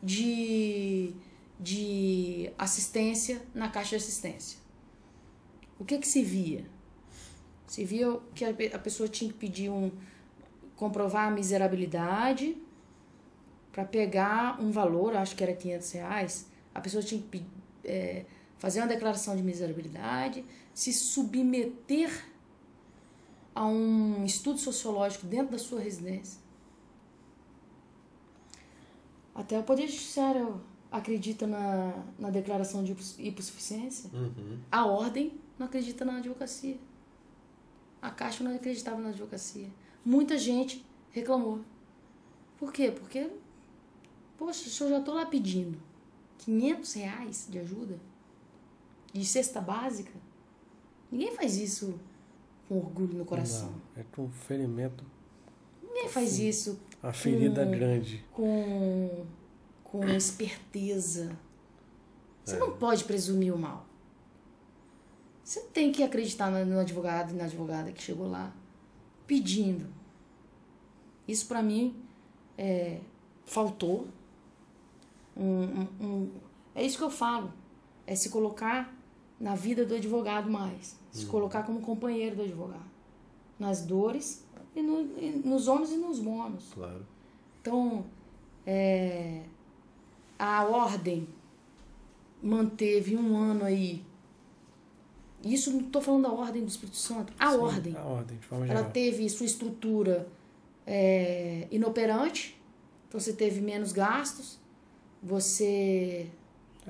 [0.01, 1.14] de,
[1.60, 4.60] de assistência na caixa de assistência.
[5.77, 6.65] O que que se via?
[7.68, 9.91] Se via que a a pessoa tinha que pedir um
[10.76, 12.57] comprovar a miserabilidade
[13.72, 16.48] para pegar um valor, acho que era 500 reais.
[16.73, 17.43] A pessoa tinha que
[17.84, 18.26] é,
[18.57, 20.43] fazer uma declaração de miserabilidade,
[20.73, 22.26] se submeter
[23.53, 26.39] a um estudo sociológico dentro da sua residência.
[29.34, 30.61] Até o Poder Judiciário
[30.91, 34.10] acredita na, na declaração de hiposs- hipossuficiência.
[34.14, 34.60] Uhum.
[34.72, 36.77] A ordem não acredita na advocacia.
[38.02, 39.68] A Caixa não acreditava na advocacia.
[40.03, 41.61] Muita gente reclamou.
[42.57, 42.91] Por quê?
[42.91, 43.30] Porque,
[44.41, 45.77] poxa, se eu já estou lá pedindo
[46.39, 47.99] 500 reais de ajuda,
[49.13, 50.11] de cesta básica,
[51.11, 51.99] ninguém faz isso
[52.68, 53.69] com orgulho no coração.
[53.95, 55.03] Não, é com ferimento,
[55.84, 57.72] Ninguém faz isso a ferida Hum.
[57.72, 58.26] grande.
[58.31, 59.26] com,
[59.84, 61.38] com esperteza.
[62.43, 62.59] Você É.
[62.59, 63.85] não pode presumir o mal.
[65.43, 68.51] Você tem que acreditar no advogado e na advogada que chegou lá
[69.27, 69.85] pedindo.
[71.27, 71.95] Isso pra mim
[72.57, 73.01] é,
[73.45, 74.07] faltou.
[75.41, 76.31] Um, um- um-
[76.76, 77.51] é isso que eu falo.
[78.05, 78.93] É se colocar
[79.39, 80.99] na vida do advogado mais.
[81.11, 82.89] Se colocar como companheiro do advogado.
[83.59, 84.45] Nas dores
[84.76, 86.72] e, no- e nos ônus e nos bônus.
[86.73, 87.05] Claro.
[87.61, 88.05] Então,
[88.65, 89.43] é,
[90.39, 91.27] a ordem
[92.41, 94.03] manteve um ano aí.
[95.43, 97.34] Isso não estou falando da ordem do Espírito Santo.
[97.39, 97.95] A Sim, ordem.
[97.95, 98.91] A ordem, de forma Ela geral.
[98.91, 100.27] teve sua estrutura
[100.85, 102.59] é, inoperante.
[103.07, 104.59] Então você teve menos gastos.
[105.23, 106.27] Você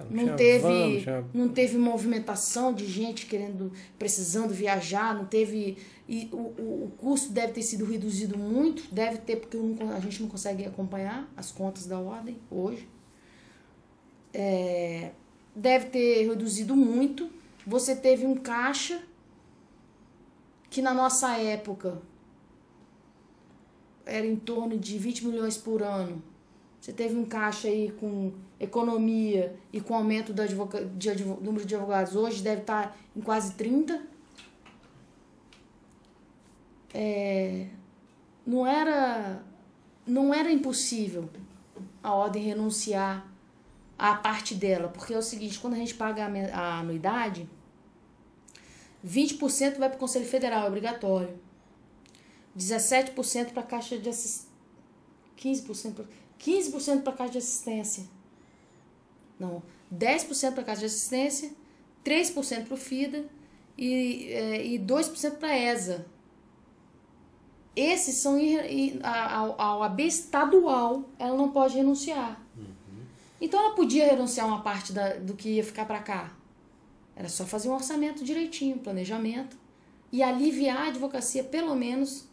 [0.09, 5.25] não tinha teve, van, não tinha- não teve movimentação de gente querendo, precisando viajar, não
[5.25, 5.77] teve.
[6.07, 9.99] E o, o, o custo deve ter sido reduzido muito, deve ter, porque não- a
[9.99, 12.87] gente não consegue acompanhar as contas da ordem hoje.
[14.33, 15.11] É,
[15.53, 17.29] deve ter reduzido muito.
[17.67, 19.03] Você teve um caixa
[20.69, 22.01] que na nossa época
[24.05, 26.23] era em torno de 20 milhões por ano.
[26.81, 31.63] Você teve um caixa aí com economia e com aumento do advoca- de advo- número
[31.63, 32.15] de advogados.
[32.15, 34.01] Hoje deve estar em quase 30.
[36.93, 37.67] É,
[38.45, 39.43] não era
[40.05, 41.29] não era impossível
[42.03, 43.25] a ordem renunciar
[43.97, 47.47] à parte dela, porque é o seguinte, quando a gente paga a anuidade,
[49.05, 51.37] 20% vai para o Conselho Federal, é obrigatório.
[52.57, 54.49] 17% para a Caixa de Assistência.
[55.37, 56.05] 15% pra-
[56.45, 58.03] 15% para a Caixa de Assistência.
[59.39, 59.61] Não,
[59.93, 61.51] 10% para a Caixa de Assistência,
[62.03, 63.26] 3% para o FIDA
[63.77, 66.05] e, é, e 2% para a ESA.
[67.76, 68.38] Esses são
[69.03, 72.41] a, a, OAB estadual, ela não pode renunciar.
[73.39, 76.31] Então ela podia renunciar uma parte da, do que ia ficar para cá.
[77.15, 79.57] Era só fazer um orçamento direitinho, planejamento
[80.11, 82.27] e aliviar a advocacia pelo menos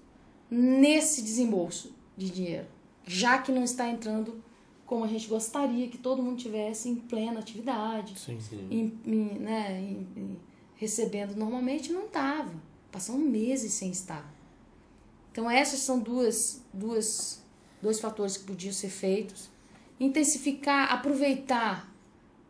[0.51, 2.66] nesse desembolso de dinheiro,
[3.09, 4.43] já que não está entrando
[4.86, 8.40] como a gente gostaria que todo mundo tivesse em plena atividade, Sim.
[8.40, 8.66] Sim.
[8.70, 10.39] em, em, né, em-
[10.76, 12.52] recebendo normalmente, não estava.
[12.90, 14.32] Passando meses sem estar.
[15.32, 17.43] Então essas são duas, duas,
[17.82, 19.51] dois fatores que podiam ser feitos.
[20.01, 21.93] Intensificar, aproveitar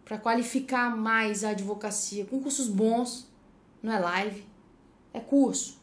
[0.04, 3.26] para qualificar mais a advocacia com cursos bons,
[3.82, 4.44] não é live,
[5.12, 5.78] é curso.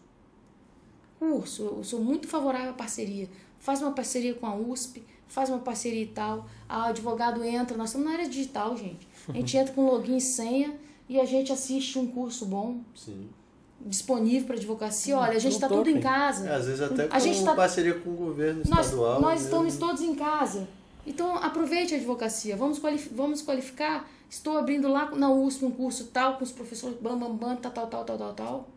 [1.20, 3.30] Curso, eu sou muito favorável à parceria.
[3.66, 6.46] Faz uma parceria com a USP, faz uma parceria e tal.
[6.70, 9.08] A advogado entra, nós estamos na área digital, gente.
[9.28, 10.76] A gente entra com login e senha
[11.10, 13.28] e a gente assiste um curso bom, Sim.
[13.82, 15.18] disponível para advocacia.
[15.18, 16.48] Olha, a gente está tudo em casa.
[16.48, 19.20] É, às vezes até A com gente tá- parceria com o governo Nós, estadual.
[19.20, 19.46] nós mesmo.
[19.48, 20.68] estamos todos em casa.
[21.08, 22.56] Então, aproveite a advocacia.
[22.56, 24.08] Vamos, qualif vamos qualificar.
[24.30, 27.72] Estou abrindo lá na USP um curso tal, com os professores bam, bam, bam, tal,
[27.72, 28.70] tal, tal, tal, tal, tal.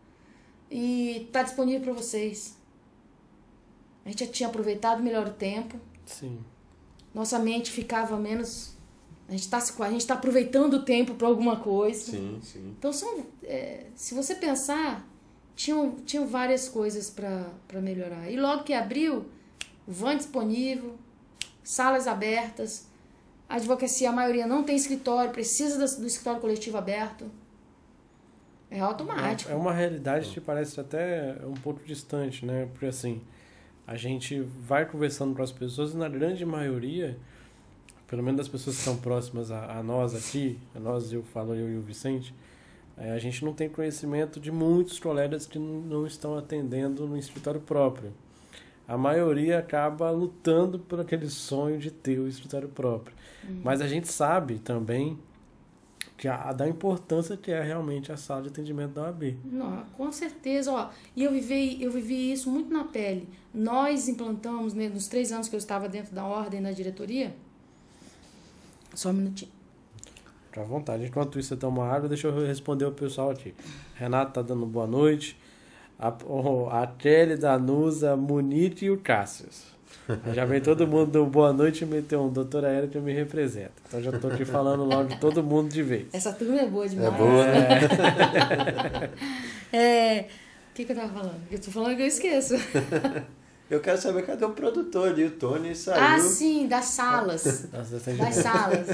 [0.70, 2.56] E está disponível para vocês.
[4.08, 5.78] A gente já tinha aproveitado melhor o tempo.
[6.06, 6.38] Sim.
[7.14, 8.74] Nossa mente ficava menos...
[9.28, 12.12] A gente está a gente tá aproveitando o tempo para alguma coisa.
[12.12, 12.74] Sim, sim.
[12.78, 15.06] Então, são, é, se você pensar,
[15.54, 18.30] tinham, tinham várias coisas para melhorar.
[18.30, 19.26] E logo que abriu,
[19.86, 20.96] van disponível,
[21.62, 22.86] salas abertas,
[23.46, 27.30] a advocacia, a maioria não tem escritório, precisa do, escritório coletivo aberto.
[28.70, 29.52] É automático.
[29.52, 32.66] É uma realidade que parece até um pouco distante, né?
[32.72, 33.20] Porque assim,
[33.88, 37.16] a gente vai conversando com as pessoas e na grande maioria,
[38.06, 41.54] pelo menos das pessoas que estão próximas a, a nós aqui, a nós, eu falo
[41.54, 42.34] eu e o Vicente,
[42.98, 47.16] é, a gente não tem conhecimento de muitos colegas que não- não estão atendendo no
[47.16, 48.12] escritório próprio.
[48.86, 53.14] A maioria acaba lutando por aquele sonho de ter o escritório próprio.
[53.64, 55.18] Mas a gente sabe também
[56.18, 59.38] que a, da importância que é realmente a sala de atendimento da OAB.
[59.44, 60.90] Não, com certeza, ó.
[61.14, 63.28] E eu vivi, eu vivi isso muito na pele.
[63.54, 67.32] Nós implantamos, né, nos três anos que eu estava dentro da ordem na diretoria.
[68.92, 69.52] Só um minutinho.
[70.46, 71.04] Fica à vontade.
[71.04, 73.54] Enquanto isso, você toma água, deixa eu responder o pessoal aqui.
[73.94, 75.38] Renato tá dando boa noite.
[75.96, 76.08] A,
[76.82, 79.77] a Kelly, Danusa, Munite e o Cássius.
[80.34, 83.72] Já vem todo mundo do boa noite e meteu um doutora Érica me representa.
[83.86, 86.06] Então já tô aqui falando logo de todo mundo de vez.
[86.12, 87.12] Essa turma é boa demais.
[87.12, 89.10] É boa, né?
[89.72, 90.20] É.
[90.20, 91.40] O que, que eu tava falando?
[91.50, 92.54] Eu tô falando que eu esqueço.
[93.70, 95.26] Eu quero saber cadê o produtor ali.
[95.26, 96.02] O Tony saiu.
[96.02, 97.68] Ah, sim, das salas.
[97.70, 98.86] Nossa, Das salas.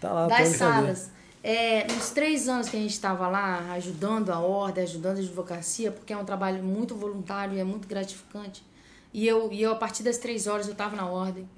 [0.00, 1.10] Tá lá, das salas.
[1.44, 5.92] É, nos três anos que a gente estava lá, ajudando a ordem, ajudando a advocacia,
[5.92, 8.64] porque é um trabalho muito voluntário e é muito gratificante.
[9.12, 11.48] E eu, e eu a partir das três horas, eu estava na ordem.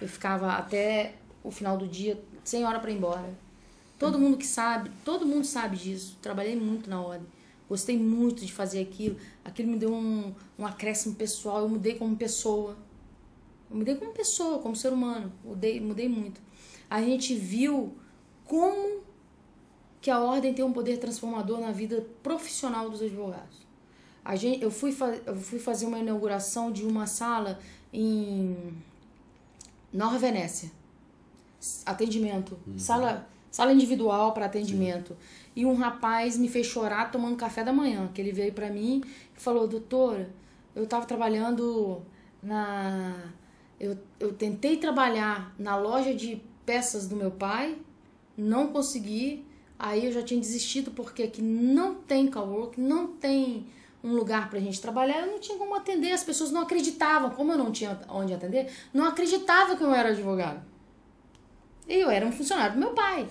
[0.00, 3.36] Eu ficava até o final do dia, sem hora para ir embora.
[3.98, 6.18] Todo mundo que sabe, todo mundo sabe disso.
[6.20, 7.26] Trabalhei muito na ordem.
[7.68, 9.16] Gostei muito de fazer aquilo.
[9.44, 11.62] Aquilo me deu um, um acréscimo pessoal.
[11.62, 12.76] Eu mudei como pessoa.
[13.70, 15.32] Eu mudei como pessoa, como ser humano.
[15.44, 16.40] Mudei, mudei muito.
[16.88, 17.96] A gente viu
[18.44, 19.00] como
[20.00, 23.65] que a ordem tem um poder transformador na vida profissional dos advogados.
[24.26, 24.92] A gente, eu, fui
[25.24, 27.60] eu fui fazer uma inauguração de uma sala
[27.92, 28.56] em
[29.92, 30.68] Nova Venécia.
[31.86, 32.58] Atendimento.
[32.66, 32.76] Uhum.
[32.76, 35.10] Sala, sala individual para atendimento.
[35.10, 35.16] Sim.
[35.54, 38.10] E um rapaz me fez chorar tomando café da manhã.
[38.12, 39.00] Que ele veio para mim
[39.36, 40.28] e falou: Doutora,
[40.74, 42.02] eu estava trabalhando
[42.42, 43.30] na.
[43.78, 47.78] Eu, eu tentei trabalhar na loja de peças do meu pai,
[48.36, 49.44] não consegui.
[49.78, 53.66] Aí eu já tinha desistido porque aqui não tem cowork, não tem
[54.02, 57.52] um lugar pra gente trabalhar, eu não tinha como atender, as pessoas não acreditavam, como
[57.52, 60.62] eu não tinha onde atender, não acreditavam que eu era advogado.
[61.88, 63.28] Eu era um funcionário do meu pai.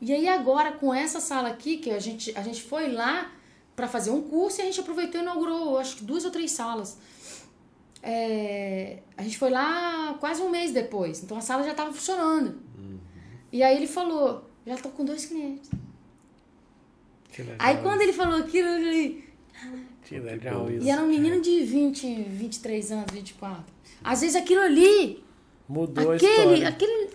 [0.00, 3.32] E aí agora com essa sala aqui, que a gente, a gente foi lá
[3.74, 6.50] para fazer um curso e a gente aproveitou e inaugurou, acho que duas ou três
[6.52, 6.98] salas.
[8.02, 12.60] É, a gente foi lá quase um mês depois, então a sala já estava funcionando.
[12.76, 12.98] Uhum.
[13.52, 15.70] E aí ele falou, já tô com dois clientes.
[17.58, 19.27] Aí quando ele falou aquilo, eu falei.
[20.08, 20.86] Que legal isso.
[20.86, 23.62] E era um menino de 20, 23 anos, 24.
[24.02, 25.22] Às vezes aquilo ali.
[25.68, 26.68] Mudou aquele, a história.
[26.68, 27.10] Aquele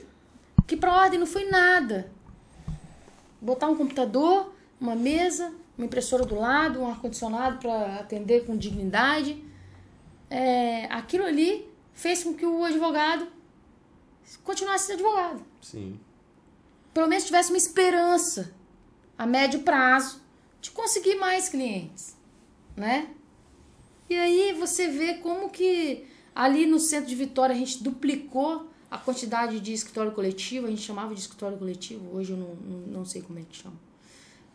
[0.67, 2.11] que pra ordem não foi nada.
[3.41, 9.43] Botar um computador, uma mesa, uma impressora do lado, um ar-condicionado para atender com dignidade.
[10.29, 13.27] É, aquilo ali fez com que o advogado
[14.43, 15.43] continuasse advogado.
[15.61, 15.99] Sim.
[16.93, 18.53] Pelo menos tivesse uma esperança
[19.17, 20.21] a médio prazo
[20.61, 22.15] de conseguir mais clientes,
[22.75, 23.09] né?
[24.09, 26.05] E aí você vê como que
[26.35, 30.83] ali no centro de Vitória a gente duplicou a quantidade de escritório coletivo, a gente
[30.83, 32.55] chamava de escritório coletivo, hoje eu não,
[32.87, 33.75] não, sei como é que chama.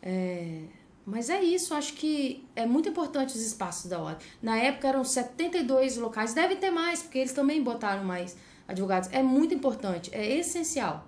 [0.01, 0.61] É,
[1.05, 4.25] mas é isso, acho que é muito importante os espaços da ordem.
[4.41, 9.09] Na época eram 72 locais, deve ter mais, porque eles também botaram mais advogados.
[9.11, 11.05] É muito importante, é essencial.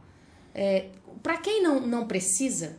[0.54, 0.90] É,
[1.24, 2.78] para quem não, não precisa,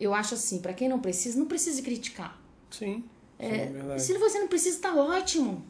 [0.00, 2.40] eu acho assim, para quem não precisa, não precisa criticar.
[2.70, 3.04] Sim.
[3.44, 5.64] É, é se você não precisa, tá ótimo.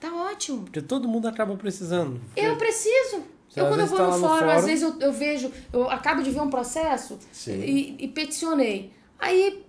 [0.00, 0.64] Tá ótimo.
[0.64, 2.20] Porque todo mundo acaba precisando.
[2.36, 3.22] Eu preciso.
[3.48, 5.90] Você eu, quando eu vou tá no, fórum, fórum, às vezes eu, eu vejo, eu
[5.90, 8.90] acabo de ver um processo e, e, peticionei.
[9.18, 9.62] Aí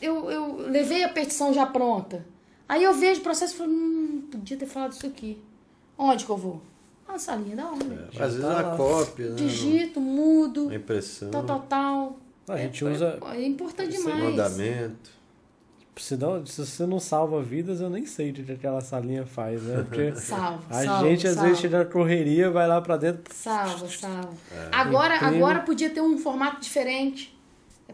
[0.00, 2.24] eu, eu levei a petição já pronta.
[2.68, 5.42] Aí eu vejo o processo e falo, hum, podia ter falado isso aqui.
[5.96, 6.60] Onde que eu vou?
[7.08, 7.98] Na salinha da ordem.
[8.12, 9.34] É, às vezes tá a cópia, né?
[9.34, 10.68] Digito, mudo.
[10.68, 11.30] A impressão.
[11.30, 12.16] Tal, tal, tal.
[12.48, 13.18] A gente é, usa.
[13.34, 14.22] É importante demais.
[14.22, 15.10] Mandamento.
[15.96, 19.62] Se, não, se você não salva vidas, eu nem sei o que aquela salinha faz,
[19.62, 19.82] né?
[19.82, 23.22] Porque salva, a salva, gente às vezes chega na correria, vai lá pra dentro.
[23.34, 24.30] Salva, salva.
[24.52, 24.68] É.
[24.72, 27.38] Agora, agora podia ter um formato diferente.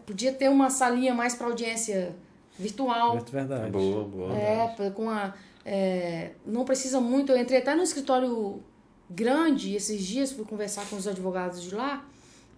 [0.05, 2.15] Podia ter uma salinha mais para audiência
[2.57, 3.15] virtual.
[3.15, 3.69] Muito verdade.
[3.69, 4.33] Boa, boa.
[4.33, 5.33] É, com a.
[5.65, 7.31] É, não precisa muito.
[7.31, 8.63] Eu entrei até no escritório
[9.09, 12.05] grande esses dias, fui conversar com os advogados de lá.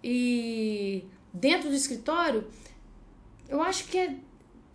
[0.02, 2.44] E dentro do escritório,
[3.48, 4.16] eu acho que é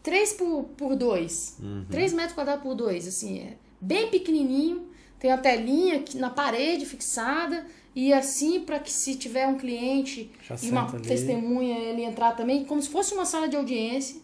[0.07, 1.57] 3 por, por 2.
[1.61, 1.85] Uhum.
[1.91, 4.87] 3 metros quadrados por 2, assim, é bem pequenininho.
[5.19, 10.55] Tem a telinha na parede fixada e assim para que se tiver um cliente Já
[10.63, 11.01] e uma ali.
[11.01, 14.21] testemunha ele entrar também, como se fosse uma sala de audiência,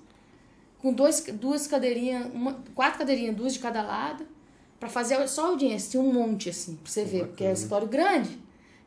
[0.82, 4.26] com dois, duas cadeirinhas, uma, quatro cadeirinhas, duas de cada lado,
[4.80, 5.92] para fazer só audiência.
[5.92, 8.40] Tem um monte assim, para você ver, porque é um escritório grande.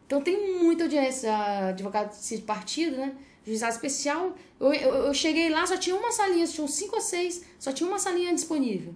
[0.07, 1.37] Então tem muita audiência,
[1.69, 3.13] advogado de partido, né?
[3.47, 4.35] Juizado especial.
[4.59, 7.89] Eu, eu, eu, cheguei lá, só tinha uma salinha, tinham cinco ou seis, só tinha
[7.89, 8.93] uma salinha disponível.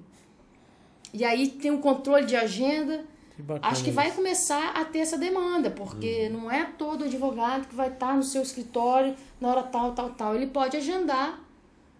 [1.14, 3.04] E aí tem um controle de agenda.
[3.36, 6.42] Que Acho que vai começar a ter essa demanda, porque uhum.
[6.42, 10.34] não é todo advogado que vai estar no seu escritório na hora tal, tal, tal.
[10.34, 11.40] Ele pode agendar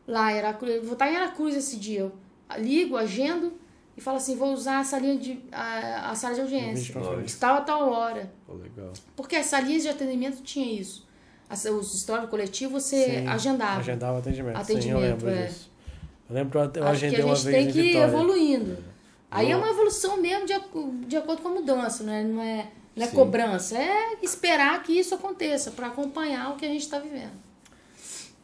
[0.06, 0.74] lá em Aracruz.
[0.74, 2.00] Eu vou estar em Aracruz esse dia.
[2.00, 2.12] Eu
[2.58, 3.54] ligo, agendo
[3.96, 7.00] e falo assim: vou usar a salinha de, a, a sala de audiência.
[7.24, 8.30] De tal a tal hora.
[8.46, 8.92] Oh, legal.
[9.16, 11.08] Porque as salinhas de atendimento tinha isso
[11.50, 13.80] os histórico coletivo você Sim, agendava.
[13.80, 14.56] Agendava atendimento.
[14.56, 15.46] Atendimento, Sim, eu lembro é.
[15.46, 15.70] disso.
[16.28, 18.78] Eu lembro que eu Acho agendei que a gente tem que ir evoluindo.
[19.30, 19.58] Aí Boa.
[19.58, 20.54] é uma evolução mesmo de,
[21.06, 22.66] de acordo com a mudança, não é, não é,
[22.96, 26.98] não é cobrança, é esperar que isso aconteça para acompanhar o que a gente está
[26.98, 27.32] vivendo.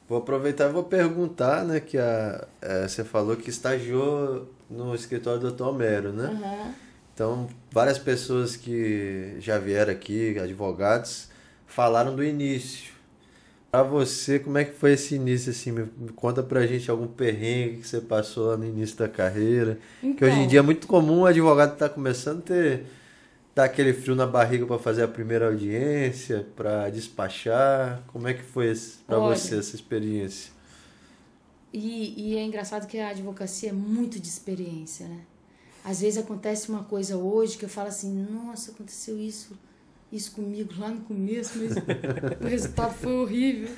[0.08, 5.40] Vou aproveitar e vou perguntar, né, que a, é, você falou que estagiou no escritório
[5.40, 5.64] do Dr.
[5.64, 6.28] Homero, né?
[6.28, 6.72] Uhum.
[7.12, 11.28] Então, várias pessoas que já vieram aqui, advogados,
[11.66, 12.92] falaram do início.
[13.70, 15.70] Pra você, como é que foi esse início, assim?
[15.70, 19.78] Me conta pra gente algum perrengue que você passou lá no início da carreira.
[20.00, 20.46] que hoje em Então.
[20.46, 22.86] dia é muito comum o advogado estar começando a ter
[23.54, 28.02] dar aquele frio na barriga pra fazer a primeira audiência, pra despachar.
[28.08, 28.68] Como é que foi
[29.22, 29.36] Olha.
[29.36, 30.52] você essa experiência?
[31.72, 35.20] E, e é engraçado que a advocacia é muito de experiência, né?
[35.84, 39.56] Às vezes acontece uma coisa hoje que eu falo assim, nossa, aconteceu isso,
[40.12, 41.76] isso comigo lá no começo, mas
[42.40, 43.68] o resultado foi horrível.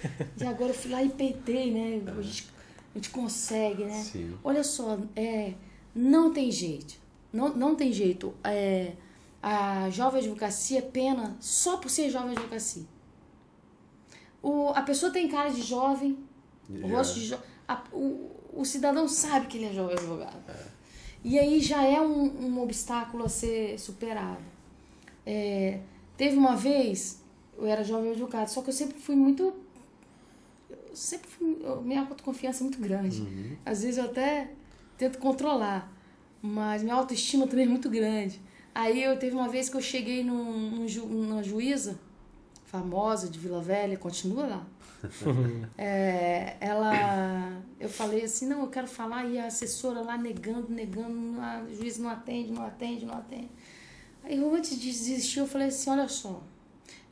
[0.41, 2.03] E agora eu fui lá e peitei, né?
[2.17, 2.49] A gente,
[2.95, 4.03] a gente consegue, né?
[4.03, 4.35] Sim.
[4.45, 5.55] Olha só, é,
[5.95, 6.95] não tem jeito.
[7.33, 8.35] Não, não tem jeito.
[8.45, 8.93] É,
[9.43, 12.85] a jovem advocacia é pena só por ser jovem advocacia.
[14.43, 16.17] O, a pessoa tem cara de jovem,
[16.71, 16.87] o Já.
[16.89, 17.37] rosto de jo...
[17.67, 20.39] a- o, o cidadão sabe que ele é jovem advogado.
[21.25, 24.43] E aí já é um, um obstáculo a ser superado.
[25.27, 25.81] É,
[26.19, 27.23] teve uma vez,
[27.57, 29.55] eu era jovem advogado, só que eu sempre fui muito.
[30.71, 31.57] Eu sempre fui.
[31.63, 33.23] eu- minha autoconfiança é muito grande.
[33.65, 34.51] Às vezes eu até
[34.99, 35.91] tento controlar,
[36.43, 38.41] mas minha autoestima também é muito grande.
[38.75, 41.99] Aí eu teve uma vez que eu cheguei num, num ju- numa juíza
[42.67, 44.67] famosa de Vila Velha, continua lá.
[45.79, 46.93] É, ela,
[47.79, 51.99] eu falei assim, não, eu quero falar, e a assessora lá negando, negando, a juiz
[51.99, 53.49] não atende, não atende, não atende.
[54.29, 56.41] Aí eu, antes de desistir, eu falei assim, olha só,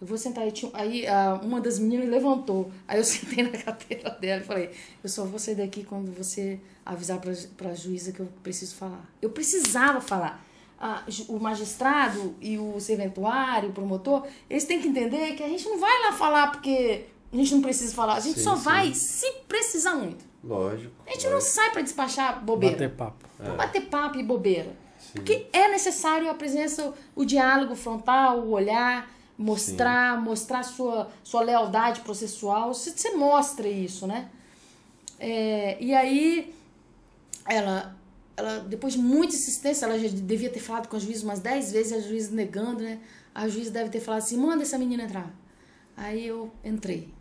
[0.00, 0.52] eu vou sentar aí.
[0.52, 1.04] Tinha- Aí
[1.42, 2.70] uma das meninas levantou.
[2.86, 4.70] Aí eu sentei na cadeira dela e falei,
[5.02, 9.04] eu só vou sair daqui quando você avisar pra, pra juíza que eu preciso falar.
[9.22, 10.44] Eu precisava falar.
[10.78, 15.64] Ah, o magistrado e o serventuário, o promotor, eles têm que entender que a gente
[15.66, 18.16] não vai lá falar porque a gente não precisa falar.
[18.16, 18.62] A gente Sim, só sim.
[18.62, 20.22] vai se precisar muito.
[20.44, 20.92] Lógico.
[21.06, 22.74] A gente não sai pra despachar bobeira.
[22.76, 23.26] Bater papo.
[23.40, 24.76] Não bater papo e bobeira.
[25.16, 25.22] Sim.
[25.22, 32.00] Porque é necessário a presença, o diálogo frontal, o olhar, mostrar, mostrar sua, sua lealdade
[32.00, 32.72] processual.
[32.72, 34.30] Você, você mostra isso, né?
[35.18, 36.54] É, e aí,
[37.48, 37.96] ela,
[38.36, 41.72] ela, depois de muita insistência, ela já devia ter falado com a juíza umas 10
[41.72, 43.00] vezes, a juíza negando, né?
[43.34, 45.34] A juíza deve ter falado assim, manda essa menina entrar.
[45.96, 47.12] Aí eu entrei.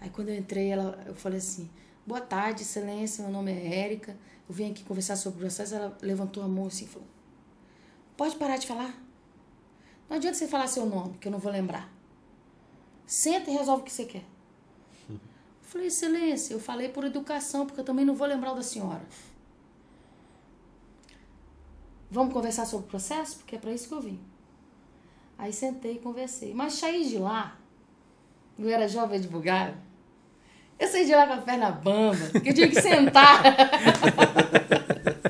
[0.00, 1.68] Aí quando eu entrei, ela, eu falei assim,
[2.06, 4.16] boa tarde, excelência, meu nome é Érica,
[4.48, 5.74] eu vim aqui conversar sobre o processo.
[5.74, 7.06] Ela levantou a mão assim e falou,
[8.20, 8.94] pode parar de falar?
[10.06, 11.90] Não adianta você falar seu nome, que eu não vou lembrar.
[13.06, 14.24] Senta e resolve o que você quer.
[15.08, 15.18] Eu
[15.62, 19.00] falei, excelência, eu falei por educação, porque eu também não vou lembrar o da senhora.
[22.10, 23.38] Vamos conversar sobre o processo?
[23.38, 24.20] Porque é para isso que eu vim.
[25.38, 26.52] Aí sentei e conversei.
[26.52, 27.56] Mas saí de lá,
[28.58, 29.78] eu era jovem advogado,
[30.78, 33.42] eu saí de lá com a perna bamba, que eu tive que sentar.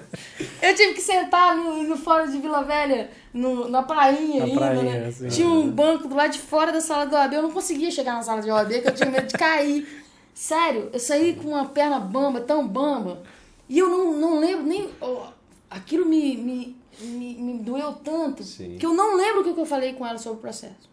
[0.70, 4.58] eu tive que sentar no, no fórum de Vila Velha, no, na prainha Na ainda,
[4.60, 5.06] prainha, né?
[5.08, 5.28] assim.
[5.28, 8.14] Tinha um banco do lado de fora da sala do OAB, eu não conseguia chegar
[8.14, 9.86] na sala de OAB, que eu tinha medo de cair.
[10.34, 13.22] Sério, eu saí com uma perna bamba, tão bamba,
[13.68, 14.88] e eu não, não lembro nem...
[15.00, 15.28] ó,
[15.68, 18.76] aquilo me, me, me, me doeu tanto, Sim.
[18.78, 20.88] que eu não lembro o que eu falei com ela sobre o processo.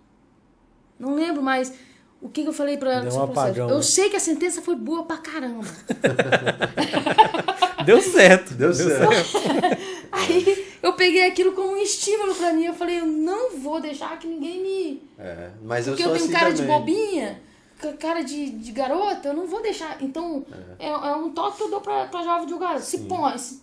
[0.99, 1.72] Não lembro mais
[2.20, 3.49] o que, eu falei pra ela Deu sobre o processo.
[3.52, 3.82] apagão, Eu né?
[3.84, 5.64] sei que a sentença foi boa pra caramba.
[7.88, 8.53] Deu certo.
[8.53, 9.38] Deu certo.
[10.11, 12.65] Aí eu peguei aquilo como um estímulo pra mim.
[12.65, 15.01] Eu falei, eu não vou deixar que ninguém me.
[15.18, 16.65] É, mas eu Porque sou eu tenho assim cara também.
[16.65, 17.41] de bobinha,
[17.80, 19.97] ca- cara de, de garota, eu não vou deixar.
[20.01, 20.45] Então,
[20.80, 22.80] é, é um toque que eu dou pra, pra jovem advogado.
[22.81, 23.61] Se põe, se,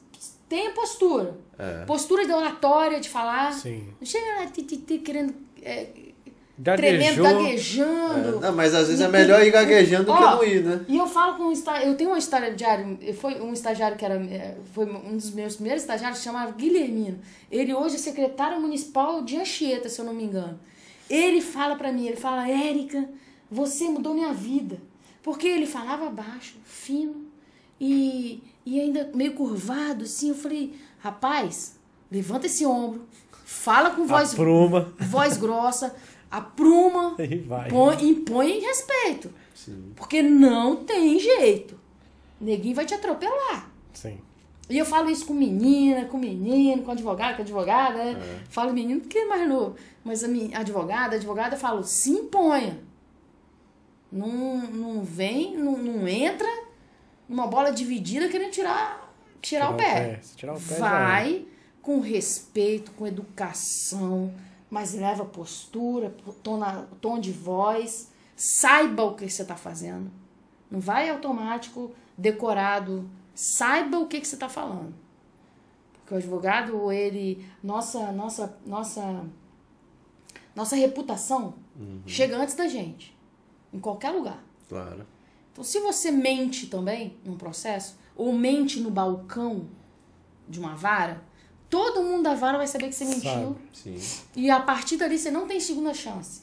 [0.49, 1.37] tenha postura.
[1.59, 1.85] É.
[1.85, 3.53] Postura de oratória, de falar.
[3.53, 3.87] Sim.
[4.01, 4.47] Não chega lá
[5.05, 5.35] querendo.
[5.63, 5.87] é,
[6.63, 7.45] tremendo, Gaguejou.
[7.45, 8.39] gaguejando.
[8.39, 10.85] É, Não, mas às vezes é melhor ir gaguejando do que não ir, né?
[10.87, 14.15] E eu falo com um estagiário, eu tenho uma estagiário, foi um estagiário que era,
[14.15, 17.19] é, foi um dos meus primeiros estagiários, chamava Guilhermino.
[17.51, 20.59] Ele hoje é secretário municipal de Anchieta, se eu não me engano.
[21.11, 23.05] Ele fala pra mim, ele fala, Érica,
[23.51, 24.79] você mudou minha vida.
[25.23, 27.25] Porque ele falava baixo, fino
[27.81, 30.29] e, e ainda meio curvado, assim.
[30.29, 31.77] Eu falei, rapaz,
[32.13, 33.07] levanta esse ombro,
[33.45, 34.93] fala com voz, Apruma.
[35.01, 35.95] voz grossa,
[36.39, 37.69] apruma, E vai.
[37.71, 39.31] põe, impõe respeito.
[39.55, 39.93] Sim.
[39.97, 41.79] Porque não tem jeito.
[42.41, 43.71] Neguinho vai te atropelar.
[43.93, 44.19] Sim.
[44.69, 48.41] E eu falo isso com menina, com menino, com advogado, com advogada, né?
[48.49, 49.77] Falo menino porque é mais novo.
[50.03, 52.79] Mas a minha advogada, advogada, eu falo, se imponha.
[54.11, 56.49] Não, não vem, não, não entra
[57.29, 59.13] numa bola dividida querendo tirar,
[59.43, 60.19] tirar o pé.
[60.23, 61.45] Se tirar o pé, Vai
[61.83, 64.33] com respeito, com educação,
[64.75, 70.11] mas leva postura, tom, na- tom de voz, saiba o que você está fazendo.
[70.69, 73.09] Não vai automático, decorado.
[73.37, 74.93] Saiba o que, que você está falando.
[75.93, 77.47] Porque o advogado, ele.
[77.63, 79.25] Nossa, nossa, nossa,
[80.57, 81.55] nossa reputação
[82.05, 83.17] chega antes da gente.
[83.73, 84.43] Em qualquer lugar.
[84.69, 85.07] Claro.
[85.53, 89.69] Então, se você mente também num processo, ou mente no balcão
[90.49, 91.23] de uma vara,
[91.71, 93.57] todo mundo da vara vai saber que você mentiu.
[94.37, 96.43] E a partir dali você não tem segunda chance.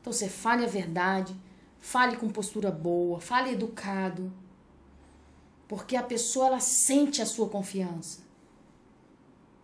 [0.00, 1.34] Então você fale a verdade,
[1.80, 4.32] fale com postura boa, fale educado.
[5.68, 8.20] Porque a pessoa ela sente a sua confiança.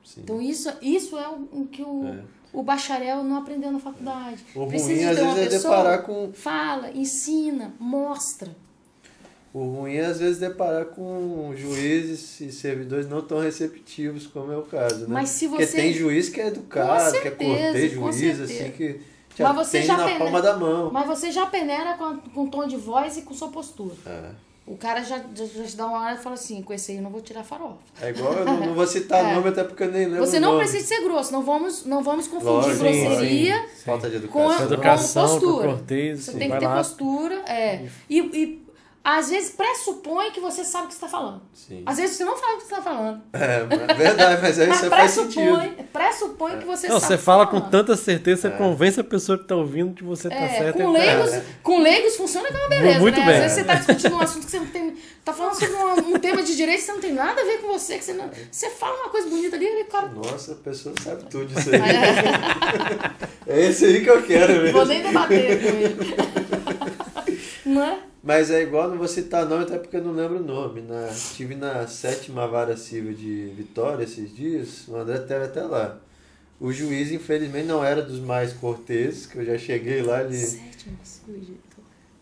[0.04, 0.20] sim.
[0.22, 2.24] Então isso, isso é o, o que o, É.
[2.52, 4.44] o bacharel não aprendeu na faculdade.
[4.54, 6.32] O Precisa ruim, de às uma vezes, é pessoa- deparar com.
[6.32, 8.56] Fala, ensina, mostra.
[9.58, 14.56] O ruim é, às vezes, deparar com juízes e servidores não tão receptivos, como é
[14.56, 15.06] o caso, né?
[15.08, 18.40] Mas se Porque você- tem juiz que é educado, Com que é cortês, com juiz,
[18.40, 19.00] assim, que
[19.34, 20.90] te Mas você já na pene- palma da mão.
[20.92, 23.94] Mas você já peneira com, a- com tom de voz e com sua postura.
[24.06, 24.30] É.
[24.66, 26.98] O cara já, já, já te dá uma hora e fala assim, com esse aí
[26.98, 27.78] eu não vou tirar farofa.
[28.02, 29.34] É igual, eu não, não vou citar É.
[29.34, 30.62] nome, até porque eu nem lembro Você não nome.
[30.64, 33.84] precisa ser grosso, não vamos, não vamos confundir Lógico, grosseria sim.
[33.86, 34.66] Falta de com, educação.
[34.68, 35.68] com Educação, com postura.
[35.68, 36.76] cortês, Você sim, tem que vai ter lá.
[36.76, 37.86] postura, é.
[38.10, 38.67] E, e
[39.16, 41.40] às vezes pressupõe que você sabe o que você está falando.
[41.54, 41.82] Sim.
[41.86, 43.22] Às vezes você não sabe o que você está falando.
[43.32, 45.56] É, mas- verdade, mas aí Mas você faz sentido.
[45.56, 47.12] pressupõe, pressupõe que você Não, sabe.
[47.12, 50.04] você que fala tá com tanta certeza, você convence a pessoa que tá ouvindo que
[50.04, 50.76] você tá É, certo.
[50.76, 51.44] com e tá leigos, errado.
[51.62, 53.26] com leigos funciona que é uma beleza, Muito né?
[53.26, 53.34] bem.
[53.36, 54.96] Às vezes você tá discutindo um assunto que você não tem.
[55.24, 57.58] Tá falando sobre um, um tema de direito que você não tem nada a ver
[57.62, 58.30] com você, que você não.
[58.50, 60.08] Você fala uma coisa bonita ali, ele cara.
[60.08, 61.80] Nossa, a pessoa sabe tudo disso aí.
[63.46, 64.84] É esse aí que eu quero Vou mesmo.
[64.86, 66.16] nem debater com ele.
[67.64, 67.98] Não é?
[68.22, 70.80] Mas é igual, não vou citar nome, até porque eu não lembro o nome.
[70.82, 75.98] Na, estive na sétima vara civil de Vitória esses dias, o André teve até lá.
[76.60, 80.36] O juiz, infelizmente, não era dos mais corteses, que eu já cheguei lá, ele...
[80.36, 81.56] Sétimo, sujo.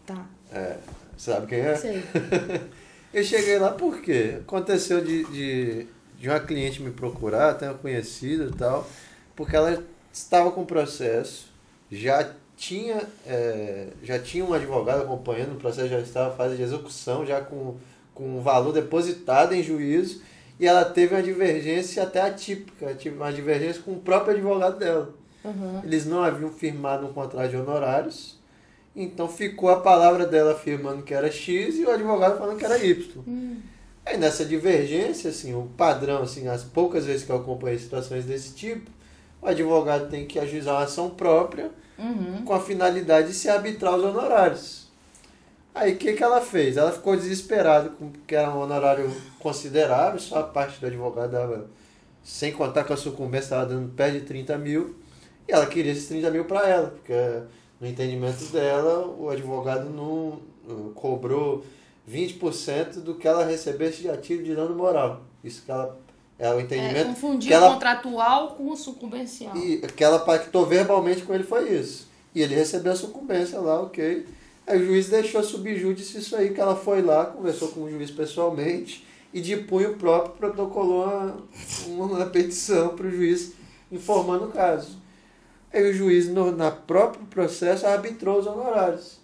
[0.04, 0.76] Tá, É,
[1.16, 1.74] sabe quem é?
[1.74, 2.02] sei.
[3.12, 4.36] Eu cheguei lá por quê?
[4.40, 5.86] Aconteceu de, de,
[6.18, 8.86] de uma cliente me procurar, até uma conhecida e tal,
[9.34, 9.82] porque ela
[10.12, 11.50] estava com processo,
[11.90, 16.62] já tinha, é, já tinha um advogado acompanhando o processo, já estava em fase de
[16.62, 17.76] execução, já com,
[18.14, 20.22] com o valor depositado em juízo,
[20.58, 25.14] e ela teve uma divergência até atípica, uma divergência com o próprio advogado dela.
[25.44, 25.82] Uhum.
[25.84, 28.38] Eles não haviam firmado um contrato de honorários,
[28.94, 32.82] então ficou a palavra dela afirmando que era X e o advogado falando que era
[32.82, 33.22] Y.
[33.28, 33.58] Hum.
[34.04, 38.54] Aí nessa divergência, assim, o padrão, assim, as poucas vezes que eu acompanhei situações desse
[38.54, 38.90] tipo,
[39.42, 42.44] o advogado tem que ajuizar uma ação própria Uhum.
[42.44, 44.86] com a finalidade de se arbitrar os honorários.
[45.74, 46.76] Aí o que, que ela fez?
[46.76, 51.66] Ela ficou desesperada, porque era um honorário considerável, só a parte do advogado dava,
[52.22, 54.96] sem contar com a sucumbência, estava dando perto de 30 mil,
[55.46, 57.14] e ela queria esses 30 mil para ela, porque
[57.80, 61.64] no entendimento dela, o advogado não não cobrou
[62.10, 65.22] 20% do que ela recebesse de ativo de dano moral.
[65.42, 65.96] Isso que ela
[66.38, 69.56] é o É, entendimento confundir que ela o contratual com o sucumbencial.
[69.56, 72.08] e que ela pactou verbalmente com ele foi isso.
[72.34, 74.26] E ele recebeu a sucumbência lá, ok.
[74.66, 78.10] Aí o juiz deixou subjúdice isso aí, que ela foi lá, conversou com o juiz
[78.10, 81.36] pessoalmente e de punho próprio protocolou uma,
[81.86, 83.52] uma petição para o juiz
[83.90, 84.98] informando o caso.
[85.72, 89.18] Aí o juiz, no, na próprio processo, arbitrou os honorários.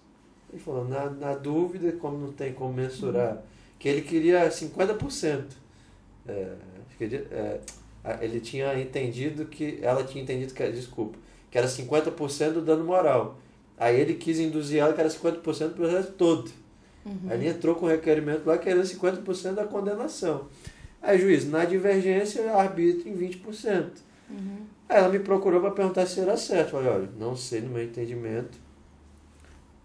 [0.51, 3.41] Ele falou, na, na dúvida, como não tem como mensurar,
[3.79, 5.45] que ele queria 50%.
[6.27, 6.53] É,
[7.07, 7.59] que é,
[8.21, 11.17] ele tinha entendido que, ela tinha entendido que, desculpa,
[11.49, 13.39] que era 50% do dano moral.
[13.77, 16.51] Aí ele quis induzir ela que era 50% do processo todo.
[17.29, 20.47] Aí ele entrou com o requerimento lá querendo 50% da condenação.
[21.01, 23.89] Aí, juiz, na divergência, arbitra em 20%.
[24.87, 26.75] Aí ela me procurou para perguntar se era certo.
[26.75, 28.57] Eu falei, olha, não sei no meu entendimento.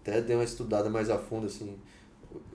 [0.01, 1.75] Até dei uma estudada mais a fundo, assim.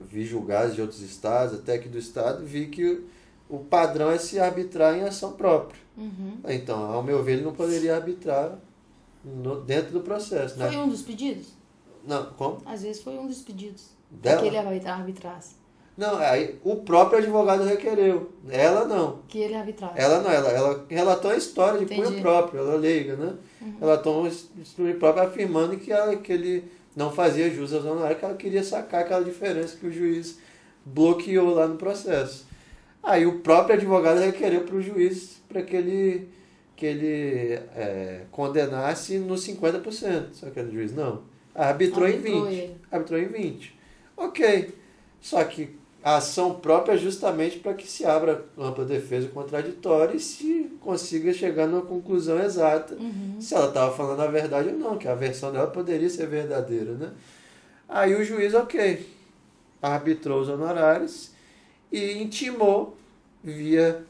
[0.01, 3.05] Vi julgados de outros estados, até aqui do estado, vi que
[3.49, 5.79] o, padrão é se arbitrar em ação própria.
[5.97, 6.39] Uhum.
[6.47, 8.57] Então, ao meu ver, ele não poderia arbitrar
[9.23, 10.57] no, dentro do processo.
[10.57, 10.67] Né?
[10.67, 11.47] Foi um dos pedidos?
[12.05, 12.61] Não, como?
[12.65, 13.89] Às vezes foi um dos pedidos.
[14.09, 14.41] Dela?
[14.41, 15.55] Que ele arbitrasse.
[15.97, 18.31] Não, aí o próprio advogado requereu.
[18.49, 19.19] Ela não.
[19.27, 19.99] Que ele arbitrasse.
[19.99, 22.17] Ela não, ela, ela relatou a história de punho Entendi.
[22.17, 22.21] Uhum.
[22.21, 23.33] próprio, ela leiga, né?
[23.79, 24.31] Relatou um
[24.75, 28.63] punho próprio afirmando que, ela, que ele não fazia jus aos honorários, que ela queria
[28.63, 30.37] sacar aquela diferença que o juiz
[30.85, 32.45] bloqueou lá no processo.
[33.05, 36.27] Aí o próprio advogado requereu para o juiz para que ele,
[36.75, 40.25] que ele é, condenasse nos 50%.
[40.33, 41.21] Só que o juiz não.
[41.53, 42.51] Arbitrou, em Arbitrou 20%.
[42.51, 42.75] ele.
[42.91, 43.69] Arbitrou em 20%.
[44.17, 44.73] Ok.
[45.21, 50.19] Só que a ação própria é justamente para que se abra ampla defesa contraditória e
[50.19, 53.37] se consiga chegar numa conclusão exata Uhum.
[53.39, 56.91] se ela estava falando a verdade ou não, que a versão dela poderia ser verdadeira,
[56.93, 57.11] né?
[57.89, 59.07] Aí o juiz, ok,
[59.81, 61.31] arbitrou os honorários
[61.95, 62.97] e intimou
[63.43, 64.03] via,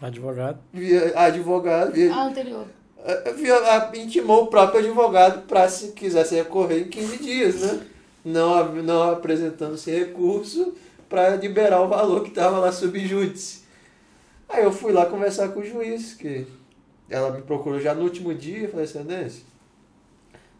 [0.00, 0.58] Advogado.
[0.72, 2.66] via advogado, via, Ah, anterior.
[3.04, 7.80] eh, via- a- intimou o próprio advogado para se quisesse recorrer em 15 dias, né?
[8.24, 10.74] não, não apresentando-se recurso
[11.08, 13.62] para liberar o valor que estava lá subjúdice.
[14.48, 16.46] Aí eu fui lá conversar com o juiz, que
[17.08, 19.42] ela me procurou já no último dia, falei, excelência,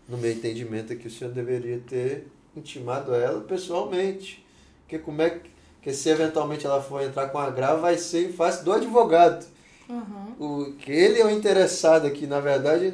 [0.09, 2.27] no meu entendimento é que o senhor deveria ter
[2.57, 4.45] intimado ela pessoalmente.
[4.83, 5.51] Porque como é que,
[5.89, 9.45] que se eventualmente ela for entrar com agravo, vai ser em face do advogado.
[9.89, 10.35] Uhum.
[10.39, 12.93] O, que ele é o interessado aqui, na verdade,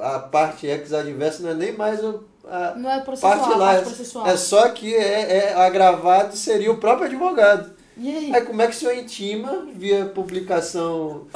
[0.00, 3.66] a parte ex-adversa não é nem mais o, a Não é processual, parte a lá.
[3.66, 4.26] parte É, processual.
[4.26, 7.70] é só que é, é agravado seria o próprio advogado.
[7.96, 8.34] E aí?
[8.34, 11.26] Aí como é que o senhor intima, via publicação,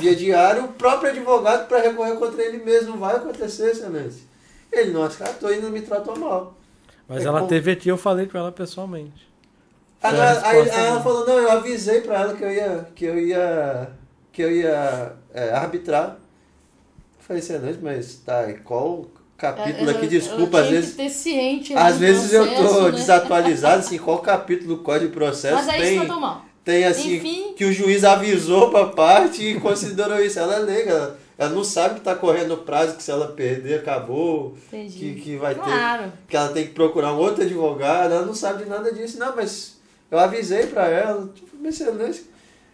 [0.00, 2.96] via diário, o próprio advogado para recorrer contra ele mesmo?
[2.96, 4.22] Vai acontecer, excelência.
[4.72, 6.54] Ele não acatou e não me tratou mal.
[7.06, 9.28] Mas É ela como- teve aqui, eu falei com ela pessoalmente.
[10.02, 13.18] Aí, resposta aí ela falou, não, eu avisei pra ela que eu ia, que eu
[13.18, 13.90] ia,
[14.32, 16.18] que eu ia é, arbitrar.
[17.18, 19.06] Eu falei, excelente, mas tá, e qual
[19.36, 22.82] capítulo Ela- aqui, desculpa, às tinha vezes, que ter ciente às vezes eu processo, tô
[22.84, 22.90] né?
[22.92, 26.44] desatualizado, assim, qual capítulo do Código de Processo Mas aí tem, isso mal.
[26.64, 27.54] tem assim, Enfim.
[27.56, 30.38] que o juiz avisou pra parte e considerou isso.
[30.38, 33.28] Ela é leiga, ela, ela não sabe que tá correndo o prazo, que se ela
[33.28, 34.98] perder, acabou, Entendi.
[34.98, 36.12] que, que vai ter Claro.
[36.28, 39.18] que ela tem que procurar um outro advogado, ela não sabe de nada disso.
[39.18, 39.75] Não, mas
[40.10, 42.24] eu avisei pra ela, tipo, excelência,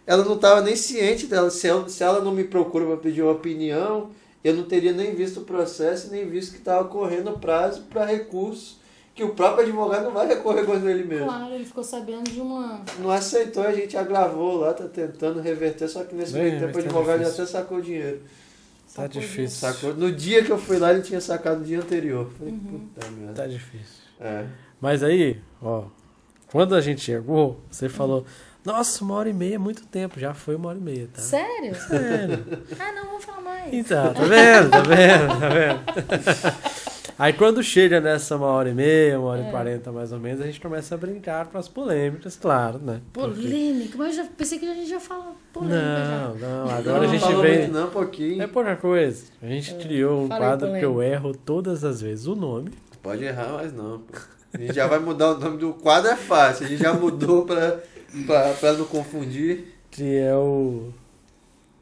[0.05, 1.49] ela não estava nem ciente dela.
[1.49, 4.09] Se ela, se ela não me procura para pedir uma opinião,
[4.43, 8.05] eu não teria nem visto o processo, nem visto que estava correndo o prazo para
[8.05, 8.79] recurso,
[9.15, 11.25] que o próprio advogado não vai recorrer contra ele mesmo.
[11.25, 12.81] Claro, ele ficou sabendo de uma.
[12.99, 16.73] Não aceitou, a gente agravou lá, tá tentando reverter, só que nesse meio tempo o
[16.73, 18.19] tá advogado já até sacou o dinheiro.
[18.93, 19.59] Tá sacou difícil.
[19.59, 19.93] Sacou?
[19.95, 22.29] No dia que eu fui lá, ele tinha sacado o dia anterior.
[22.37, 22.87] Falei, Uhum.
[22.93, 23.33] puta merda.
[23.33, 24.03] Tá difícil.
[24.19, 24.45] É.
[24.81, 25.85] Mas aí, ó,
[26.53, 28.25] quando a gente chegou, você falou,
[28.63, 30.17] nossa, uma hora e meia é muito tempo.
[30.19, 31.21] Já foi uma hora e meia, tá?
[31.21, 31.75] Sério?
[31.75, 32.45] Sério.
[32.79, 33.73] Ah, não, vou falar mais.
[33.73, 34.69] Então, tá vendo?
[34.69, 35.39] Tá vendo?
[35.39, 36.73] Tá vendo?
[37.19, 39.47] Aí quando chega nessa uma hora e meia, uma hora É.
[39.47, 43.01] e quarenta mais ou menos, a gente começa a brincar com as polêmicas, claro, né?
[43.13, 46.71] Porque- Polêmica, mas eu já pensei que a gente já fala polêmica Não, não, Não,
[46.75, 47.57] agora a não gente falou vem.
[47.59, 48.41] muito não, um pouquinho.
[48.41, 49.25] É pouca coisa.
[49.41, 51.15] A gente criou um Fala aí, quadro que eu polêmica.
[51.17, 52.71] erro todas as vezes o nome.
[53.01, 54.01] Pode errar, mas não.
[54.53, 56.65] A gente já vai mudar o nome do quadro, é fácil.
[56.65, 57.79] A gente já mudou pra,
[58.25, 59.73] pra, pra não confundir.
[59.91, 60.89] Que é o.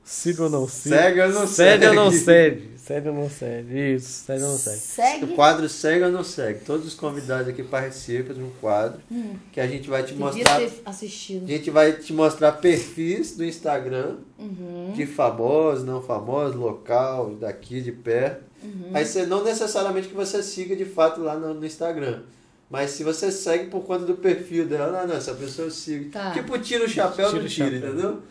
[0.04, 0.98] Siga ou não siga?
[0.98, 2.24] Segue ou não Segue ou não segue?
[2.24, 2.72] segue?
[2.82, 3.94] Segue ou não segue?
[3.96, 4.78] Isso, segue ou não segue?
[4.78, 5.28] O Segue.
[5.36, 6.60] quadro segue ou não segue?
[6.66, 10.58] Todos os convidados aqui participam de um quadro Hum, que a gente vai te mostrar.
[10.60, 11.46] ter assistido.
[11.46, 14.92] A gente vai te mostrar perfis do Instagram Uhum.
[14.96, 18.44] de famosos, não famosos, local, daqui, de perto.
[18.64, 18.90] Uhum.
[18.94, 22.24] Aí você não necessariamente que você siga de fato lá no, no Instagram.
[22.72, 26.10] Mas se você segue por conta do perfil dela, ah, não, essa pessoa eu sigo.
[26.10, 26.32] Tá.
[26.32, 28.22] Tipo, tira o chapéu, Tira não o tira, entendeu?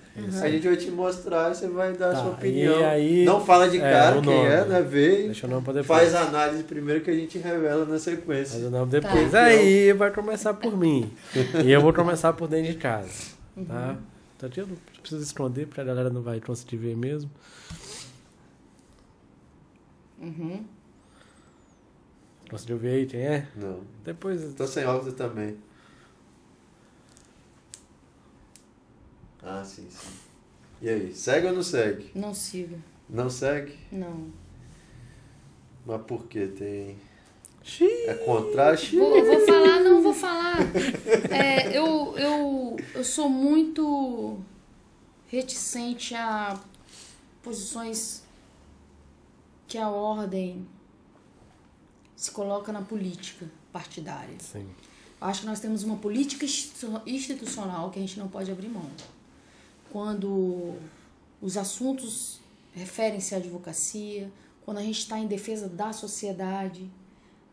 [0.42, 2.80] A gente vai te mostrar e você vai dar a Tá, sua opinião.
[2.80, 4.80] e aí- não fala de é, cara o quem é, né?
[4.82, 5.86] Vê Deixa o nome pra depois.
[6.00, 8.54] faz a análise primeiro que a gente revela na sequência.
[8.58, 9.30] Faz o nome depois.
[9.30, 9.44] Tá.
[9.44, 11.10] Aí vai começar por mim.
[11.64, 13.12] e eu vou começar por dentro de casa.
[13.68, 13.96] Tá?
[14.36, 17.30] Então eu não preciso esconder, porque a galera não vai conseguir ver mesmo.
[20.18, 20.64] Uhum.
[22.50, 23.46] Conseguiu ver aí quem é?
[23.54, 23.80] Não.
[24.04, 24.54] Depois.
[24.54, 25.56] Tô sem óculos também.
[29.40, 30.08] Ah, sim, sim.
[30.82, 32.10] E aí, segue ou não segue?
[32.12, 32.76] Não siga.
[33.08, 33.78] Não segue?
[33.92, 34.32] Não.
[35.86, 36.48] Mas por quê?
[36.48, 36.98] Tem.
[37.62, 38.06] Xiii.
[38.08, 38.98] É contraste?
[38.98, 40.58] Vou, vou falar, não vou falar.
[41.30, 44.40] É, eu, eu, eu sou muito
[45.28, 46.58] reticente a
[47.42, 48.24] posições
[49.68, 50.66] que a ordem
[52.20, 54.38] se coloca na política partidária.
[54.38, 54.68] Sim.
[55.18, 58.84] Acho que nós temos uma política institu- institucional que a gente não pode abrir mão.
[59.90, 60.74] Quando
[61.40, 62.38] os assuntos
[62.74, 64.30] referem-se à advocacia,
[64.66, 66.86] quando a gente está em defesa da sociedade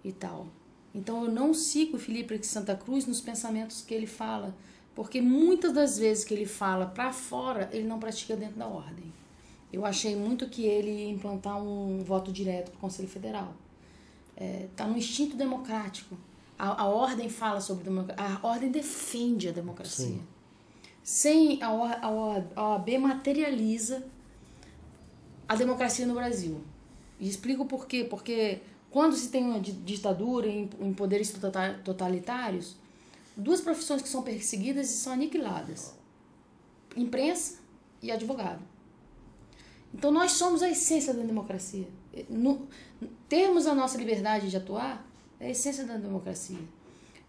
[0.04, 0.48] e tal.
[0.94, 4.54] Então eu não sigo o Felipe de Santa Cruz nos pensamentos que ele fala,
[4.94, 9.14] porque muitas das vezes que ele fala para fora, ele não pratica dentro da ordem.
[9.72, 13.54] Eu achei muito que ele ia implantar um voto direto para o Conselho Federal
[14.40, 16.18] está no instinto democrático.
[16.58, 20.08] A, a ordem fala sobre democracia, a ordem defende a democracia.
[20.08, 20.22] Sim.
[21.04, 24.04] Sem a, a, a OAB materializa
[25.48, 26.62] a democracia no Brasil.
[27.20, 28.04] E explico por quê.
[28.04, 28.60] Porque
[28.92, 32.76] quando se tem uma di- ditadura em, em poderes tota- totalitários,
[33.36, 35.94] duas profissões que são perseguidas e são aniquiladas:
[36.96, 37.60] imprensa
[38.02, 38.62] e advogado.
[39.94, 41.88] Então nós somos a essência da democracia.
[42.30, 42.68] No,
[43.30, 45.06] termos a nossa liberdade de atuar
[45.40, 46.60] é a essência da democracia.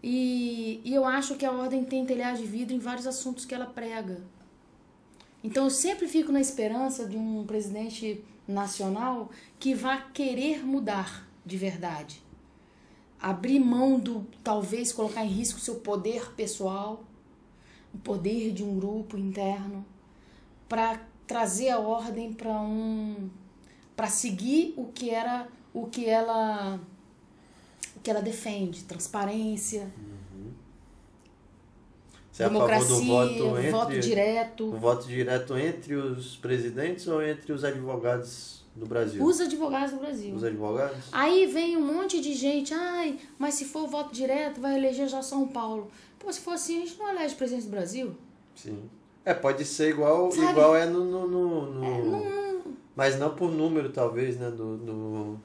[0.01, 3.53] E, e eu acho que a ordem tem telhado de vidro em vários assuntos que
[3.53, 4.21] ela prega.
[5.43, 11.57] Então eu sempre fico na esperança de um presidente nacional que vá querer mudar de
[11.57, 12.21] verdade.
[13.21, 17.03] abrir mão do talvez colocar em risco seu poder pessoal,
[17.93, 19.85] o poder de um grupo interno,
[20.69, 23.29] para trazer a ordem para um
[23.95, 26.79] para seguir o que era o que ela
[27.95, 29.89] o que ela defende, transparência,
[32.31, 34.65] Você é democracia, do voto entre, voto direto.
[34.65, 39.23] o voto direto entre os presidentes ou entre os advogados do Brasil?
[39.23, 40.33] Os advogados do Brasil.
[40.35, 41.05] Os advogados?
[41.11, 45.21] Aí vem um monte de gente, ai, mas se for voto direto, vai eleger já
[45.21, 45.91] São Paulo.
[46.17, 48.15] Pô, se for assim, a gente não elege presidente do Brasil?
[48.55, 48.89] Sim.
[49.25, 50.51] É, pode ser igual, Sabe?
[50.51, 51.03] igual é no.
[51.03, 52.61] no, no- no- É, não,
[52.95, 54.49] Mas não por número, talvez, né?
[54.49, 55.41] Do, no,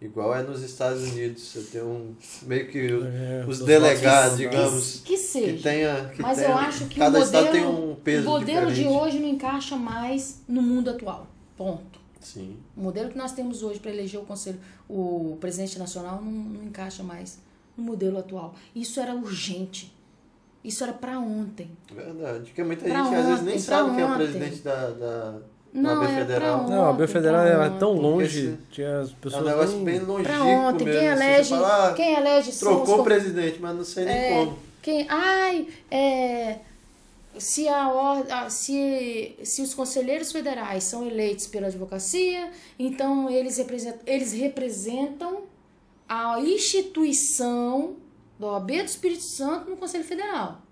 [0.00, 1.42] igual é nos Estados Unidos.
[1.42, 2.14] Você tem um.
[2.42, 5.00] Meio que É, os dos delegados, digamos.
[5.04, 5.56] que seja.
[5.56, 6.08] Que tenha.
[6.14, 8.66] Que Mas tenha, eu acho que cada o estado modelo, tem um peso o modelo
[8.68, 8.96] de diferente.
[9.00, 11.26] hoje não encaixa mais no mundo atual.
[11.56, 11.98] Ponto.
[12.20, 12.56] Sim.
[12.76, 14.58] O modelo que nós temos hoje para eleger o conselho,
[14.88, 17.38] o presidente nacional não, não encaixa mais
[17.76, 18.54] no modelo atual.
[18.74, 19.94] Isso era urgente.
[20.64, 21.70] Isso era para ontem.
[21.94, 22.46] Verdade.
[22.46, 24.18] Porque muita Pra gente às vezes nem ontem, sabe pra quem é o ontem.
[24.26, 25.38] presidente da, da,
[25.72, 26.64] Não, é AB Federal.
[26.64, 28.02] pra Não, a B Ontem, Federal pra era tão ontem.
[28.02, 31.00] longe, tinha as É um pessoas negócio bem longínquo Para ontem, mesmo.
[31.00, 34.04] quem assim, elege, fala, ah, quem elege são os trocou o presidente, mas não sei
[34.04, 34.58] nem É, como.
[34.82, 36.56] Quem, ai, é,
[37.36, 43.58] se, a, or- a- se, se os conselheiros federais são eleitos pela advocacia, então eles
[43.58, 45.42] representam, eles representam
[46.08, 47.96] a instituição
[48.38, 50.62] da OAB do Espírito Santo no Conselho Federal.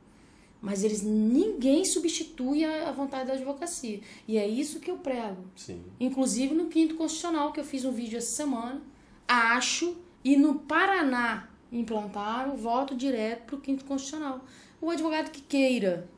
[0.67, 4.01] Mas eles ninguém substitui a, a vontade da advocacia.
[4.27, 5.45] E é isso que eu prego.
[5.55, 5.81] Sim.
[6.01, 8.83] Inclusive no quinto constitucional, que eu fiz um vídeo essa semana,
[9.29, 14.45] acho, e no Paraná implantaram o voto direto para o quinto constitucional.
[14.81, 16.11] O advogado que queira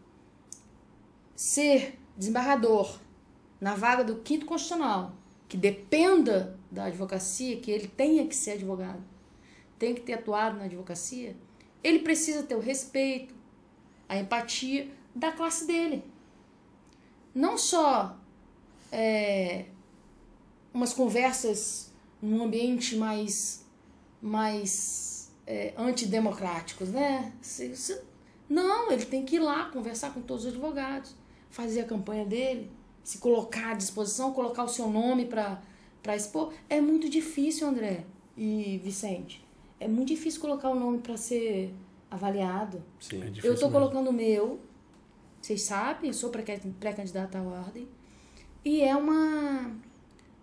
[1.37, 2.99] ser desembargador
[3.61, 5.15] na vaga do quinto constitucional,
[5.47, 9.05] que dependa da advocacia, que ele tenha que ser advogado,
[9.79, 11.37] tem que ter atuado na advocacia,
[11.85, 13.38] ele precisa ter o respeito,
[14.09, 16.03] a empatia da classe dele.
[17.35, 18.17] Não só
[18.91, 19.67] é,
[20.73, 23.67] umas conversas num ambiente mais
[24.21, 27.33] mais é, antidemocráticos, né?
[28.49, 31.15] Não, ele tem que ir lá conversar com todos os advogados,
[31.51, 32.71] fazer a campanha dele,
[33.05, 36.53] se colocar à disposição, colocar o seu nome para expor.
[36.69, 38.05] É muito difícil, André
[38.37, 39.45] e Vicente.
[39.79, 41.73] É muito difícil colocar o nome para ser
[42.11, 42.83] avaliado.
[43.01, 43.23] Sim.
[43.23, 44.61] É difícil Eu estou colocando o meu,
[45.41, 47.87] vocês sabem, eu sou pré- pré-candidata à ordem.
[48.65, 49.73] E é uma.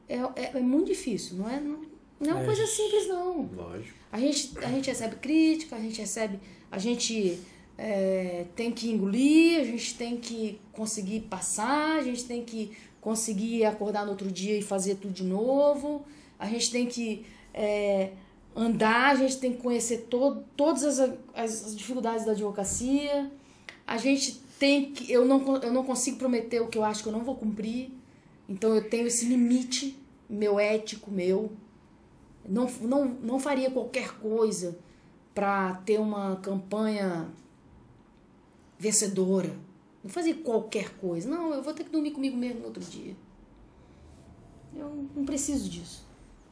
[0.07, 1.81] É, é, é muito difícil, não é, não,
[2.19, 2.45] não é uma É.
[2.45, 3.43] coisa simples, não.
[3.53, 3.97] Lógico.
[4.11, 6.39] A gente, a gente recebe crítica, a gente recebe.
[6.71, 7.39] A gente
[7.77, 12.71] é, tem que engolir, a gente tem que conseguir passar, a gente tem que
[13.01, 16.05] conseguir acordar no outro dia e fazer tudo de novo,
[16.39, 18.11] a gente tem que é,
[18.55, 23.31] andar, a gente tem que conhecer to, todas as, as, dificuldades da advocacia,
[23.85, 25.11] a gente tem que.
[25.11, 27.91] Eu não, eu não consigo prometer o que eu acho que eu não vou cumprir,
[28.47, 29.97] então eu tenho esse limite
[30.29, 31.51] meu ético, meu.
[32.47, 34.77] Não, não, não faria qualquer coisa
[35.33, 37.27] para ter uma campanha
[38.77, 39.55] vencedora.
[40.03, 41.27] Não fazia qualquer coisa.
[41.27, 43.15] Não, eu vou ter que dormir comigo mesmo no outro dia.
[44.75, 46.05] Eu não preciso disso.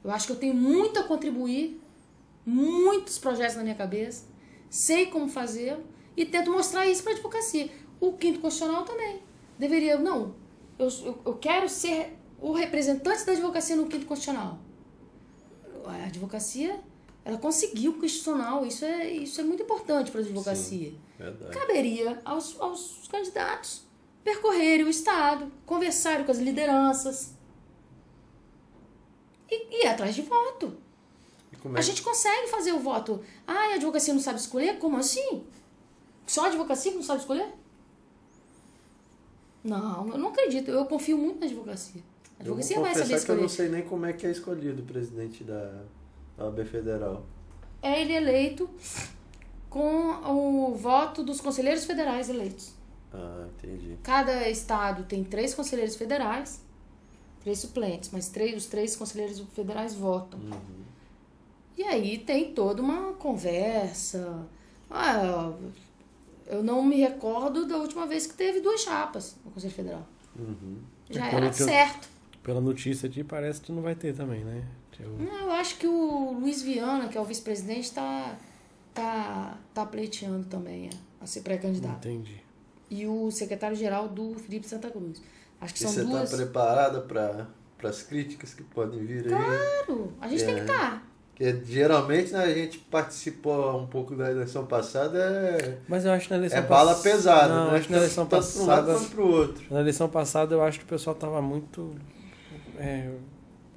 [0.04, 1.80] Eu acho que eu tenho muito a contribuir,
[2.46, 4.26] muitos projetos na minha cabeça,
[4.70, 5.78] sei como fazer
[6.16, 7.70] e tento mostrar isso para a advocacia.
[8.00, 9.22] O quinto constitucional também.
[9.58, 10.36] Deveria, não,
[10.78, 14.60] eu, eu, eu quero ser o representante da advocacia no quinto constitucional
[15.86, 16.80] a advocacia
[17.26, 21.58] ela conseguiu o constitucional isso é isso é muito importante para a advocacia Verdade.
[21.58, 23.84] caberia aos, aos candidatos
[24.24, 27.34] percorrerem o estado conversarem com as lideranças
[29.50, 30.78] e, e ir atrás de voto
[31.56, 35.44] a que- gente consegue fazer o voto ah a advocacia não sabe escolher como assim
[36.28, 37.48] só a advocacia que não sabe escolher
[39.64, 42.02] não eu não acredito eu confio muito na advocacia
[42.40, 44.32] a advocacia vai saber confessar que eu escolher não sei nem como é que é
[44.32, 45.84] escolhido o presidente da
[46.38, 47.24] da OAB Federal.
[47.82, 48.68] é ele eleito
[49.70, 52.74] com o voto dos conselheiros federais eleitos.
[53.14, 53.98] Ah, entendi.
[54.02, 56.60] Cada estado tem três conselheiros federais,
[57.42, 60.40] três suplentes, mas três, os três conselheiros federais votam.
[60.40, 60.60] Uhum.
[61.78, 64.46] E aí tem toda uma conversa.
[64.90, 65.52] Ah,
[66.48, 70.08] eu não me recordo da última vez que teve duas chapas no Conselho Federal.
[70.38, 70.78] Uhum.
[71.10, 72.10] Já É era tinha- certo.
[72.44, 74.64] Pela notícia aqui, parece que não vai ter também, né?
[75.00, 78.38] Eu- Não, eu acho que o Luiz Viana, que é o vice-presidente, está
[78.94, 82.08] tá, tá pleiteando também a, a ser pré-candidato.
[82.08, 82.42] Entendi.
[82.92, 85.20] e o secretário-geral do Felipe Santa Cruz.
[85.60, 86.24] Acho que E são você duas.
[86.26, 87.48] está preparada para
[87.90, 89.30] as críticas que podem vir aí?
[89.30, 90.64] Claro, a gente tem que É.
[90.66, 90.98] estar.
[91.00, 91.13] Que Porque
[91.66, 96.32] geralmente né, a gente participou um pouco da eleição passada, é, Mas eu acho que
[96.32, 97.78] na eleição é bala pass- pesada, Não, né?
[97.78, 98.88] acho que na eleição Tanto para um passada.
[98.88, 99.64] lado quanto para o outro.
[99.72, 101.96] Na eleição passada eu acho que o pessoal tava muito.
[102.78, 103.10] É,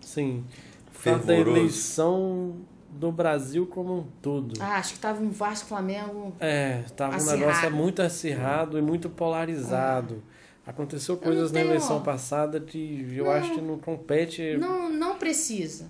[0.02, 0.44] assim.
[0.90, 1.58] falando da Fervoroso.
[1.60, 2.56] eleição
[2.90, 4.54] do Brasil como um todo.
[4.60, 6.34] Ah, acho que tava um Vasco Flamengo.
[6.40, 7.38] É, tava um Acirrado.
[7.40, 10.22] negócio muito acirrado e muito polarizado.
[10.66, 13.30] Aconteceu coisas na eleição passada que eu Não.
[13.32, 14.56] acho que não compete.
[14.56, 15.86] Não, não precisa.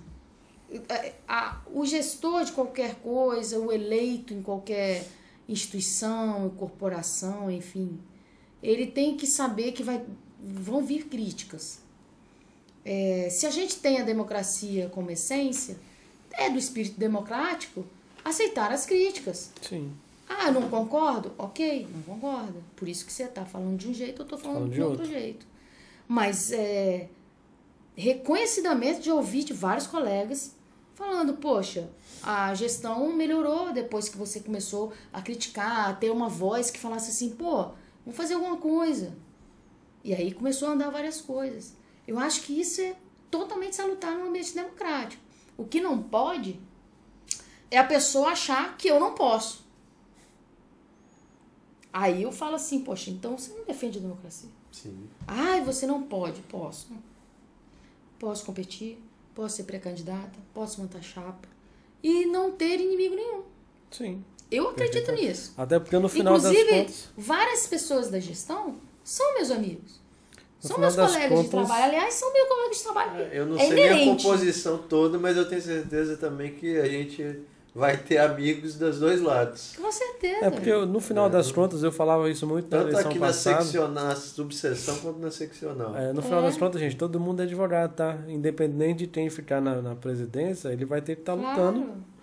[1.27, 5.05] A- o gestor de qualquer coisa, o eleito em qualquer
[5.47, 7.97] instituição, corporação, enfim,
[8.61, 10.03] ele tem que saber que vai,
[10.39, 11.79] vão vir críticas.
[12.83, 15.77] É, se a gente tem a democracia como essência,
[16.33, 17.85] é do espírito democrático
[18.23, 19.51] aceitar as críticas.
[19.61, 19.91] Sim.
[20.27, 21.31] Ah, não concordo?
[21.37, 22.61] Ok, não concordo.
[22.75, 24.81] Por isso que você está falando de um jeito, eu estou falando, Falando de de
[24.81, 25.45] outro, jeito.
[26.07, 27.07] Mas é,
[27.95, 30.51] reconhecidamente de ouvir de vários colegas
[30.97, 31.91] falando, poxa,
[32.23, 37.11] a gestão melhorou depois que você começou a criticar, a ter uma voz que falasse
[37.11, 37.65] assim, pô,
[38.03, 39.15] vamos fazer alguma coisa.
[40.03, 41.75] E aí começou a andar várias coisas.
[42.07, 42.95] Eu acho que isso é
[43.29, 45.21] totalmente salutar no ambiente democrático.
[45.55, 46.59] O que não pode
[47.69, 49.67] é a pessoa achar que eu não posso.
[51.93, 54.49] Aí eu falo assim, poxa, então você não defende a democracia.
[54.71, 55.07] Sim.
[55.27, 56.41] Ai, você não pode.
[56.43, 56.87] Posso.
[58.17, 58.99] Posso competir,
[59.37, 61.47] posso ser pré-candidata, posso montar chapa
[62.03, 63.43] e não ter inimigo nenhum.
[63.91, 64.23] Sim.
[64.49, 65.53] Eu acredito nisso.
[65.55, 67.09] Até porque no final Inclusive, das contas.
[67.15, 69.99] várias pessoas da gestão são meus amigos.
[70.63, 71.83] No São meus colegas de contas- trabalho.
[71.83, 73.21] Aliás, são meus colegas de trabalho.
[73.31, 74.23] Eu não é sei nem a inerente.
[74.23, 77.39] composição toda, mas eu tenho certeza também que a gente
[77.77, 79.75] vai ter amigos dos dois lados.
[79.79, 80.45] Com certeza.
[80.45, 83.19] É porque eu- no final das contas eu falava isso muito na Tanto eleição aqui
[83.19, 83.61] na, passada.
[83.61, 85.95] seccional, na subseção quanto na seccional.
[85.95, 86.43] É, no final É.
[86.43, 88.17] das contas, gente, todo mundo é advogado, tá?
[88.27, 91.83] Independente de quem ficar na, na presidência, ele vai ter que estar lutando.
[91.83, 92.17] Claro.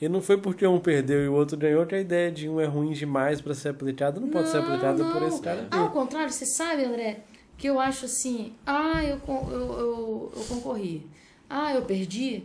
[0.00, 2.60] E não foi porque um perdeu e o outro ganhou que a ideia de um
[2.60, 5.26] é ruim demais para ser aplicada não pode ser Não, aplicada por não.
[5.28, 5.76] esse cara aqui.
[5.76, 7.20] Ao contrário, você sabe, André,
[7.56, 11.04] que eu acho assim, ah, eu, eu, eu, eu concorri,
[11.50, 12.44] ah, eu perdi.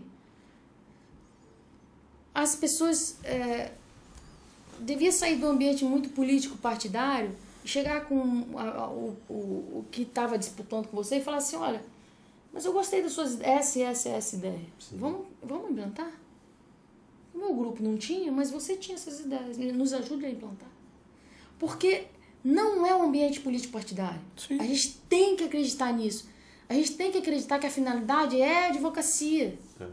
[2.34, 3.72] As pessoas é,
[4.80, 7.32] devia sair do ambiente muito político partidário
[7.64, 11.38] e chegar com a- a- o, o, o que estava disputando com você e falar
[11.38, 11.84] assim, olha,
[12.52, 14.60] mas eu gostei das suas essa, essa, essa ideia.
[14.94, 16.12] Vamos, vamos implantar?
[17.34, 19.58] O meu grupo não tinha, mas você tinha essas ideias.
[19.58, 20.70] Nos ajude a implantar.
[21.58, 22.06] Porque
[22.44, 24.22] não é um ambiente político partidário.
[24.38, 24.60] Sim.
[24.60, 26.28] A gente tem que acreditar nisso.
[26.70, 29.58] A gente tem que acreditar que a finalidade é a advocacia.
[29.80, 29.88] É.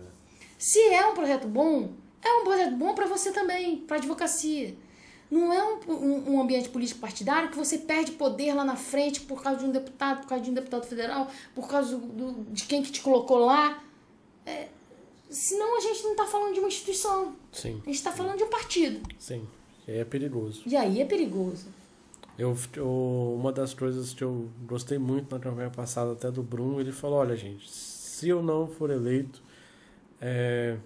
[0.59, 1.91] Se é um projeto bom,
[2.23, 4.75] é um projeto bom para você também, para advocacia.
[5.31, 9.21] Não é um, um, um ambiente político partidário que você perde poder lá na frente
[9.21, 12.65] por causa de um deputado, por causa de um deputado federal, por causa do, de
[12.65, 13.81] quem que te colocou lá.
[14.45, 14.67] É,
[15.29, 17.37] senão a gente não está falando de uma instituição.
[17.53, 19.01] Sim, A gente está falando de um partido.
[19.19, 19.47] sim.
[19.87, 20.63] E aí é perigoso.
[20.67, 21.67] E aí é perigoso.
[22.39, 26.81] Eu, eu- uma das coisas que eu gostei muito na campanha passada, até do Bruno,
[26.81, 29.43] ele falou: olha, gente, se eu não for eleito,
[30.21, 30.77] é,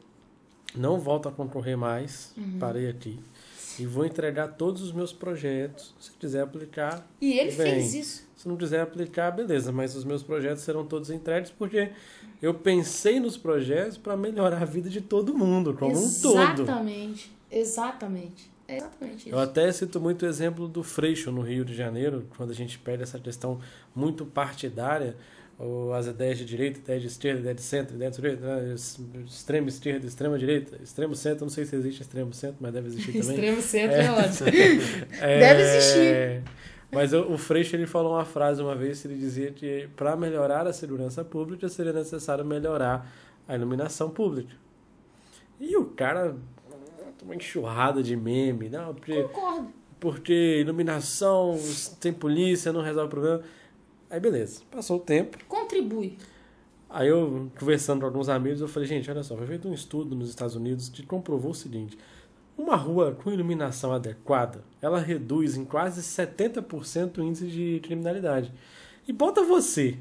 [0.77, 2.59] não volto a concorrer mais, Uhum.
[2.59, 3.19] parei aqui.
[3.79, 5.93] E vou entregar todos os meus projetos.
[5.99, 8.25] Se quiser aplicar, E ele Bem, fez isso.
[8.37, 11.91] Se não quiser aplicar, beleza, mas os meus projetos serão todos entregues porque
[12.41, 16.63] eu pensei nos projetos para melhorar a vida de todo mundo, como um todo.
[16.63, 17.33] Exatamente.
[17.51, 18.51] Exatamente.
[18.69, 19.29] É exatamente isso.
[19.35, 22.79] Eu até cito muito o exemplo do Freixo no Rio de Janeiro, quando a gente
[22.79, 23.61] perde essa questão
[23.95, 25.17] muito partidária,
[25.59, 28.75] ou as ideias de direita, ideias de esquerda, ideias de centro, ideias de direita, né,
[29.25, 33.13] extrema esquerda, extrema direita, extremo centro, não sei se existe extremo centro, mas deve existir
[33.21, 33.31] também.
[33.31, 34.05] Extremo centro É.
[34.05, 34.49] é, ótimo.
[35.21, 36.43] É, Deve existir.
[36.91, 40.67] Mas o, o Freixo ele falou uma frase uma vez, ele dizia que para melhorar
[40.67, 43.13] a segurança pública seria necessário melhorar
[43.49, 44.55] a iluminação pública.
[45.61, 46.37] E o cara
[47.25, 49.69] uma enxurrada de meme, não, porque, Concordo.
[49.99, 51.59] porque iluminação,
[51.99, 53.43] tem polícia, não resolve o problema.
[54.15, 55.37] Aí beleza, passou o tempo.
[55.49, 56.17] Contribui.
[56.89, 60.15] Aí eu, conversando com alguns amigos, eu falei, gente, olha só, foi feito um estudo
[60.15, 61.99] nos Estados Unidos que comprovou o seguinte,
[62.57, 68.53] uma rua com iluminação adequada, ela reduz em quase 70% o índice de criminalidade.
[69.09, 69.99] E bota você.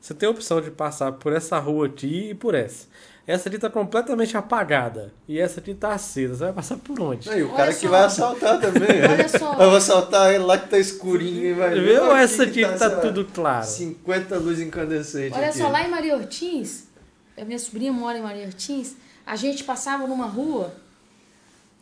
[0.00, 2.88] Você tem a opção de passar por essa rua aqui e por essa.
[3.26, 5.12] Essa aqui tá completamente apagada.
[5.26, 6.34] E essa aqui tá acesa.
[6.36, 7.26] Você vai passar por onde?
[7.28, 7.80] Não, e o Olha cara só.
[7.80, 9.02] que vai assaltar também.
[9.10, 9.52] Olha só.
[9.54, 11.78] Eu vou assaltar ele lá que tá escurinho e vai.
[11.98, 13.64] Ou Aqui essa aqui que tá lá, tudo claro?
[13.66, 15.36] 50 luzes incandescentes.
[15.38, 15.58] Olha aqui.
[15.58, 16.84] só, lá em Maria Ortins,
[17.36, 18.94] a minha sobrinha mora em Maria Ortins,
[19.24, 20.74] a gente passava numa rua,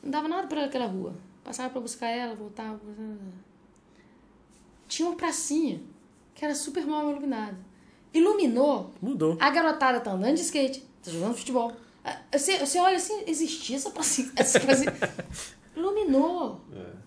[0.00, 1.12] não dava nada pra aquela rua.
[1.42, 2.78] Passava pra buscar ela, voltava.
[4.86, 5.80] Tinha uma pracinha
[6.36, 7.56] que era super mal iluminada.
[8.14, 9.36] Iluminou, Mudou.
[9.40, 11.72] a garotada tá andando de skate, tá jogando futebol,
[12.04, 14.60] Ah, Você, você olha assim, existia essa paciência.
[15.76, 16.60] Iluminou.
[16.74, 17.02] É,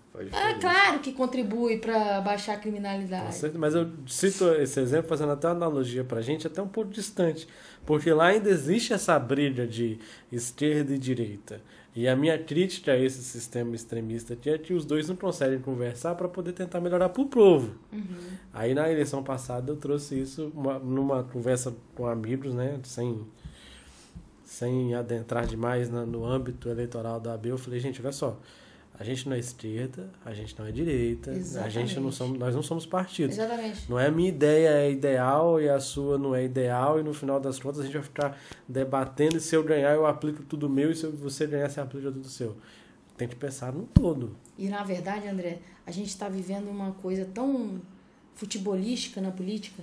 [0.50, 3.36] É claro que contribui para baixar a criminalidade.
[3.58, 7.46] Mas eu cito esse exemplo fazendo até uma analogia pra gente, até um pouco distante.
[7.84, 9.98] Porque lá ainda existe essa briga de
[10.32, 11.60] esquerda e direita.
[11.94, 15.58] E a minha crítica a esse sistema extremista aqui é que os dois não conseguem
[15.60, 17.74] conversar para poder tentar melhorar pro povo.
[18.52, 22.78] Aí na eleição passada eu trouxe isso uma- numa conversa com amigos, né?
[22.82, 23.26] Sem,
[24.56, 27.50] sem adentrar demais na- no âmbito eleitoral da AB.
[27.50, 28.38] Eu falei, gente, olha só.
[28.98, 32.12] A gente não é esquerda, a gente não é direita, a gente não Exatamente.
[32.14, 33.36] somos, nós não somos partidos.
[33.36, 33.90] Exatamente.
[33.90, 37.12] Não é a minha ideia é ideal e a sua não é ideal, e no
[37.12, 40.66] final das contas a gente vai ficar debatendo e se eu ganhar eu aplico tudo
[40.70, 42.56] meu e se você ganhar você aplica tudo seu.
[43.18, 44.34] Tem que pensar no todo.
[44.56, 47.78] E na verdade, André, a gente está vivendo uma coisa tão
[48.34, 49.82] futebolística na política,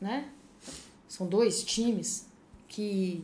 [0.00, 0.28] né?
[1.06, 2.26] São dois times
[2.66, 3.22] que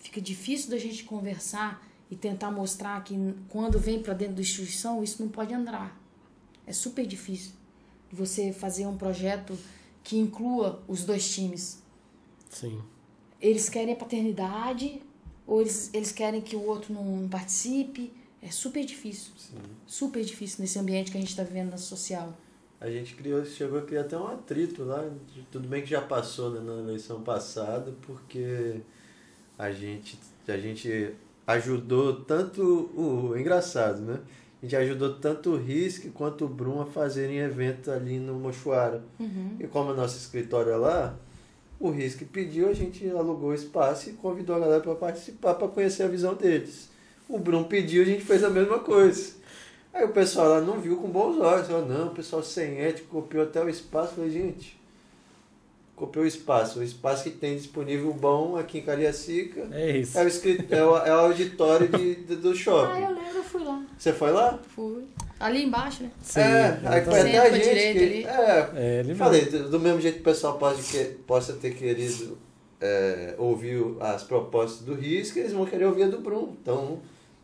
[0.00, 3.14] fica difícil da gente conversar e tentar mostrar que
[3.48, 5.96] quando vem para dentro da instituição isso não pode andar.
[6.66, 7.52] É super difícil
[8.10, 9.56] você fazer um projeto
[10.02, 11.80] que inclua os dois times.
[12.48, 12.80] Sim.
[13.40, 15.00] Eles querem a paternidade
[15.46, 18.12] ou eles, eles querem que o outro não participe.
[18.42, 19.32] É super difícil.
[19.86, 22.36] Super difícil nesse ambiente que a gente está vivendo na social.
[22.80, 25.06] A gente criou, chegou a criar até um atrito lá.
[25.34, 28.80] de- Tudo bem que já passou né, na eleição passada, porque
[29.60, 30.18] a gente,
[30.48, 31.12] a gente
[31.46, 33.36] ajudou tanto o.
[33.36, 34.18] Engraçado, né?
[34.62, 39.02] A gente ajudou tanto o Risk quanto o Brum a fazerem evento ali no Mochuara.
[39.60, 41.14] E como o nosso escritório é lá,
[41.78, 45.68] o Risk pediu, a gente alugou o espaço e convidou a galera para participar, para
[45.68, 46.88] conhecer a visão deles.
[47.28, 49.34] O Brum pediu, a gente fez a mesma coisa.
[49.92, 51.66] Aí o pessoal lá não viu com bons olhos.
[51.66, 54.14] Falou, não, o pessoal sem ética copiou até o espaço.
[54.14, 54.79] Falei, gente,
[56.00, 56.80] copiou o espaço.
[56.80, 60.18] O espaço que tem disponível bom aqui em Cariacica É isso.
[60.18, 60.66] é o, escrit...
[60.74, 63.00] é o, é o auditório de, de- do Ah, eu shopping.
[63.00, 63.82] lembro, eu fui lá.
[63.96, 64.58] Você foi lá?
[64.74, 65.04] Fui.
[65.38, 66.10] Ali embaixo, né?
[66.22, 67.62] Sim, é, aí foi até a gente.
[67.62, 68.24] Que, ali.
[68.24, 71.70] é, É, ele falei, do, do mesmo jeito que o pessoal pode que, possa ter
[71.74, 72.36] querido
[72.80, 76.54] é, ouvir as propostas do RISC, eles vão querer ouvir a do Brum.
[76.60, 76.98] Então,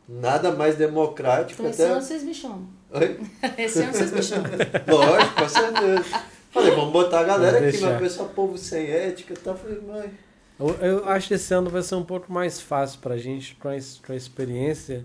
[0.09, 1.93] nada mais democrático Então esse até.
[1.93, 2.67] ano vocês me chamam.
[2.93, 3.19] Oi?
[3.59, 4.51] Esse ano vocês me chamam.
[4.87, 6.23] Lógico, com certeza.
[6.57, 9.55] Falei, vamos botar a galera aqui, mas o pessoal, povo sem ética e tal.
[9.55, 10.11] Falei, mas.
[10.59, 13.69] Eu, eu acho que esse ano vai ser um pouco mais fácil pra gente com
[13.69, 13.75] a,
[14.07, 15.05] com a experiência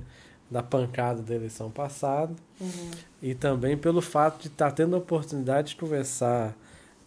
[0.49, 2.34] da pancada da eleição passada
[3.22, 6.56] e também pelo fato de estar tendo a oportunidade de conversar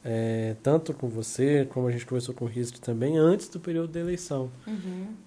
[0.04, 3.92] é, tanto com você, como a gente conversou com o Risco também, antes do período
[3.92, 4.50] da eleição.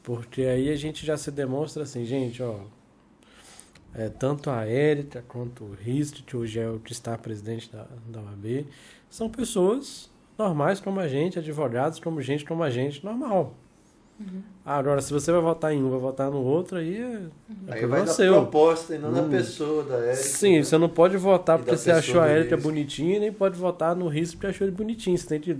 [0.04, 2.60] Porque aí a gente já se demonstra assim, gente, ó.
[3.96, 7.88] É, tanto a Érica quanto o Risco, que hoje é o que está presidente da,
[8.08, 8.68] da OAB,
[9.10, 13.54] são pessoas normais como a gente, advogados como gente como a gente, normal.
[14.66, 17.22] Agora, se você vai votar em um, vai votar no outro, aí é,
[17.68, 18.34] é Aí vai da seu.
[18.34, 19.30] proposta e não da Hum.
[19.30, 20.16] pessoa, da ética.
[20.24, 20.64] Sim, né?
[20.64, 24.08] você não pode votar E porque você achou a Érica bonitinha, nem pode votar no
[24.08, 25.16] risco porque achou ele bonitinho.
[25.16, 25.56] Você tem que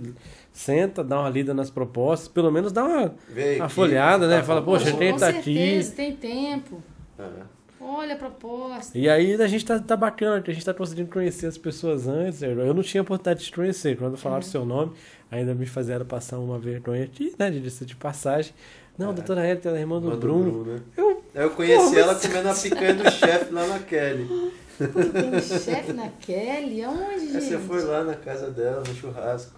[0.52, 4.38] senta, dá uma lida nas propostas, pelo menos dá uma, Vê uma aqui, folhada, né?
[4.38, 4.72] tá Fala, bom.
[4.72, 5.80] poxa, quem tá aqui.
[5.94, 6.82] tem tempo.
[7.16, 7.57] É.
[7.90, 8.96] Olha a proposta.
[8.98, 12.06] E aí a gente tá, tá bacana, que a gente tá conseguindo conhecer as pessoas
[12.06, 12.42] antes.
[12.42, 13.96] Eu não tinha oportunidade de te conhecer.
[13.96, 14.92] Quando falaram o seu nome,
[15.30, 17.50] ainda me fizeram passar uma vergonha aqui, né?
[17.50, 18.52] De lista de passagem.
[18.98, 19.14] Não, É.
[19.14, 20.64] doutora ela é irmã do Manda o Bruno.
[20.64, 20.80] né?
[20.96, 24.52] Eu, Eu conheci Pô, ela mas- comendo a picanha do chefe lá na Kelly.
[24.78, 26.82] Tem um chefe na Kelly?
[26.84, 27.44] Aonde, Aí gente?
[27.44, 29.52] você foi lá na casa dela, no churrasco.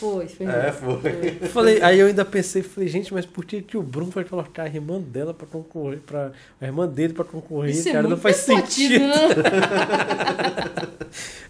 [0.00, 0.46] Foi, foi.
[0.46, 1.38] É, foi.
[1.42, 4.24] eu falei, aí eu ainda pensei, falei, gente, mas por que, que o Bruno vai
[4.24, 7.72] colocar a irmã dela pra concorrer, pra, a irmã dele pra concorrer?
[7.72, 9.06] Isso é cara, não muito faz sentido.
[9.06, 9.12] né?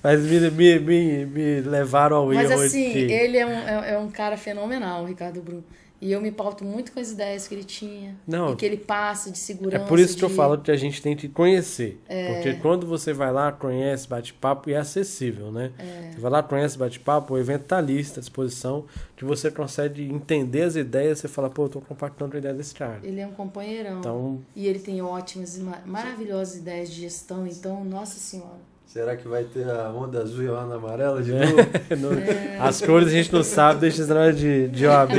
[0.03, 3.13] Mas me, me, me, me levaram ao Mas erro assim, de...
[3.13, 5.63] ele é um, é, é um cara fenomenal, o Ricardo Brum.
[6.01, 8.17] E eu me pauto muito com as ideias que ele tinha.
[8.27, 8.53] Não.
[8.53, 9.85] E que ele passa de É segurança.
[9.85, 12.01] por isso que eu falo que a gente tem que conhecer.
[12.09, 12.33] É.
[12.33, 15.73] Porque quando você vai lá, conhece, bate papo e é acessível, né?
[15.79, 16.13] É.
[16.15, 19.51] Você vai lá, conhece, bate papo, o evento tá ali, está à disposição, que você
[19.51, 23.01] consegue entender as ideias, você fala, pô, eu tô compactando a ideia desse cara.
[23.03, 23.99] Ele é um companheirão.
[23.99, 27.47] Então, E ele tem ótimas e ma- maravilhosas ideias de gestão.
[27.47, 28.70] Então, nossa senhora.
[28.93, 31.47] Será que vai ter a onda azul e a onda amarela de É.
[31.47, 31.57] novo?
[32.59, 35.13] não- as cores a gente não sabe, deixa esse negócio de, de OAB,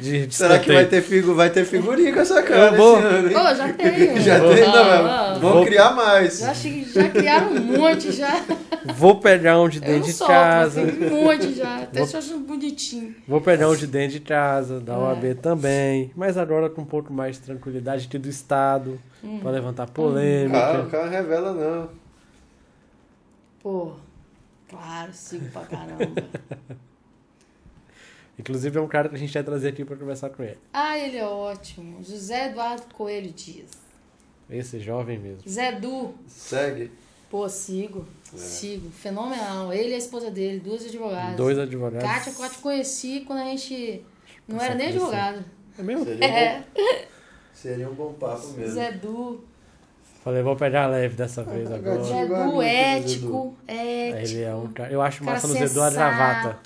[0.00, 2.96] de, de Será que vai ter, figu vai ter figurinha com essa cara Eu vou.
[2.96, 3.36] ano, hein?
[3.36, 4.18] Ô, já tenho.
[4.20, 6.40] Já Vou- tem, não, mas vão Vou- criar mais.
[6.40, 8.44] Já, já criaram um monte já.
[8.96, 10.40] Vou pegar um de Eu dentro de solto, mas
[10.74, 10.82] casa.
[10.86, 11.76] tem um monte já.
[11.82, 13.14] Até se eu acho bonitinho.
[13.28, 14.96] Vou pegar um de dentro de casa, da É.
[14.96, 16.10] OAB também.
[16.16, 19.38] Mas agora com um pouco mais de tranquilidade aqui do Estado, Hum.
[19.40, 20.86] pra levantar Ah, o polêmica.
[20.90, 22.05] cara revela não.
[23.66, 23.94] Pô,
[24.68, 26.04] claro, sigo pra caramba.
[28.38, 30.56] Inclusive é um cara que a gente vai trazer aqui pra conversar com ele.
[30.72, 32.00] Ah, ele é ótimo.
[32.00, 33.72] José Eduardo Coelho Dias.
[34.48, 35.40] Esse jovem mesmo.
[35.50, 36.14] Zé Du.
[36.28, 36.92] Segue.
[37.28, 38.06] Pô, sigo.
[38.32, 38.36] É.
[38.36, 38.88] Sigo.
[38.90, 39.72] Fenomenal.
[39.72, 41.36] Ele e a esposa dele, duas advogadas.
[41.36, 42.08] Dois advogados.
[42.08, 44.04] Kátia, eu te conheci quando a gente
[44.46, 45.44] não era nem advogado.
[45.76, 46.04] É mesmo?
[46.04, 46.58] Seria, É.
[46.58, 47.06] um bom,
[47.52, 48.74] seria um bom papo mesmo.
[48.74, 49.40] Zé Du.
[50.26, 51.98] Falei, vou pegar leve dessa vez agora.
[51.98, 52.04] gatinho.
[52.04, 53.56] Zé igual a Du, mim, ético.
[53.68, 54.28] Ético.
[54.34, 54.92] Ele é um cara.
[54.92, 56.58] Eu acho Cara massa no Zé do a gravata.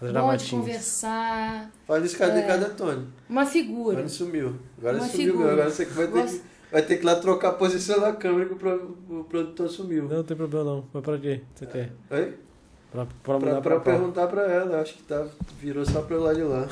[0.00, 1.70] As Bom de conversar.
[1.88, 2.42] Fala isso, cadê, É.
[2.42, 3.08] cadê Tony?
[3.28, 3.98] Uma Agora figura.
[3.98, 4.54] ele sumiu.
[4.78, 5.26] Agora Uma sumiu.
[5.32, 5.52] figura.
[5.54, 8.00] Agora você que vai ter, Gosto- que, vai ter que ir lá trocar a posição
[8.00, 10.04] da câmera que o, pro- o produtor sumiu.
[10.04, 10.84] Não, não tem problema não.
[10.92, 11.40] Mas pra quê?
[11.52, 11.90] Você quer?
[12.10, 12.34] Oi?
[12.92, 15.24] Pra, pra Pra, pra perguntar pra ela, acho que tá,
[15.60, 16.66] virou só pra lá de lá.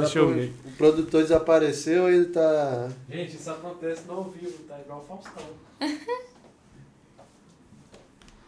[0.00, 0.52] Deixa eu pro- ver.
[0.66, 2.88] o produtor desapareceu e ele tá.
[3.08, 5.44] Gente, isso acontece no ao vivo, tá igual o Faustão.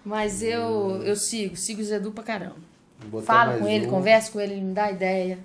[0.05, 2.57] Mas eu, eu sigo, sigo o Zé Du pra caramba.
[3.25, 3.91] Falo com ele, um.
[3.91, 5.39] converso com ele, ele me dá ideia.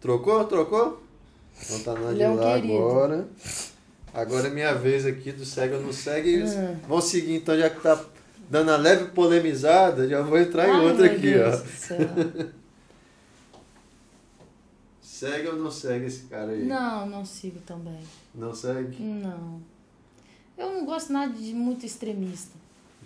[0.00, 0.44] Trocou?
[0.44, 1.02] Trocou?
[1.62, 2.74] Então tá na de Leão lá querido.
[2.74, 3.28] agora.
[4.12, 6.42] Agora é minha vez aqui do segue ou não segue.
[6.42, 6.76] Hum.
[6.88, 8.02] Vão seguir então, já que tá
[8.48, 12.60] dando a leve polemizada, já vou entrar em Ai, outra meu aqui, Deus ó.
[15.20, 16.64] Segue ou não segue esse cara aí?
[16.64, 18.00] Não, não sigo também.
[18.34, 19.02] Não segue?
[19.02, 19.60] Não.
[20.56, 22.56] Eu não gosto nada de muito extremista.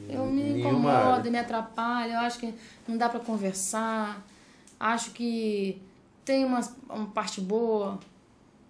[0.08, 1.30] Eu me área.
[1.30, 2.54] me atrapalha, eu acho que
[2.86, 4.24] não dá pra conversar.
[4.78, 5.82] Acho que
[6.24, 7.98] tem uma, uma parte boa,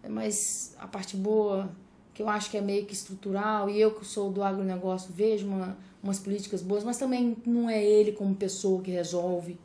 [0.09, 1.71] mas a parte boa,
[2.15, 5.47] que eu acho que é meio que estrutural, e eu que sou do agronegócio vejo
[5.47, 9.59] uma, umas políticas boas, mas também não é ele como pessoa que resolve,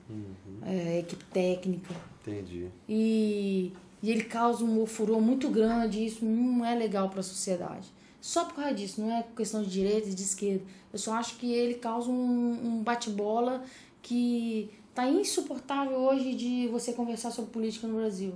[0.66, 1.94] é a equipe técnica.
[2.22, 2.68] Entendi.
[2.88, 3.72] E,
[4.02, 7.88] e ele causa um furor muito grande e isso não é legal para a sociedade.
[8.20, 10.64] Só por causa disso, não é questão de direita e de esquerda.
[10.92, 13.64] Eu só acho que ele causa um, um bate-bola
[14.02, 18.34] que tá insuportável hoje de você conversar sobre política no Brasil.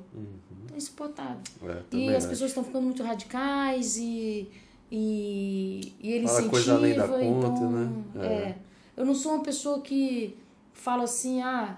[0.68, 1.42] Tá insuportável.
[1.64, 2.30] É, E as acho.
[2.30, 4.50] pessoas estão ficando muito radicais e,
[4.92, 8.04] e, e ele Fala incentiva, coisa além da conta, então, né?
[8.16, 8.26] É.
[8.26, 8.58] É.
[8.96, 10.38] Eu não sou uma pessoa que
[10.72, 11.78] fala assim, ah,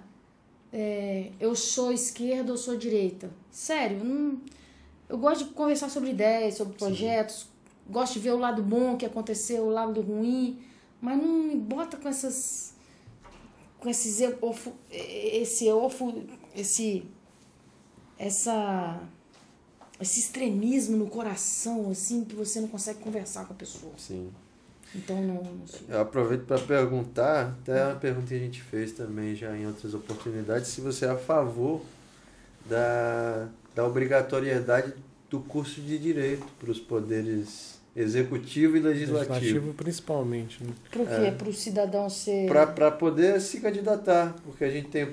[0.71, 3.31] é, eu sou esquerda ou sou direita.
[3.49, 4.39] Sério, eu não,
[5.09, 7.47] eu gosto de conversar sobre ideias, sobre projetos,
[7.89, 10.59] gosto de ver o lado bom que aconteceu, o lado ruim,
[11.01, 12.74] mas não me bota com essas
[13.85, 16.23] com esses ofo, esse ofo,
[16.55, 17.05] esse
[18.17, 18.99] essa
[20.01, 23.93] esse extremismo no coração assim que você não consegue conversar com a pessoa.
[23.95, 24.31] Sim.
[24.95, 25.65] Então não, não.
[25.87, 29.93] Eu aproveito para perguntar, até uma pergunta que a gente fez também já em outras
[29.93, 31.81] oportunidades, se você é a favor
[32.67, 34.95] da, da obrigatoriedade
[35.29, 39.33] do curso de direito para os poderes executivo e legislativo.
[39.33, 40.63] Legislativo principalmente.
[40.63, 40.69] Né?
[40.91, 41.31] Pro quê?
[41.37, 42.47] Pro cidadão ser.
[42.47, 45.07] Para poder se candidatar, porque a gente tem,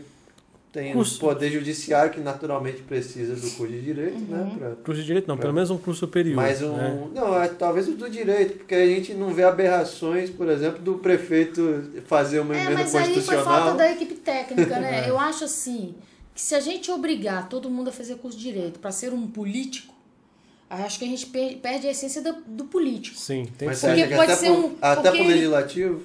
[0.73, 4.27] tem um poder judiciário que naturalmente precisa do curso de direito, Uhum.
[4.29, 4.53] né?
[4.59, 6.35] Pra, Curso de direito não, Pra- pelo menos um curso superior.
[6.37, 6.73] Mas um.
[6.77, 7.09] né?
[7.15, 10.95] Não, é, talvez o do direito, porque a gente não vê aberrações, por exemplo, do
[10.95, 13.45] prefeito fazer uma É, emenda mas aí foi constitucional.
[13.45, 15.05] falta da equipe técnica, né?
[15.09, 15.95] Eu acho assim,
[16.35, 19.27] que se a gente obrigar todo mundo a fazer curso de direito para ser um
[19.27, 19.92] político,
[20.77, 23.17] acho que a gente per- perde a essência do, do político.
[23.17, 26.05] Sim, tem Mas Porque que pode até, ser um- até porque pro legislativo?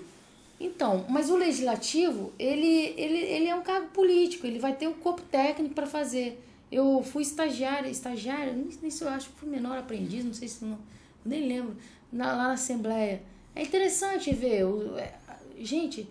[0.59, 4.93] Então, mas o legislativo, ele, ele, ele é um cargo político, ele vai ter um
[4.93, 6.43] corpo técnico para fazer.
[6.71, 10.47] Eu fui estagiária, estagiária, nem sei se eu acho que fui menor aprendiz, não sei
[10.47, 10.77] se não,
[11.25, 11.75] nem lembro,
[12.11, 13.21] na- lá na Assembleia.
[13.55, 15.13] É interessante ver, o- é,
[15.59, 16.09] gente,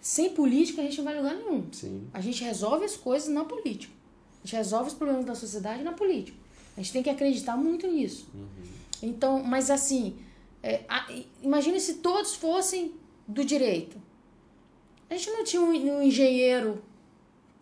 [0.00, 1.64] sem política a gente não vai lugar nenhum.
[1.70, 2.02] Sim.
[2.14, 3.92] A gente resolve as coisas na política.
[4.42, 6.36] A gente resolve os problemas da sociedade na política.
[6.76, 8.28] A gente tem que acreditar muito nisso.
[9.02, 10.16] Então, mas assim,
[10.62, 11.06] é, a-
[11.42, 12.92] imagine se todos fossem
[13.26, 13.96] do direito.
[15.10, 16.82] A gente não tinha um, um engenheiro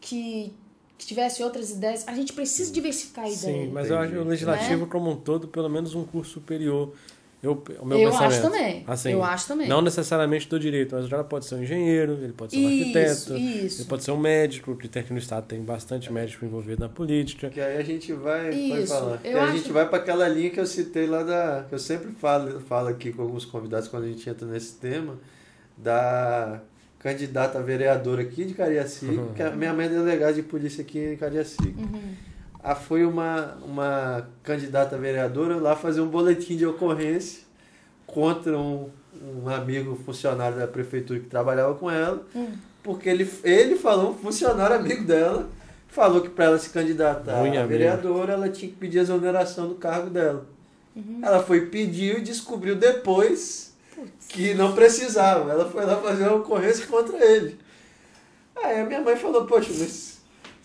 [0.00, 0.52] que,
[0.96, 2.06] que tivesse outras ideias.
[2.06, 3.66] A gente precisa diversificar a ideia.
[3.66, 4.88] Sim, mas eu acho que o legislativo Né?
[4.90, 6.94] como um todo, pelo menos um curso superior.
[7.42, 8.32] Eu, o meu Eu pensamento.
[8.32, 8.84] acho também.
[8.86, 9.66] Assim, Eu acho também.
[9.66, 12.68] Não necessariamente do direito, mas o cara pode ser um engenheiro, ele pode ser um
[12.70, 13.80] Isso, arquiteto, isso.
[13.82, 16.88] ele pode ser um médico, que tem aqui no estado tem bastante médico envolvido na
[16.90, 17.48] política.
[17.48, 19.18] Que aí a gente vai, Isso, falar.
[19.18, 21.64] Que a gente vai para aquela linha que eu citei lá da.
[21.68, 25.18] que eu sempre falo, falo aqui com alguns convidados quando a gente entra nesse tema,
[25.78, 26.60] da
[26.98, 29.32] candidata a vereadora aqui de Cariacica, Uhum.
[29.32, 31.72] que a minha mãe é delegada de polícia aqui em Cariacica.
[32.62, 37.42] Ah, foi uma, uma candidata a vereadora lá fazer um boletim de ocorrência
[38.06, 38.90] contra um,
[39.22, 42.22] um amigo funcionário da prefeitura que trabalhava com ela,
[42.82, 45.48] porque ele, ele falou, um funcionário amigo dela,
[45.88, 49.74] falou que para ela se candidatar a vereadora, ela tinha que pedir a exoneração do
[49.76, 50.44] cargo dela.
[51.22, 53.72] Ela foi pedir e descobriu depois
[54.28, 55.50] que não precisava.
[55.50, 57.58] Ela foi lá fazer uma ocorrência contra ele.
[58.62, 60.19] Aí a minha mãe falou, poxa, mas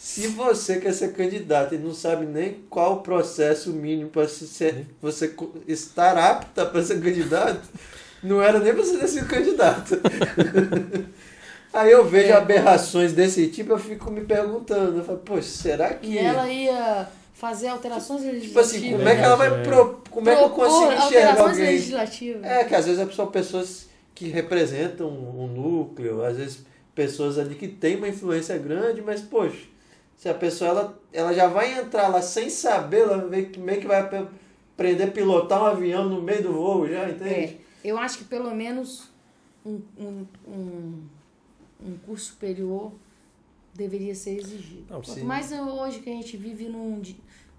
[0.07, 4.85] se você quer ser candidato e não sabe nem qual o processo mínimo para ser,
[5.01, 5.33] você
[5.67, 7.67] estar apta para ser candidato,
[8.21, 9.99] não era nem você ter sido candidato.
[11.73, 12.33] Aí eu vejo É.
[12.33, 16.07] aberrações desse tipo, eu fico me perguntando, eu falo, poxa, será que.
[16.11, 18.75] E ela ia fazer alterações Tipo legislativas.
[18.75, 19.63] assim, como é que ela vai É.
[19.63, 21.01] pro, como é que eu consigo enxergar
[21.31, 21.65] alterações alguém?
[21.65, 22.43] legislativas.
[22.43, 26.59] É, que às vezes são pessoas que representam um núcleo, às vezes
[26.93, 29.57] pessoas ali que têm uma influência grande, mas, poxa,
[30.15, 33.79] se a pessoa ela, ela já vai entrar lá sem saber, ela vê que meio
[33.81, 34.29] que vai ap-
[34.73, 37.29] aprender a pilotar um avião no meio do voo já, entende?
[37.29, 39.09] É, eu acho que pelo menos
[39.65, 41.03] um, um, um,
[41.85, 42.91] um curso superior
[43.73, 44.85] deveria ser exigido.
[44.89, 47.01] Não, Quanto mais hoje que a gente vive num,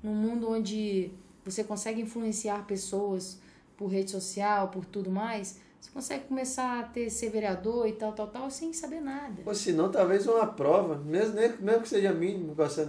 [0.02, 1.10] num mundo onde
[1.44, 3.38] você consegue influenciar pessoas
[3.76, 5.60] por rede social, por tudo mais,
[5.96, 9.36] consegue começar a ter, ser vereador e tal, tal, tal, sem saber nada.
[9.46, 12.86] Ou se não, talvez uma prova, mesmo, mesmo que seja mínimo, você,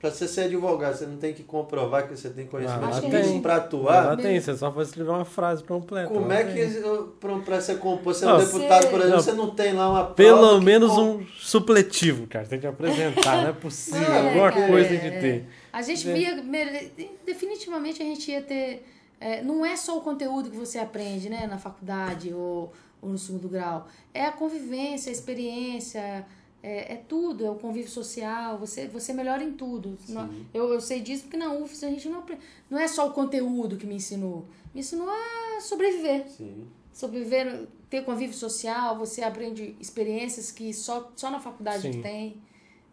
[0.00, 3.40] pra você ser advogado, você não tem que comprovar que você tem conhecimento Ah, mínimo
[3.42, 4.16] pra Lá atuar.
[4.16, 6.08] tem, você só foi escrever uma frase completa.
[6.12, 6.66] Como é que,
[7.60, 9.22] ser compor, ser um Não, deputado, por exemplo, Não.
[9.22, 12.44] você não tem lá uma prova Pelo menos com- um supletivo, cara.
[12.44, 14.00] Tem que apresentar, não é possível.
[14.00, 15.20] Não, Alguma cara, coisa é, tem que é.
[15.20, 15.44] ter.
[15.72, 16.12] A gente É.
[16.12, 16.42] via.
[17.24, 18.84] Definitivamente a gente ia ter.
[19.20, 22.72] É, não é só o conteúdo que você aprende né, na faculdade ou,
[23.02, 23.88] ou no segundo grau.
[24.14, 26.26] É a convivência, a experiência,
[26.62, 28.58] é, é tudo, é o convívio social.
[28.58, 29.98] Você, você melhora em tudo.
[30.52, 32.42] Eu, eu sei disso porque na UFS a gente não aprende.
[32.70, 34.46] Não é só o conteúdo que me ensinou.
[34.74, 36.28] Me ensinou a sobreviver.
[36.28, 36.66] Sim.
[36.92, 41.92] Sobreviver, ter convívio social, você aprende experiências que só, só na faculdade Sim.
[41.92, 42.42] que tem.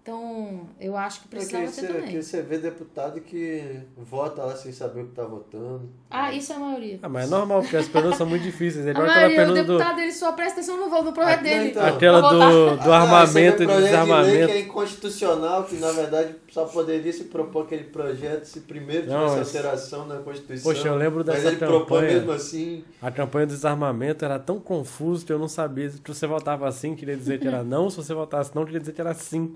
[0.06, 2.10] Então, eu acho que precisava ter você, também.
[2.12, 5.90] que você vê deputado que vota lá sem saber o que tá votando.
[6.18, 7.00] Ah, isso é a maioria.
[7.04, 8.86] Ah, mas é normal, porque as perguntas são muito difíceis.
[8.88, 9.74] É A maioria, o pergunta do.
[9.78, 11.70] deputado, ele só presta atenção no, no projeto dele.
[11.72, 11.86] então.
[11.86, 14.48] Aquela do, do Ah, armamento e do projeto de lei desarmamento.
[14.48, 19.30] que é inconstitucional, que na verdade só poderia se propor aquele projeto se primeiro Não,
[19.30, 20.72] tivesse mas- alteração na Constituição.
[20.72, 22.14] Poxa, eu lembro Mas dessa ele propõe campanha.
[22.14, 22.84] mesmo assim.
[23.02, 25.90] A campanha do desarmamento era tão confuso que eu não sabia.
[25.90, 27.90] Se você votava assim, queria dizer que era não.
[27.90, 29.54] Se você votasse não, queria dizer que era sim.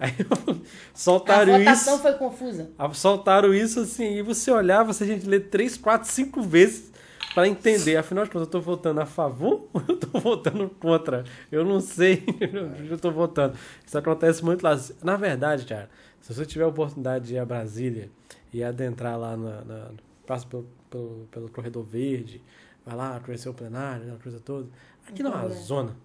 [0.00, 0.14] Aí
[0.48, 0.56] A
[0.94, 2.02] soltaram votação isso.
[2.02, 2.70] foi confusa.
[2.94, 6.90] Soltaram isso assim, e você olhava, você tinha que ler três, quatro, cinco vezes
[7.34, 7.96] para entender.
[7.98, 11.24] Afinal de contas, eu tô votando a favor ou eu tô votando contra?
[11.52, 12.24] Eu não sei
[12.90, 13.54] eu tô votando.
[13.86, 14.78] Isso acontece muito lá.
[15.02, 15.90] Na verdade, cara,
[16.20, 18.10] se você tiver a oportunidade de ir a Brasília
[18.52, 19.60] e adentrar lá na.
[19.62, 19.90] na
[20.26, 22.40] passa pelo, pelo, pelo corredor verde,
[22.86, 24.68] vai lá conhecer o plenário, aquela coisa toda.
[25.06, 25.96] Aquilo é uma zona.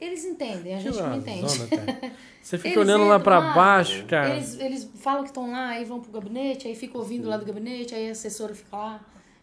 [0.00, 1.48] Eles entendem, a gente não entende.
[1.48, 1.68] zona.
[2.40, 4.34] Você fica Eles olhando lá lá, baixo, cara.
[4.34, 7.44] Eles, eles falam que estão lá, aí vão pro gabinete, aí fica ouvindo lá do
[7.44, 9.00] gabinete, aí a assessora fica lá.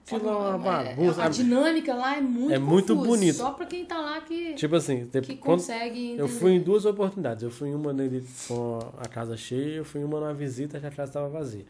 [0.10, 0.58] É uma É,
[0.96, 1.24] bagunça.
[1.24, 3.36] A dinâmica lá é muito É muito confusa, bonito.
[3.36, 6.22] Só pra quem tá lá que, Tipo assim, que consegue entender.
[6.22, 7.44] Eu fui em duas oportunidades.
[7.44, 10.80] Eu fui em uma nele com a casa cheia, eu fui em uma numa visita
[10.80, 11.66] que a casa estava vazia.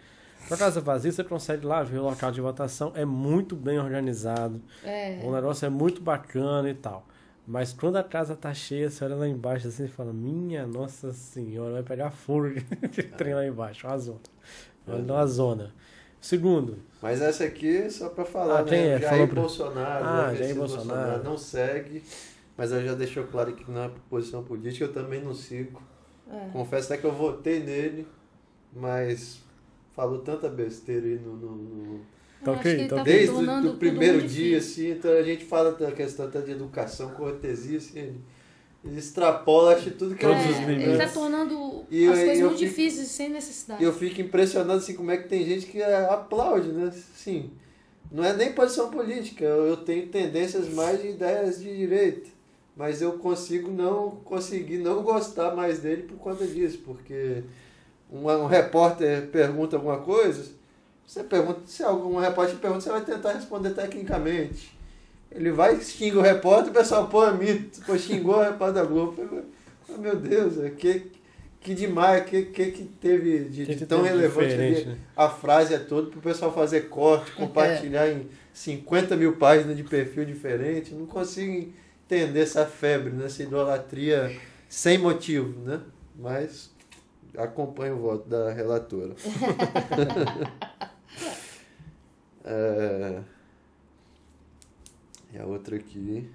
[0.48, 3.80] Com a casa vazia, você consegue lá ver o local de votação, é muito bem
[3.80, 5.20] organizado, É.
[5.24, 7.06] o negócio é muito bacana e tal.
[7.48, 11.14] Mas quando a casa tá cheia, você olha lá embaixo assim e fala, minha nossa
[11.14, 12.50] senhora, vai pegar fogo
[12.92, 14.20] de trem lá embaixo, uma zona.
[14.86, 15.74] Olha uma zona.
[16.20, 18.78] Segundo, Mas essa aqui, só pra falar, Ah, né?
[18.88, 19.00] é?
[19.00, 20.26] Jair Falou pra- Bolsonaro, Ah?
[20.34, 21.24] Jair Jair Bolsonaro.
[21.24, 22.04] Não segue,
[22.58, 25.82] mas ela já deixou claro que não é posição política, eu também não sigo.
[26.30, 26.50] É.
[26.52, 28.06] Confesso até que eu votei nele,
[28.74, 29.40] mas
[29.96, 32.02] falou tanta besteira aí no- no- no,
[32.44, 33.04] Tá Eu acho ok, tá tá.
[33.04, 33.32] Desde
[33.68, 38.00] o primeiro dia, assim, então a gente fala da questão até de educação, cortesia, assim,
[38.00, 40.88] ele, extrapola, acho tudo que Todos é, os limites.
[40.88, 43.84] ele tá tornando E eu- as coisas eu muito fico- difíceis sem necessidade.
[43.84, 46.92] Eu fico impressionado, assim, como é que tem gente que é, aplaude, né?
[47.16, 47.52] Sim,
[48.12, 52.30] não é nem posição política, eu, eu tenho tendências mais de ideias de direita,
[52.76, 57.44] mas eu consigo não conseguir não gostar mais dele por conta disso, porque
[58.10, 60.56] um, um repórter pergunta alguma coisa,
[61.08, 64.78] você pergunta, se algum repórter pergunta, você vai tentar responder tecnicamente.
[65.32, 68.84] Ele vai, xinga o repórter, o pessoal, pô, é mito, pô, xingou o repórter da
[68.84, 69.44] Globo.
[69.90, 71.12] "Oh, meu Deus, é que,
[71.62, 74.86] que demais, que, que, que teve de, Que de tão teve relevante ali?
[74.86, 74.98] né?
[75.16, 79.84] A frase é toda para o pessoal fazer corte, compartilhar em 50 mil páginas de
[79.84, 80.94] perfil diferente.
[80.94, 81.72] Não consigo
[82.06, 83.26] entender essa febre, né?
[83.28, 84.36] essa idolatria
[84.68, 85.80] sem motivo, né?
[86.18, 86.70] Mas
[87.38, 89.14] acompanho o voto da relatora.
[92.50, 93.20] É,
[95.34, 96.30] E a outra aqui.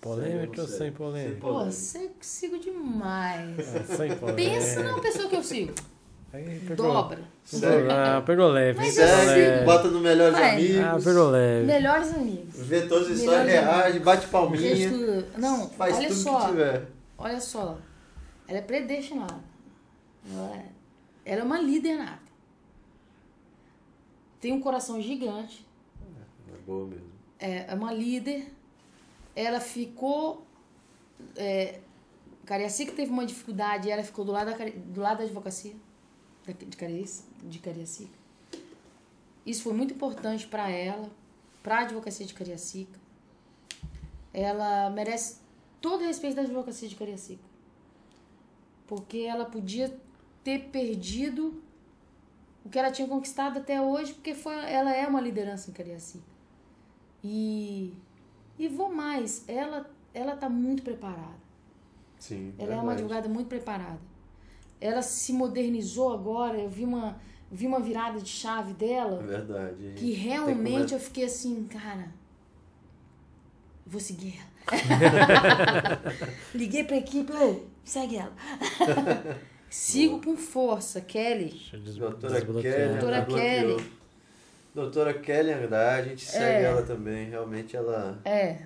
[0.00, 1.40] Polêmica ou sem polêmica?
[1.40, 3.58] Pô, você sigo demais.
[3.58, 4.34] É, sem polêmica.
[4.34, 5.72] Pensa numa pessoa que eu sigo.
[6.32, 7.20] Aí pegou- Dobra.
[7.44, 7.90] Segue.
[7.90, 8.78] Ah, pegou leve.
[8.78, 9.64] Mas Segue, leve.
[9.64, 10.50] bota no Melhores Vai.
[10.56, 10.80] Amigos.
[10.82, 11.66] Ah, pegou leve.
[11.66, 12.54] Melhores amigos.
[12.56, 14.90] Vê todas as histórias reais, bate palminha.
[14.90, 15.26] tudo.
[15.38, 16.40] Não, Faz olha tudo só.
[16.40, 16.86] que tiver.
[17.18, 17.78] olha só,
[18.48, 19.40] ela é predestinada.
[20.32, 20.64] Ela é,
[21.26, 22.21] ela é uma líder nata.
[24.42, 25.64] Tem um coração gigante.
[26.52, 27.06] É boa mesmo.
[27.38, 28.52] É, é uma líder.
[29.36, 30.44] Ela ficou.
[31.36, 31.78] É,
[32.44, 35.76] Cariacica teve uma dificuldade ela ficou do lado da, do lado da advocacia
[36.66, 38.18] de, Cariaci- de Cariacica.
[39.46, 41.08] Isso foi muito importante para ela,
[41.62, 42.98] para a advocacia de Cariacica.
[44.34, 45.36] Ela merece
[45.80, 47.44] todo o respeito da advocacia de Cariacica.
[48.88, 49.96] Porque ela podia
[50.42, 51.62] ter perdido
[52.64, 56.24] o que ela tinha conquistado até hoje, porque foi, ela é uma liderança em Cariacica.
[57.24, 57.92] E,
[58.58, 61.40] e vou mais, ela ela está muito preparada.
[62.18, 62.52] Sim.
[62.58, 63.02] Ela é uma verdade.
[63.02, 63.98] advogada muito preparada.
[64.80, 67.18] Ela se modernizou agora, eu vi uma,
[67.50, 69.94] vi uma virada de chave É dela, verdade.
[69.96, 72.12] que realmente é- eu fiquei assim, cara,
[73.86, 74.52] vou seguir ela.
[76.54, 78.32] Liguei pra equipe, "Ei, segue ela.
[79.72, 81.58] Sigo com força, Kelly.
[81.96, 82.40] Doutora.
[82.42, 82.88] Kelly.
[82.90, 83.26] Doutora ela.
[83.26, 83.92] Kelly.
[84.74, 86.68] Doutora Kelly Andrade, a gente segue É.
[86.68, 87.30] ela também.
[87.30, 88.58] Realmente ela, É,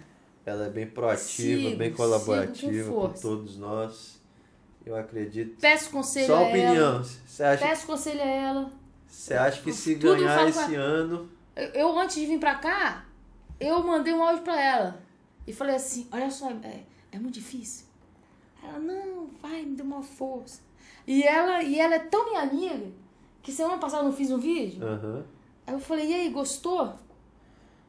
[0.44, 4.20] ela é bem proativa, Sigo, bem colaborativa com com, todos nós.
[4.84, 5.56] Eu acredito.
[5.60, 6.48] peço conselho Só a ela.
[6.48, 7.04] opinião.
[7.04, 8.70] Você acha, Peço conselho a ela.
[9.06, 11.28] você acha que se Tudo ganhar esse pra- ano.
[11.54, 13.04] Eu, eu, antes de vir pra cá,
[13.60, 15.00] eu mandei um áudio pra ela.
[15.46, 16.80] E falei assim, olha só, é,
[17.12, 17.86] é muito difícil.
[18.62, 20.65] Ela, não, vai, me dê uma força.
[21.06, 22.86] E ela, e ela é tão minha amiga,
[23.42, 24.84] que semana passada eu não fiz um vídeo.
[24.84, 25.24] Aham.
[25.66, 26.92] Aí eu falei, e aí, gostou?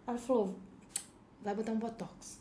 [0.08, 0.56] Ela falou,
[1.44, 2.40] vai botar um botox.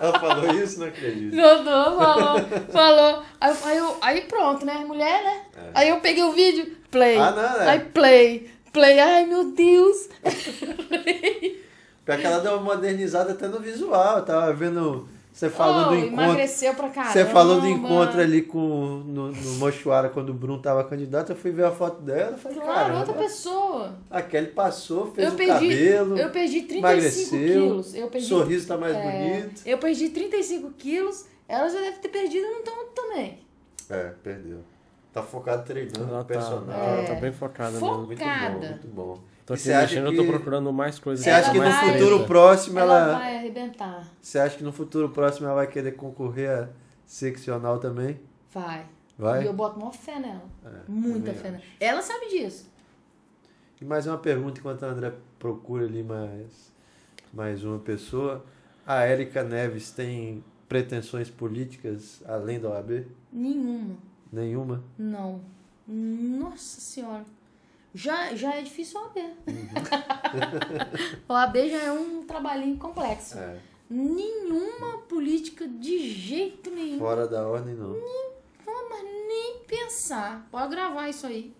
[0.00, 1.34] Ela falou isso, não acredito.
[1.34, 1.64] Gostou,
[1.98, 2.40] falou,
[2.72, 3.22] falou.
[3.40, 4.84] Aí, aí, eu- aí pronto, né?
[4.84, 5.44] Mulher, né?
[5.74, 7.16] Aí eu peguei o vídeo, play.
[7.16, 7.68] Ah, não, é.
[7.70, 8.98] Aí play, play.
[9.00, 10.08] Ai, meu Deus.
[12.04, 14.18] Pior que ela deu uma modernizada até no visual.
[14.18, 16.24] Eu tava vendo você falando Oh, do encontro.
[16.24, 17.12] Emagreceu pra caramba.
[17.12, 18.58] Você falou do encontro ali com,
[19.06, 21.30] no, no Mochuara quando o Bruno tava candidato.
[21.32, 22.36] Eu fui ver a foto dela.
[22.36, 23.94] Falei, Claro, caramba, outra pessoa.
[24.10, 27.94] a Kelly passou, fez Eu o perdi, cabelo, eu perdi 35 emagreceu, quilos.
[27.94, 29.02] Eu o perdi, sorriso tá mais é,
[29.40, 29.62] bonito.
[29.64, 31.24] Eu perdi 35 quilos.
[31.48, 33.38] Ela já deve ter perdido um tanto também.
[33.90, 34.58] É, perdeu.
[35.12, 36.78] Tá focado treinando Ela o tá, personal.
[36.78, 38.06] ela tá bem focada Fo- mesmo.
[38.06, 38.50] Muito focada.
[38.58, 39.18] bom, muito bom.
[39.52, 41.24] Tô aqui você acha mexendo, eu que- tô procurando mais coisas.
[41.24, 43.18] Você acha que no vai- futuro próximo Ela, ela.
[43.18, 44.06] vai arrebentar.
[44.20, 46.68] Você acha que no futuro próximo ela vai querer concorrer a
[47.04, 48.18] seccional também?
[48.52, 48.86] Vai.
[49.18, 49.42] Vai?
[49.42, 50.42] E eu boto maior fé nela.
[50.64, 51.62] É, Muita fé nela.
[51.78, 52.70] Ela sabe disso.
[53.80, 56.72] E mais uma pergunta enquanto a André procura ali mais,
[57.32, 58.44] mais uma pessoa.
[58.86, 63.06] A Érica Neves tem pretensões políticas além da OAB?
[63.32, 63.96] Nenhuma.
[64.32, 64.82] Nenhuma?
[64.96, 65.40] Não.
[65.86, 67.24] Nossa senhora.
[67.94, 69.20] Já, já é difícil o AB.
[71.28, 73.38] o AB já é um trabalhinho complexo.
[73.38, 73.58] É.
[73.90, 76.98] Nenhuma política de jeito nenhum.
[76.98, 77.90] Fora da ordem, não.
[78.66, 80.46] Não, mas nem pensar.
[80.50, 81.52] Pode gravar isso aí.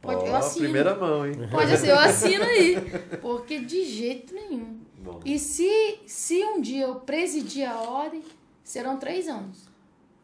[0.00, 0.64] Pode, Ó, eu assino.
[0.64, 1.34] primeira mão, hein?
[1.50, 2.76] Pode ser, eu assino aí.
[3.20, 4.78] Porque de jeito nenhum.
[5.02, 8.22] Bom, E se, se um dia eu presidir a ordem,
[8.62, 9.68] serão três anos.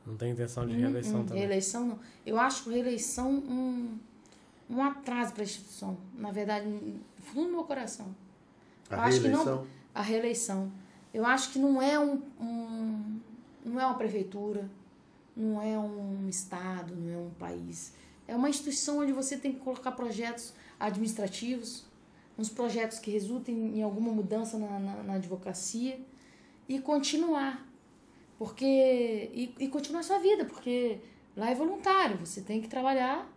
[0.06, 1.38] Não tem intenção de reeleição Hum, também.
[1.40, 1.98] Reeleição não.
[2.24, 3.98] Eu acho reeleição um,
[4.70, 5.96] um atraso para a instituição.
[6.14, 8.14] Na verdade, no fundo do meu coração.
[8.88, 9.66] a eu acho que não- reeleição?
[9.94, 10.72] A reeleição.
[11.12, 13.20] Eu acho que não é um, um-
[13.64, 14.70] não é uma prefeitura,
[15.36, 17.92] não é um estado, não é um país.
[18.28, 21.84] É uma instituição onde você tem que colocar projetos administrativos,
[22.38, 26.00] uns projetos que resultem em alguma mudança na, na, na advocacia
[26.68, 27.66] e continuar.
[28.38, 28.64] Porque.
[29.34, 30.98] E, e continuar a sua vida, porque
[31.36, 33.28] lá é voluntário, você tem que trabalhar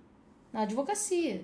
[0.53, 1.43] na advocacia.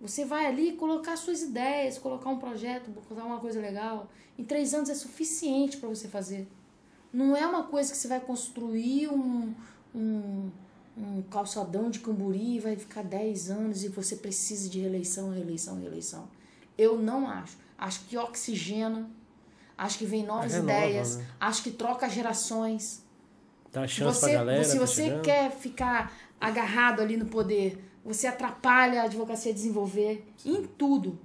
[0.00, 4.08] Você vai ali colocar suas ideias, colocar um projeto, colocar uma coisa legal.
[4.38, 6.46] Em três anos é suficiente para você fazer.
[7.12, 9.52] Não é uma coisa que você vai construir um,
[9.94, 10.50] um,
[10.96, 15.78] um calçadão de camburi e vai ficar 10 anos e você precisa de reeleição, reeleição,
[15.78, 16.28] reeleição.
[16.78, 17.58] Eu não acho.
[17.76, 19.10] Acho que oxigena,
[19.76, 21.26] acho que vem novas renova, ideias, né?
[21.40, 23.04] acho que troca gerações.
[23.72, 24.64] Dá Se chance você, pra galera.
[24.64, 25.22] se tá você chegando.
[25.22, 31.18] quer ficar agarrado ali no poder, você atrapalha a advocacia a desenvolver em tudo.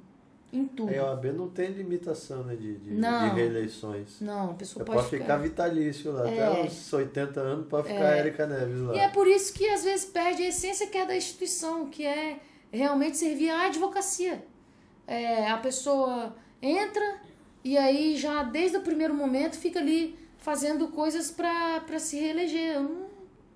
[0.52, 0.93] Em tudo.
[0.93, 3.30] A OAB não tem limitação né, de, de, Não.
[3.30, 4.22] de reeleições.
[4.22, 6.30] Não, a pessoa Você pode, pode ficar vitalício lá.
[6.30, 6.47] É.
[6.47, 8.95] Até uns 80 anos pode ficar a Érica Neves lá.
[8.95, 12.06] E é por isso que às vezes perde a essência que é da instituição, que
[12.06, 12.39] é
[12.72, 14.45] realmente servir à advocacia.
[15.06, 17.19] É, a pessoa entra
[17.64, 22.80] e aí já desde o primeiro momento fica ali fazendo coisas para se reeleger.
[22.80, 23.07] Não,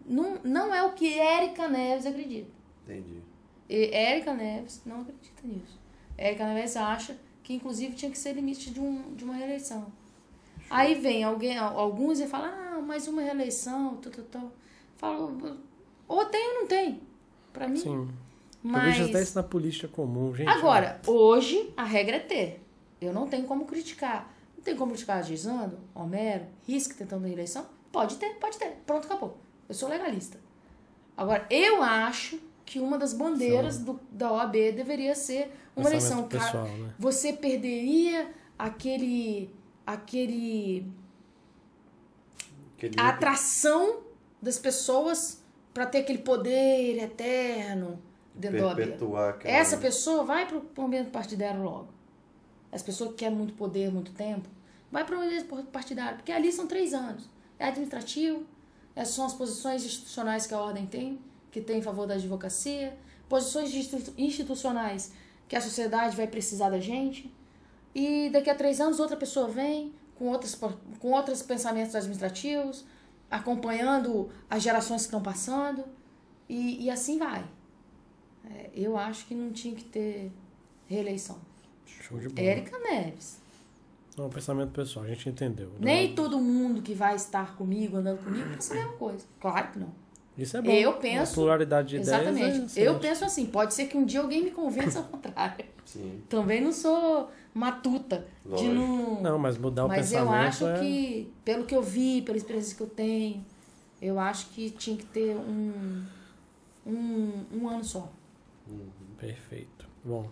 [0.05, 2.58] não, não é o que Érica Neves acredita.
[2.89, 3.21] Entendi.
[3.69, 5.79] E Érica Neves não acredita nisso.
[6.17, 9.91] Érica Neves acha que inclusive tinha que ser limite de, um, de uma reeleição.
[10.69, 14.51] Aí vem alguém, alguns e falam, ah, mais uma reeleição, tu, tu, tu.
[14.97, 15.57] Falo,
[16.07, 17.01] ou tem ou não tem.
[17.53, 17.77] Pra mim.
[17.77, 17.95] Sim.
[17.95, 18.09] Eu
[18.61, 18.97] Mas.
[18.97, 20.49] vejo até isso na política comum, gente.
[20.49, 22.63] Agora, hoje, a regra é ter.
[22.99, 24.31] Eu não tenho como criticar.
[24.57, 27.65] Não tem como criticar Gisando, Homero, Risque tentando reeleição?
[27.91, 28.81] Pode ter, pode ter.
[28.85, 29.37] Pronto, acabou.
[29.67, 30.39] Eu sou legalista.
[31.15, 36.27] Agora, eu acho que uma das bandeiras do, da OAB deveria ser uma eleição.
[36.27, 36.93] Pessoal, né?
[36.99, 39.49] você perderia aquele.
[39.87, 40.85] aquele.
[42.77, 44.01] Aquele a atração
[44.39, 45.41] das pessoas
[45.73, 47.99] para ter aquele poder eterno
[48.35, 48.75] dentro da OAB.
[48.75, 49.53] perpetuar aquela...
[49.55, 51.87] Essa pessoa vai pro pro ambiente partidário logo.
[52.71, 54.47] As pessoas que querem muito poder, muito tempo,
[54.91, 57.27] vai para o ambiente partidário, porque ali são três anos.
[57.57, 58.45] É administrativo,
[58.95, 61.19] essas são as posições institucionais que a ordem tem,
[61.51, 62.95] que tem em favor da advocacia,
[63.27, 65.11] posições institu- institucionais
[65.47, 67.33] que a sociedade vai precisar da gente.
[67.93, 70.55] E daqui a três anos outra pessoa vem com outros,
[70.99, 72.85] com outros pensamentos administrativos,
[73.31, 75.83] acompanhando as gerações que estão passando,
[76.47, 77.43] e, e assim vai.
[78.51, 80.31] É, eu acho que não tinha que ter
[80.87, 81.37] reeleição.
[81.85, 82.47] Show de bola.
[82.47, 83.39] Érica Neves.
[84.17, 85.69] Não, pensamento pessoal, a gente entendeu.
[85.69, 85.75] né?
[85.79, 89.25] Nem todo mundo que vai estar comigo, andando comigo, pensa a mesma coisa.
[89.39, 89.93] Claro que não.
[90.41, 90.71] Isso é bom.
[90.71, 92.55] Eu penso- A pluralidade de Exatamente.
[92.55, 92.77] ideias.
[92.77, 95.65] é eu penso assim, pode ser que um dia alguém me convença ao contrário.
[95.85, 96.21] Sim.
[96.29, 98.73] Também não sou matuta de Lógico.
[98.73, 99.21] não.
[99.21, 100.79] Não, mas mudar o Mas eu pensamento acho é...
[100.79, 103.43] que, pelo que eu vi, pela experiência que eu tenho,
[104.01, 106.03] eu acho que tinha que ter um,
[106.85, 108.09] um, um ano só.
[109.17, 109.87] Perfeito.
[110.03, 110.29] Bom,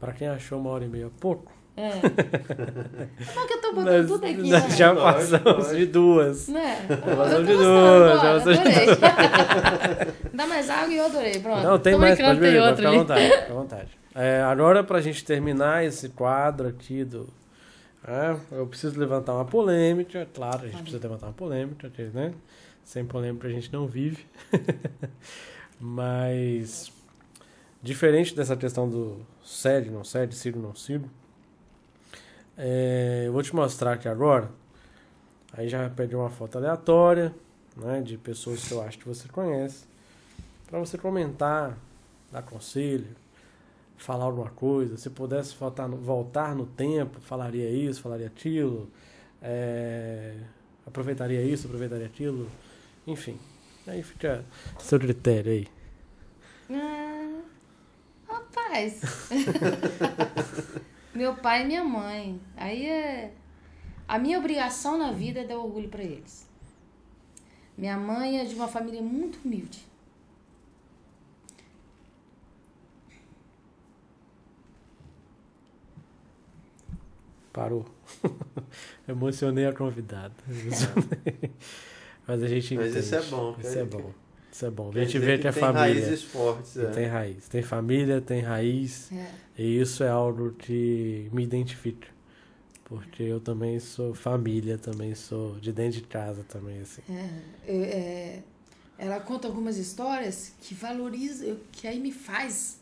[0.00, 1.88] para quem achou uma hora e meia pouco, É.
[1.88, 4.76] é bom que eu tô botando nós, tudo aqui, nós né?
[4.76, 6.48] já passamos de duas.
[6.48, 6.86] Né?
[6.86, 10.12] Passamos de duas, já passamos de adorei.
[10.34, 11.62] Dá mais água e eu adorei, pronto.
[11.62, 13.24] Não, tem Tô mais, pode beber, outro ficar à vontade.
[13.24, 13.88] Fica à vontade.
[14.14, 17.26] É, agora, pra gente terminar esse quadro aqui do...
[18.06, 22.34] é, eu preciso levantar uma polêmica, claro, a gente precisa levantar uma polêmica, né?
[22.84, 24.26] Sem polêmica a gente não vive.
[25.80, 26.92] Mas,
[27.82, 31.08] diferente dessa questão do cede, não cede, sigo, não sigo,
[32.64, 34.48] é, eu vou te mostrar aqui agora.
[35.52, 37.34] Aí já peguei uma foto aleatória,
[37.76, 39.84] né, de pessoas que eu acho que você conhece,
[40.68, 41.76] para você comentar,
[42.30, 43.08] dar conselho,
[43.96, 44.96] falar alguma coisa.
[44.96, 48.88] Se pudesse voltar no, voltar no tempo, falaria isso, falaria aquilo,
[49.42, 50.36] é,
[50.86, 52.48] aproveitaria isso, aproveitaria aquilo,
[53.04, 53.40] enfim.
[53.88, 54.44] Aí fica
[54.78, 55.66] seu critério aí.
[56.70, 57.40] Ah,
[58.28, 59.00] rapaz.
[61.14, 62.40] Meu pai e minha mãe.
[62.56, 63.32] Aí é.
[64.08, 66.48] A minha obrigação na vida é dar orgulho pra eles.
[67.76, 69.86] Minha mãe é de uma família muito humilde.
[77.52, 77.84] Parou.
[79.06, 80.34] Emocionei a convidada.
[80.48, 81.52] Emocionei.
[82.26, 83.04] Mas a gente Mas entende.
[83.04, 84.12] isso é bom, Isso é bom.
[84.52, 84.90] Isso é bom.
[84.90, 85.80] A Quer gente dizer vê que é tem família.
[85.80, 86.90] raízes fortes, é.
[86.90, 87.48] Tem raiz.
[87.48, 89.10] Tem família, tem raiz.
[89.10, 89.30] É.
[89.56, 92.06] E isso é algo que me identifica.
[92.84, 97.00] Porque eu também sou família, também sou de dentro de casa também, assim.
[97.08, 98.42] É, é,
[98.98, 102.78] ela conta algumas histórias que valoriza, que aí me faz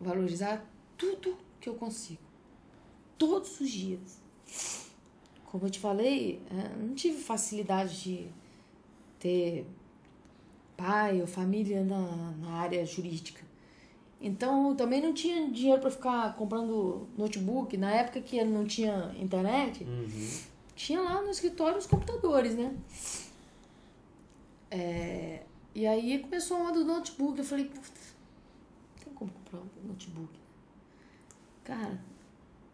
[0.00, 0.66] valorizar
[0.98, 2.20] tudo que eu consigo.
[3.16, 4.20] Todos os dias.
[5.44, 8.26] Como eu te falei, é, não tive facilidade de
[9.20, 9.64] ter
[10.76, 13.44] pai ou família na, na área jurídica.
[14.20, 17.76] Então, eu também não tinha dinheiro para ficar comprando notebook.
[17.76, 20.28] Na época que não tinha internet, Uhum.
[20.74, 22.74] tinha lá no escritório os computadores, né?
[24.70, 25.42] É,
[25.74, 27.38] e aí começou a onda do notebook.
[27.38, 28.00] Eu falei, "Puta,
[29.04, 30.32] tem como comprar um notebook?
[31.64, 32.00] Cara,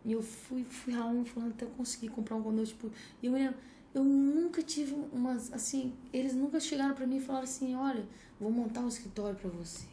[0.04, 2.94] e eu fui, fui ralando, falando até eu conseguir comprar um notebook.
[3.22, 3.56] E eu me lembro,
[3.94, 8.04] eu nunca tive umas, assim, eles nunca chegaram pra mim e falaram assim, olha,
[8.40, 9.84] vou montar um escritório pra você.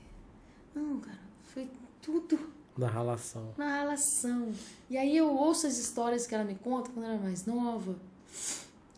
[0.74, 1.70] Não, cara, foi
[2.02, 2.40] tudo
[2.78, 3.54] Na relação.
[3.58, 4.52] na relação.
[4.90, 7.96] E aí eu ouço as histórias que ela me conta quando ela era mais nova.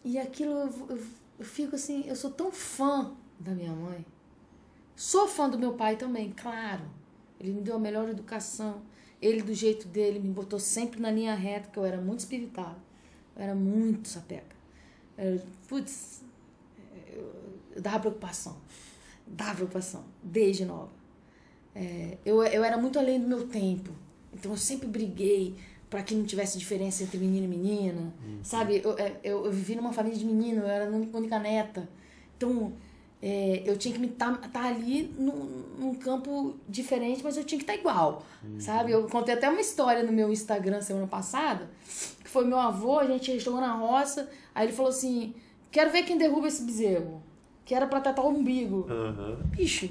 [0.03, 1.03] E aquilo eu, eu,
[1.39, 4.05] eu fico assim, eu sou tão fã da minha mãe.
[4.95, 6.83] Sou fã do meu pai também, claro.
[7.39, 8.81] Ele me deu a melhor educação.
[9.19, 12.77] Ele, do jeito dele, me botou sempre na linha reta, que eu era muito espiritada.
[13.35, 14.55] Eu era muito sapeca.
[15.21, 16.21] Eu, putz,
[17.13, 18.57] eu, dava preocupação.
[19.25, 20.89] Dava preocupação, desde nova.
[21.75, 23.91] É, eu, eu era muito além do meu tempo.
[24.33, 25.55] Então eu sempre briguei
[25.89, 28.13] para que não tivesse diferença entre menino e menina.
[28.43, 28.81] Sabe?
[28.83, 31.87] Eu, é, eu, eu vivi numa família de menino, eu era a única neta.
[32.35, 32.73] Então
[33.21, 37.57] é, eu tinha que estar tá, tá ali num, num campo diferente, mas eu tinha
[37.57, 38.25] que estar tá igual.
[38.59, 38.91] Sabe?
[38.91, 41.69] Eu contei até uma história no meu Instagram semana passada,
[42.23, 45.33] que foi meu avô, a gente chegou na roça, aí ele falou assim
[45.71, 47.23] quero ver quem derruba esse bezerro.
[47.63, 48.85] Que era pra tratar o umbigo.
[48.89, 49.39] Aham.
[49.45, 49.89] Bicho,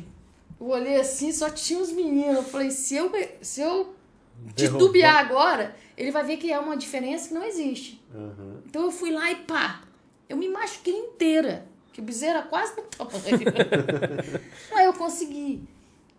[0.60, 2.36] eu olhei assim, só tinha os meninos.
[2.36, 3.94] Eu falei, se eu, se eu
[4.54, 8.04] titubear agora, ele vai ver que é uma diferença que não existe.
[8.14, 8.62] Aham.
[8.66, 9.82] Então eu fui lá e pá,
[10.28, 11.66] eu me machuquei inteira.
[12.00, 13.20] Que o bezerro era quase do tamanho.
[14.72, 15.68] Mas eu consegui.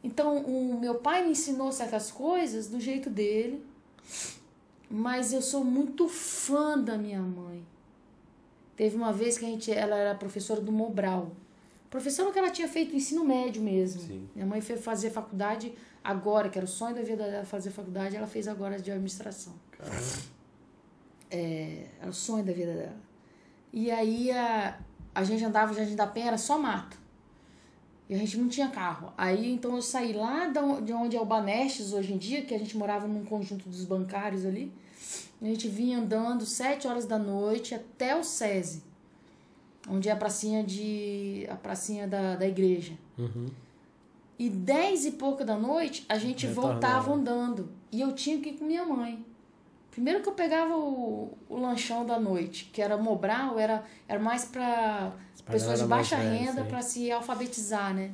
[0.03, 3.65] Então o meu pai me ensinou certas coisas do jeito dele.
[4.87, 7.65] Mas eu sou muito fã da minha mãe.
[8.75, 11.31] Teve uma vez que a gente, ela era professora do Mobral.
[11.89, 14.01] Professora que ela tinha feito ensino médio mesmo.
[14.01, 14.29] Sim.
[14.35, 18.15] Minha mãe foi fazer faculdade agora, que era o sonho da vida dela fazer faculdade,
[18.15, 19.53] ela fez agora de administração.
[21.29, 23.01] É, era o sonho da vida dela.
[23.73, 24.77] E aí a,
[25.13, 26.97] a gente andava, Jardim da Penha, era só mato.
[28.09, 29.13] E a gente não tinha carro.
[29.17, 32.59] Aí então eu saí lá de onde é o Banestes hoje em dia, que a
[32.59, 34.71] gente morava num conjunto dos bancários ali.
[35.41, 38.83] A gente vinha andando sete horas da noite até o SESI,
[39.89, 42.93] onde é a pracinha, de, a pracinha da, da igreja.
[43.17, 43.47] Uhum.
[44.37, 47.69] E dez e pouca da noite, a gente voltava andando.
[47.91, 49.23] E eu tinha que ir com minha mãe.
[49.91, 54.45] Primeiro que eu pegava o, o lanchão da noite, que era Mobral, era, era mais
[54.45, 55.13] para
[55.45, 58.11] pessoas de baixa renda para se alfabetizar, né?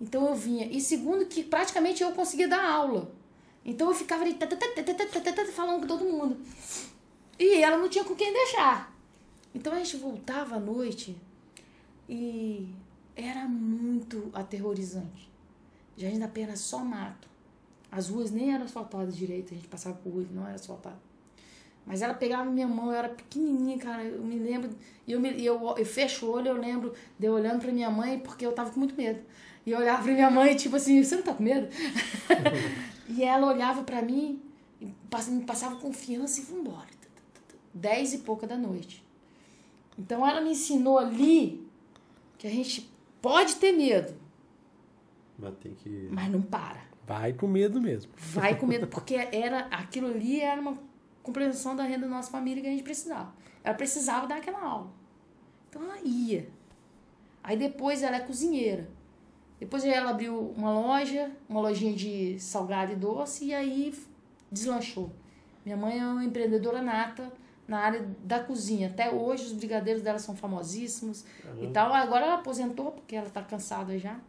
[0.00, 0.66] Então eu vinha.
[0.66, 3.10] E segundo que praticamente eu conseguia dar aula.
[3.64, 4.36] Então eu ficava ali
[5.52, 6.36] falando com todo mundo.
[7.38, 8.92] E ela não tinha com quem deixar.
[9.54, 11.16] Então a gente voltava à noite
[12.08, 12.68] e
[13.14, 15.30] era muito aterrorizante.
[15.96, 17.28] já ainda apenas só mato.
[17.90, 20.98] As ruas nem eram asfaltadas direito, a gente passava por ruas, não era asfaltado.
[21.86, 24.70] Mas ela pegava minha mão, eu era pequenininha, cara, eu me lembro,
[25.06, 27.88] e eu, me, eu, eu fecho o olho, eu lembro de eu olhando pra minha
[27.88, 29.20] mãe, porque eu tava com muito medo.
[29.64, 31.68] E eu olhava pra minha mãe, tipo assim, você não tá com medo?
[33.08, 34.42] e ela olhava pra mim,
[34.80, 36.88] e me passava confiança e vambora.
[37.72, 39.04] Dez e pouca da noite.
[39.98, 41.66] Então ela me ensinou ali
[42.36, 42.90] que a gente
[43.22, 44.14] pode ter medo,
[45.38, 46.08] Mas tem que.
[46.10, 46.85] mas não para.
[47.06, 48.12] Vai com medo mesmo.
[48.16, 50.76] Vai com medo, porque era aquilo ali era uma
[51.22, 53.32] compreensão da renda da nossa família que a gente precisava.
[53.62, 54.90] Ela precisava dar aquela aula.
[55.68, 56.48] Então ela ia.
[57.42, 58.88] Aí depois ela é cozinheira.
[59.58, 63.94] Depois ela abriu uma loja, uma lojinha de salgado e doce, e aí
[64.50, 65.10] deslanchou.
[65.64, 67.32] Minha mãe é uma empreendedora nata
[67.66, 68.88] na área da cozinha.
[68.88, 71.24] Até hoje os brigadeiros dela são famosíssimos
[71.60, 71.92] e tal.
[71.92, 74.20] Agora ela aposentou, porque ela tá cansada já.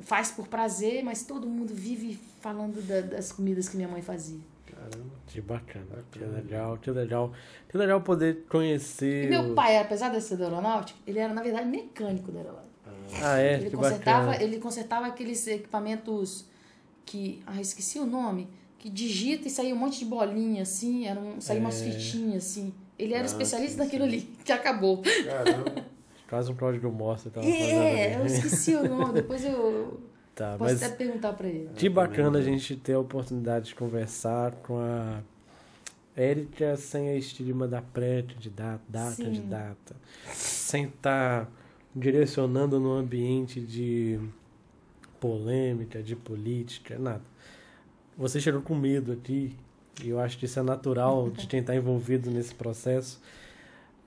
[0.00, 4.40] Faz por prazer, mas todo mundo vive falando da- das comidas que minha mãe fazia.
[4.66, 5.14] Caramba.
[5.26, 6.04] Que bacana.
[6.10, 7.32] Que legal, que legal.
[7.68, 9.26] Que legal poder conhecer.
[9.26, 12.38] E meu o- pai, apesar de ser da aeronáutica, ele era, na verdade, mecânico da
[12.40, 12.72] aeronáutica.
[13.22, 13.54] Ah, é?
[13.54, 14.42] ele, que consertava, bacana.
[14.44, 16.46] ele consertava aqueles equipamentos
[17.04, 17.42] que.
[17.46, 18.48] Ah, esqueci o nome.
[18.78, 21.06] Que digita e saía um monte de bolinha, assim.
[21.06, 21.90] Era um, saía umas É.
[21.90, 22.74] fitinhas, assim.
[22.98, 24.10] Ele era Ah, especialista sim, naquilo sim.
[24.10, 25.02] ali, que acabou.
[25.02, 25.91] Caramba.
[26.32, 27.30] Quase um código mostra.
[27.30, 29.12] Tava É, eu esqueci o nome.
[29.12, 30.00] Depois eu
[30.34, 31.68] Tá, posso mas até perguntar pra ele.
[31.76, 35.20] que bacana a gente ter a oportunidade de conversar com a
[36.16, 39.24] Érica sem a estigma da pré-candidata, da Sim.
[39.24, 39.94] candidata.
[40.32, 41.50] Sem estar
[41.94, 44.18] direcionando no ambiente de
[45.20, 47.20] polêmica, de política, nada.
[48.16, 49.54] Você chegou com medo aqui,
[50.02, 53.20] e eu acho que isso é natural de quem está envolvido nesse processo.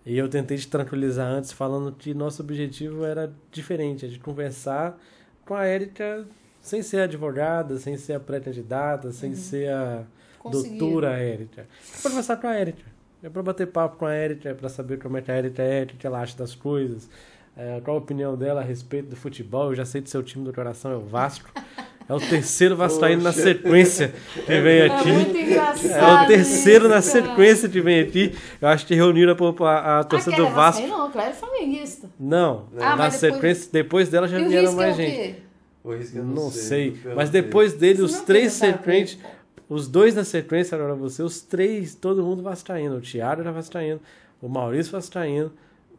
[0.05, 4.99] E eu tentei te tranquilizar antes, falando que nosso objetivo era diferente, é de conversar
[5.43, 6.25] com a Érica
[6.61, 10.03] sem ser advogada, sem ser a pré-candidata, sem ser a
[10.43, 11.67] doutora Érica.
[11.97, 12.83] É conversar com a Érica.
[13.23, 15.63] É pra bater papo com a Érica, é pra saber como é que a Érica
[15.63, 17.09] é, o que ela acha das coisas,
[17.57, 19.69] é, qual a opinião dela a respeito do futebol.
[19.69, 21.51] Eu já sei que seu time do coração é o Vasco.
[22.07, 25.11] É o terceiro vascaíno na sequência que vem É aqui.
[25.11, 26.21] muito engraçado.
[26.21, 27.25] É o terceiro na isso, cara.
[27.27, 28.35] sequência que vem aqui.
[28.61, 30.87] Eu acho que reuniram a, a, a torcida Aquela do Vasco.
[30.87, 32.07] Não, claro, é flamenguista.
[32.19, 35.35] Não, Ah, na mas depois- sequência, depois dela já E vieram é mais o gente.
[35.83, 36.99] O risco eu Não sei.
[37.03, 39.17] não Mas depois dele, os não três sequentes,
[39.67, 42.97] os dois na sequência, agora você, os três, todo mundo vascaíno.
[42.97, 43.99] O Thiago era vascaíno,
[44.41, 45.51] o Maurício vascaíno,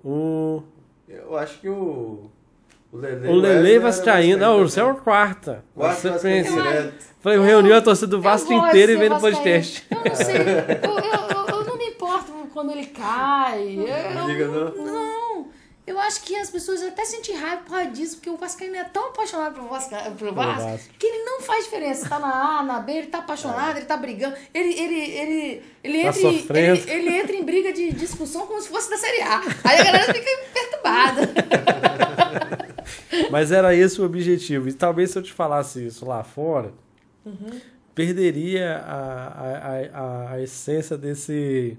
[0.04, 0.62] o,
[1.08, 2.30] Eu acho que o.
[3.28, 4.38] O Lele, o vascaíno.
[4.38, 5.64] Não, o Céu é o quarta.
[5.76, 6.52] Na Quarto sequência.
[6.52, 6.94] Direto.
[7.20, 9.84] Falei, reuniu a torcida do Vasco inteira e veio no podcast.
[9.90, 10.36] Eu não sei.
[10.36, 13.78] Eu, eu, eu, eu não me importo quando ele cai.
[13.78, 14.84] Eu, Não não?
[14.84, 15.25] não.
[15.86, 18.82] Eu acho que as pessoas até sentem raiva por causa disso, porque o Vascaíno é
[18.84, 20.88] tão apaixonado pelo Vasco, pelo Vasco, Vasco.
[20.98, 22.08] que ele não faz diferença.
[22.08, 24.34] Tá na A, na B, ele tá apaixonado, ele tá brigando.
[24.52, 28.60] Ele, ele, ele, ele, Tá entra, em, ele, ele entra em briga de discussão como
[28.60, 29.40] se fosse da Série A.
[29.62, 31.28] Aí a galera fica perturbada.
[33.30, 34.68] Mas era esse o objetivo.
[34.68, 36.72] E talvez se eu te falasse isso lá fora,
[37.24, 37.60] Uhum.
[37.94, 41.76] perderia a, a, a, a essência desse.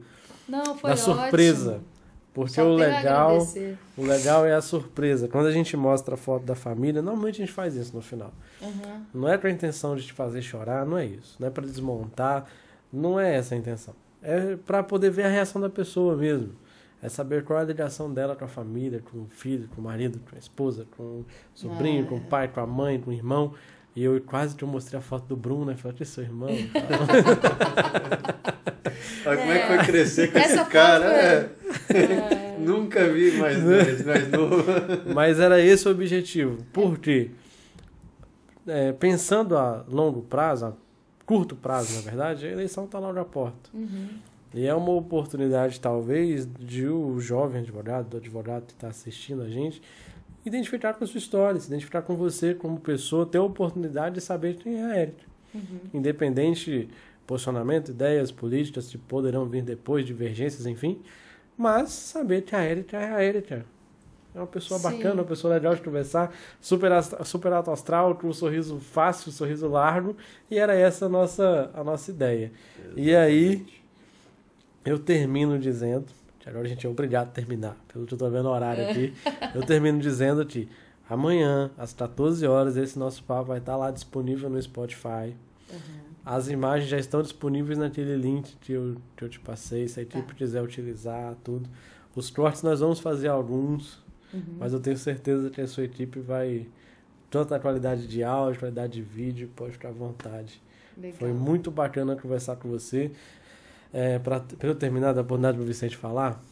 [0.48, 1.72] Não, foi da surpresa.
[1.72, 1.97] ótimo.
[2.38, 3.40] Porque o legal,
[3.98, 5.28] o legal é a surpresa.
[5.28, 8.32] Quando a gente mostra a foto da família, normalmente a gente faz isso no final.
[8.62, 9.02] Uhum.
[9.12, 11.36] Não é com a intenção de te fazer chorar, não é isso.
[11.40, 12.46] Não é para desmontar,
[12.94, 13.96] não é essa a intenção.
[14.22, 16.52] É para poder ver a reação da pessoa mesmo.
[17.02, 19.84] É saber qual é a ligação dela com a família, com o filho, com o
[19.84, 22.08] marido, com a esposa, com o sobrinho, Ah.
[22.10, 23.54] com o pai, com a mãe, com o irmão.
[23.98, 25.76] E eu quase te mostrei a foto do Bruno, né?
[25.76, 26.50] Falei, que é seu irmão.
[29.26, 31.50] Olha como é que foi crescer com Essa esse cara.
[31.88, 32.56] foi- é.
[32.60, 34.64] Nunca vi mais, mais, mais novo.
[35.16, 36.64] Mas era esse o objetivo.
[36.72, 37.32] Por quê?
[38.68, 40.74] É, pensando a longo prazo, a
[41.26, 43.68] curto prazo, na verdade, a eleição está logo à porta.
[43.74, 44.10] Uhum.
[44.54, 49.50] E é uma oportunidade, talvez, de o jovem advogado, do advogado que está assistindo a
[49.50, 49.82] gente,
[50.48, 54.22] identificar com a sua história, se identificar com você como pessoa, ter a oportunidade de
[54.22, 55.24] saber quem é a Erika.
[55.94, 56.90] Independente
[57.26, 61.02] posicionamento, ideias políticas que poderão vir depois, divergências, enfim,
[61.58, 63.66] mas saber que a Erika é a Erika.
[64.34, 64.84] É uma pessoa Sim.
[64.84, 66.92] bacana, uma pessoa legal de conversar, super,
[67.26, 70.16] super alto astral, com um sorriso fácil, um sorriso largo,
[70.50, 72.52] e era essa a nossa, a nossa ideia.
[72.96, 73.66] E aí,
[74.86, 76.06] eu termino dizendo,
[76.48, 79.14] agora a gente é obrigado a terminar, pelo que eu tô vendo o horário aqui,
[79.56, 80.68] eu termino dizendo que
[81.10, 85.34] amanhã, às 14 horas, esse nosso papo vai estar lá disponível no Spotify.
[86.26, 90.04] As imagens já estão disponíveis naquele link que eu, que eu te passei, se a
[90.04, 90.34] equipe Tá.
[90.34, 91.70] quiser utilizar, tudo.
[92.16, 94.04] Os cortes nós vamos fazer alguns,
[94.34, 94.42] Uhum.
[94.60, 96.68] mas eu tenho certeza que a sua equipe vai,
[97.30, 100.62] tanto na qualidade de áudio, qualidade de vídeo, pode ficar à vontade.
[100.98, 101.18] Legal.
[101.18, 103.12] Foi muito bacana conversar com você.
[103.94, 106.44] É, para eu terminar, da oportunidade do Vicente falar,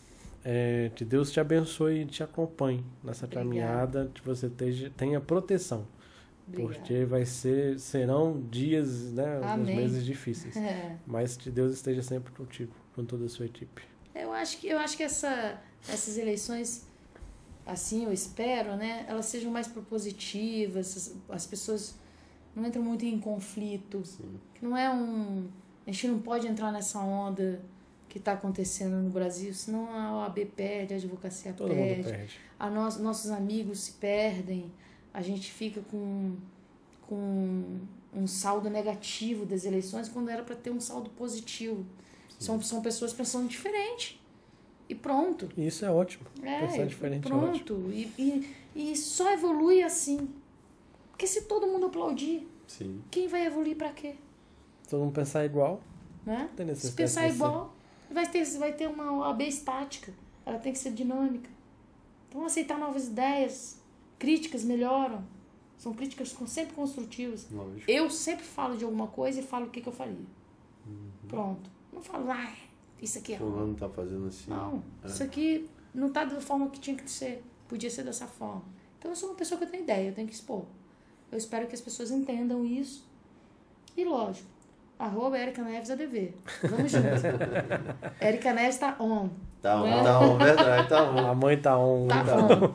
[0.43, 3.45] é, que Deus te abençoe e te acompanhe nessa Obrigada.
[3.49, 5.85] caminhada, que você tenha, tenha proteção,
[6.47, 6.73] Obrigada.
[6.75, 9.75] porque vai ser, serão dias, né, Amém.
[9.75, 10.95] meses difíceis, É.
[11.05, 13.81] mas que Deus esteja sempre contigo, com toda a sua equipe.
[14.13, 15.59] Eu acho que, eu acho que essa,
[15.89, 16.87] essas eleições,
[17.65, 21.95] assim eu espero, né, elas sejam mais propositivas, as, as pessoas
[22.55, 24.01] não entram muito em conflito,
[24.53, 25.47] que não é um...
[25.85, 27.61] A gente não pode entrar nessa onda
[28.09, 32.39] que está acontecendo no Brasil, senão a OAB perde, a advocacia Todo perde, perde.
[32.57, 34.71] a nós, nossos amigos se perdem,
[35.13, 36.35] a gente fica com,
[37.07, 37.79] com
[38.13, 41.85] um saldo negativo das eleições quando era para ter um saldo positivo.
[42.39, 44.21] São, são pessoas pensando diferente.
[44.87, 45.49] E pronto.
[45.57, 46.25] E Isso é ótimo.
[46.41, 47.89] É, Pensar diferente é pronto.
[47.91, 48.55] E, e,
[48.91, 50.29] e só evolui assim.
[51.11, 53.01] Porque se todo mundo aplaudir, Sim.
[53.09, 54.15] quem vai evoluir para quê?
[54.89, 55.81] Todo mundo pensar igual,
[56.25, 56.49] Né?
[56.55, 57.73] tem Se pensar igual,
[58.11, 60.13] vai ter, vai ter uma OAB estática.
[60.45, 61.49] Ela tem que ser dinâmica.
[62.29, 63.81] Então, aceitar novas ideias.
[64.19, 65.23] Críticas melhoram.
[65.77, 67.47] São críticas sempre construtivas.
[67.51, 67.89] Lógico.
[67.89, 70.15] Eu sempre falo de alguma coisa e falo o que, que eu faria.
[70.85, 71.09] Uhum.
[71.27, 71.69] Pronto.
[71.91, 72.53] Não falo, ah,
[73.01, 73.37] isso aqui é.
[73.37, 74.49] Fulano tá fazendo assim.
[74.49, 75.07] Não, É.
[75.07, 77.43] isso aqui não tá da forma que tinha que ser.
[77.67, 78.63] Podia ser dessa forma.
[78.99, 80.65] Então eu sou uma pessoa que eu tenho ideia, eu tenho que expor.
[81.31, 83.05] Eu espero que as pessoas entendam isso.
[83.97, 84.47] E lógico,
[84.99, 86.33] arroba Erika Neves ADV.
[86.63, 87.05] Vamos junto.
[88.21, 89.29] Erika Neves tá on.
[89.61, 90.03] Tá on, É.
[90.03, 91.27] tá on, verdade, tá on.
[91.31, 92.07] A mãe tá on.
[92.07, 92.73] Tá tá on.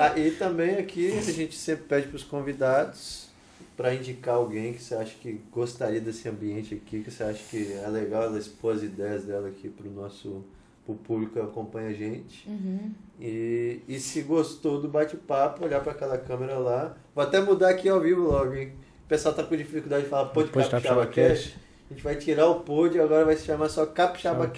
[0.00, 3.28] Ah, e também aqui a gente sempre pede para os convidados
[3.76, 7.72] para indicar alguém que você acha que gostaria desse ambiente aqui, que você acha que
[7.72, 10.44] é legal ela expor as ideias dela aqui para o nosso
[10.84, 12.48] pro público que acompanha a gente.
[12.48, 12.92] Uhum.
[13.18, 16.94] E, e se gostou do bate-papo, olhar para aquela câmera lá.
[17.14, 18.72] Vou até mudar aqui ao vivo logo, hein?
[19.04, 21.58] O pessoal tá com dificuldade de falar Pod Pod Capixaba Capixaba Cast.
[21.90, 24.46] A gente vai tirar o pod e agora vai se chamar só Capixaba.
[24.46, 24.52] Vai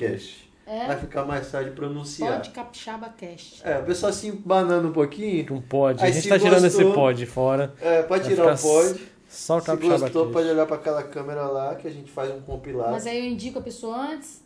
[0.66, 2.34] É, ficar mais fácil de pronunciar.
[2.36, 3.66] pode Capixaba Cast.
[3.66, 5.52] É, o pessoal se banando um pouquinho.
[5.52, 6.02] Um pod.
[6.02, 7.74] A gente tá tirando esse pod fora.
[7.80, 9.06] É, pode Vai tirar o pod.
[9.28, 12.30] Só o Se capixaba gostou, pode olhar para aquela câmera lá que a gente faz
[12.32, 12.92] um compilado.
[12.92, 14.40] Mas aí eu indico a pessoa antes.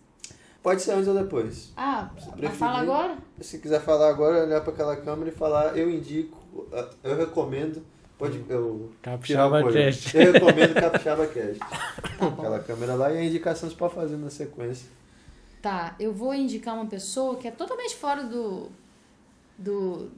[0.62, 1.72] Pode ser antes ou depois.
[1.76, 2.48] Ah, preferir.
[2.48, 3.18] mas fala agora?
[3.40, 6.66] Se quiser falar agora, olhar para aquela câmera e falar, eu indico,
[7.04, 7.82] eu recomendo,
[8.20, 9.72] pode eu Capixaba.
[9.72, 10.16] Cast.
[10.16, 11.58] Eu recomendo Capixaba Cast.
[12.20, 14.88] Aquela câmera lá e a indicação você pode fazer na sequência.
[15.60, 18.68] Tá, eu vou indicar uma pessoa que é totalmente fora do.
[19.58, 20.08] do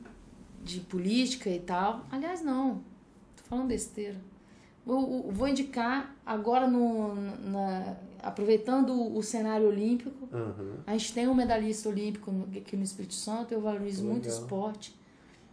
[0.65, 2.05] de política e tal.
[2.11, 2.77] Aliás, não.
[3.37, 4.17] Tô falando besteira.
[4.87, 7.15] Vou, vou indicar agora no.
[7.15, 10.29] na- aproveitando o cenário olímpico.
[10.33, 10.75] Uhum.
[10.87, 14.43] A gente tem um medalhista olímpico aqui no Espírito Santo, eu valorizo muito o Legal.
[14.43, 14.97] esporte.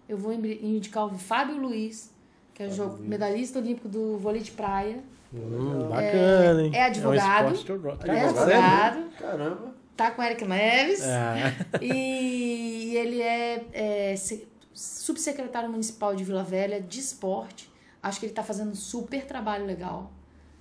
[0.08, 2.11] Eu vou indi- indicar o Fábio Luiz,
[2.60, 5.00] que é o jogo- medalhista olímpico do vôlei de praia.
[5.34, 6.72] Hum, bacana, hein?
[6.74, 7.48] é advogado.
[7.48, 9.10] um esporte que eu é Cara, Advogado?
[9.18, 9.74] Caramba.
[9.96, 11.02] tá com Eric Neves.
[11.04, 11.56] É.
[11.82, 17.72] E ele é, é se- subsecretário municipal de Vila Velha de esporte.
[18.04, 20.12] Acho que ele está fazendo um super trabalho legal.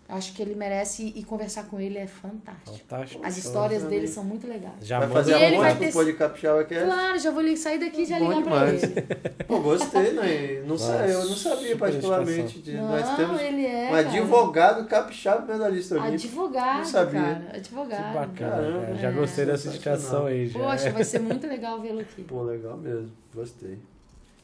[0.09, 2.79] Acho que ele merece ir conversar com ele, é fantástico.
[2.89, 3.21] Fantástico.
[3.23, 4.73] As histórias dele são muito legais.
[4.81, 6.85] Já vai fazer E a vai ponte ter- Pode Capixaba que é.
[6.85, 8.81] Claro, já vou sair daqui e já Bom ligar demais.
[8.87, 9.45] pra ele.
[9.47, 10.63] Pô, gostei, né?
[10.67, 12.59] Não sa- eu não Nossa, sabia particularmente.
[12.61, 14.09] De, nós Não, temos ele é, um cara.
[14.09, 16.15] advogado capixaba medalhista olímpico.
[16.15, 17.21] Advogado, Não sabia.
[17.21, 17.35] cara.
[17.51, 18.15] Que Advogado.
[18.15, 18.97] bacana, Caramba, cara.
[18.97, 19.13] Já é.
[19.13, 20.49] gostei dessa indicação aí.
[20.49, 20.59] Já.
[20.59, 22.23] Poxa, vai ser muito legal vê-lo aqui.
[22.25, 23.11] Pô, legal mesmo.
[23.35, 23.79] Gostei.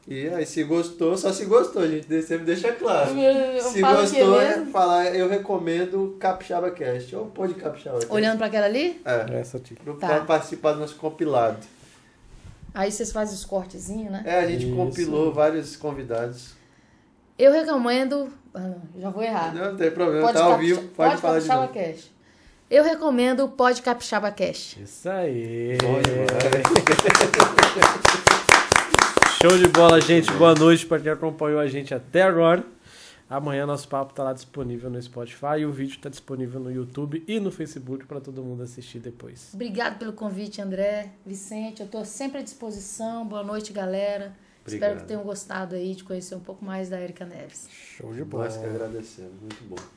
[0.07, 2.07] E aí, se gostou, só se gostou, gente.
[2.23, 3.19] Sempre deixa claro.
[3.19, 7.15] Eu Se gostou, é falar, eu recomendo Capixaba Cast.
[7.17, 8.13] Ou Pode Capixaba Cast.
[8.13, 9.01] Olhando pra aquela ali?
[9.05, 9.39] É.
[9.41, 9.75] Essa aqui.
[9.75, 10.07] Pra Tá.
[10.09, 11.59] pra participar do nosso compilado.
[12.75, 14.23] Aí vocês fazem os cortezinhos, né?
[14.27, 14.77] É, a gente Isso.
[14.77, 16.53] compilou vários convidados.
[17.39, 18.29] Eu recomendo.
[18.53, 19.55] Ah, não, já vou errar.
[19.55, 21.69] Não, tem problema, Pode tá ao vivo, pode, falar de novo.
[21.73, 22.11] Cash.
[22.71, 24.77] Eu recomendo o Pode Capixaba Cash.
[24.79, 25.79] Isso aí.
[25.79, 26.05] Demais.
[29.45, 30.33] Show de bola, gente.
[30.33, 32.65] Boa noite para quem acompanhou a gente até agora.
[33.29, 37.23] Amanhã nosso papo tá lá disponível no Spotify e o vídeo tá disponível no YouTube
[37.29, 39.51] e no Facebook para todo mundo assistir depois.
[39.53, 41.81] Obrigado pelo convite, André, Vicente.
[41.81, 43.27] Eu estou sempre à disposição.
[43.27, 44.35] Boa noite, galera.
[44.65, 45.01] Espero Obrigado.
[45.01, 47.69] que tenham gostado aí de conhecer um pouco mais da Erika Neves.
[47.71, 48.45] Show de bola.
[48.45, 49.77] Nós que agradecemos, muito bom.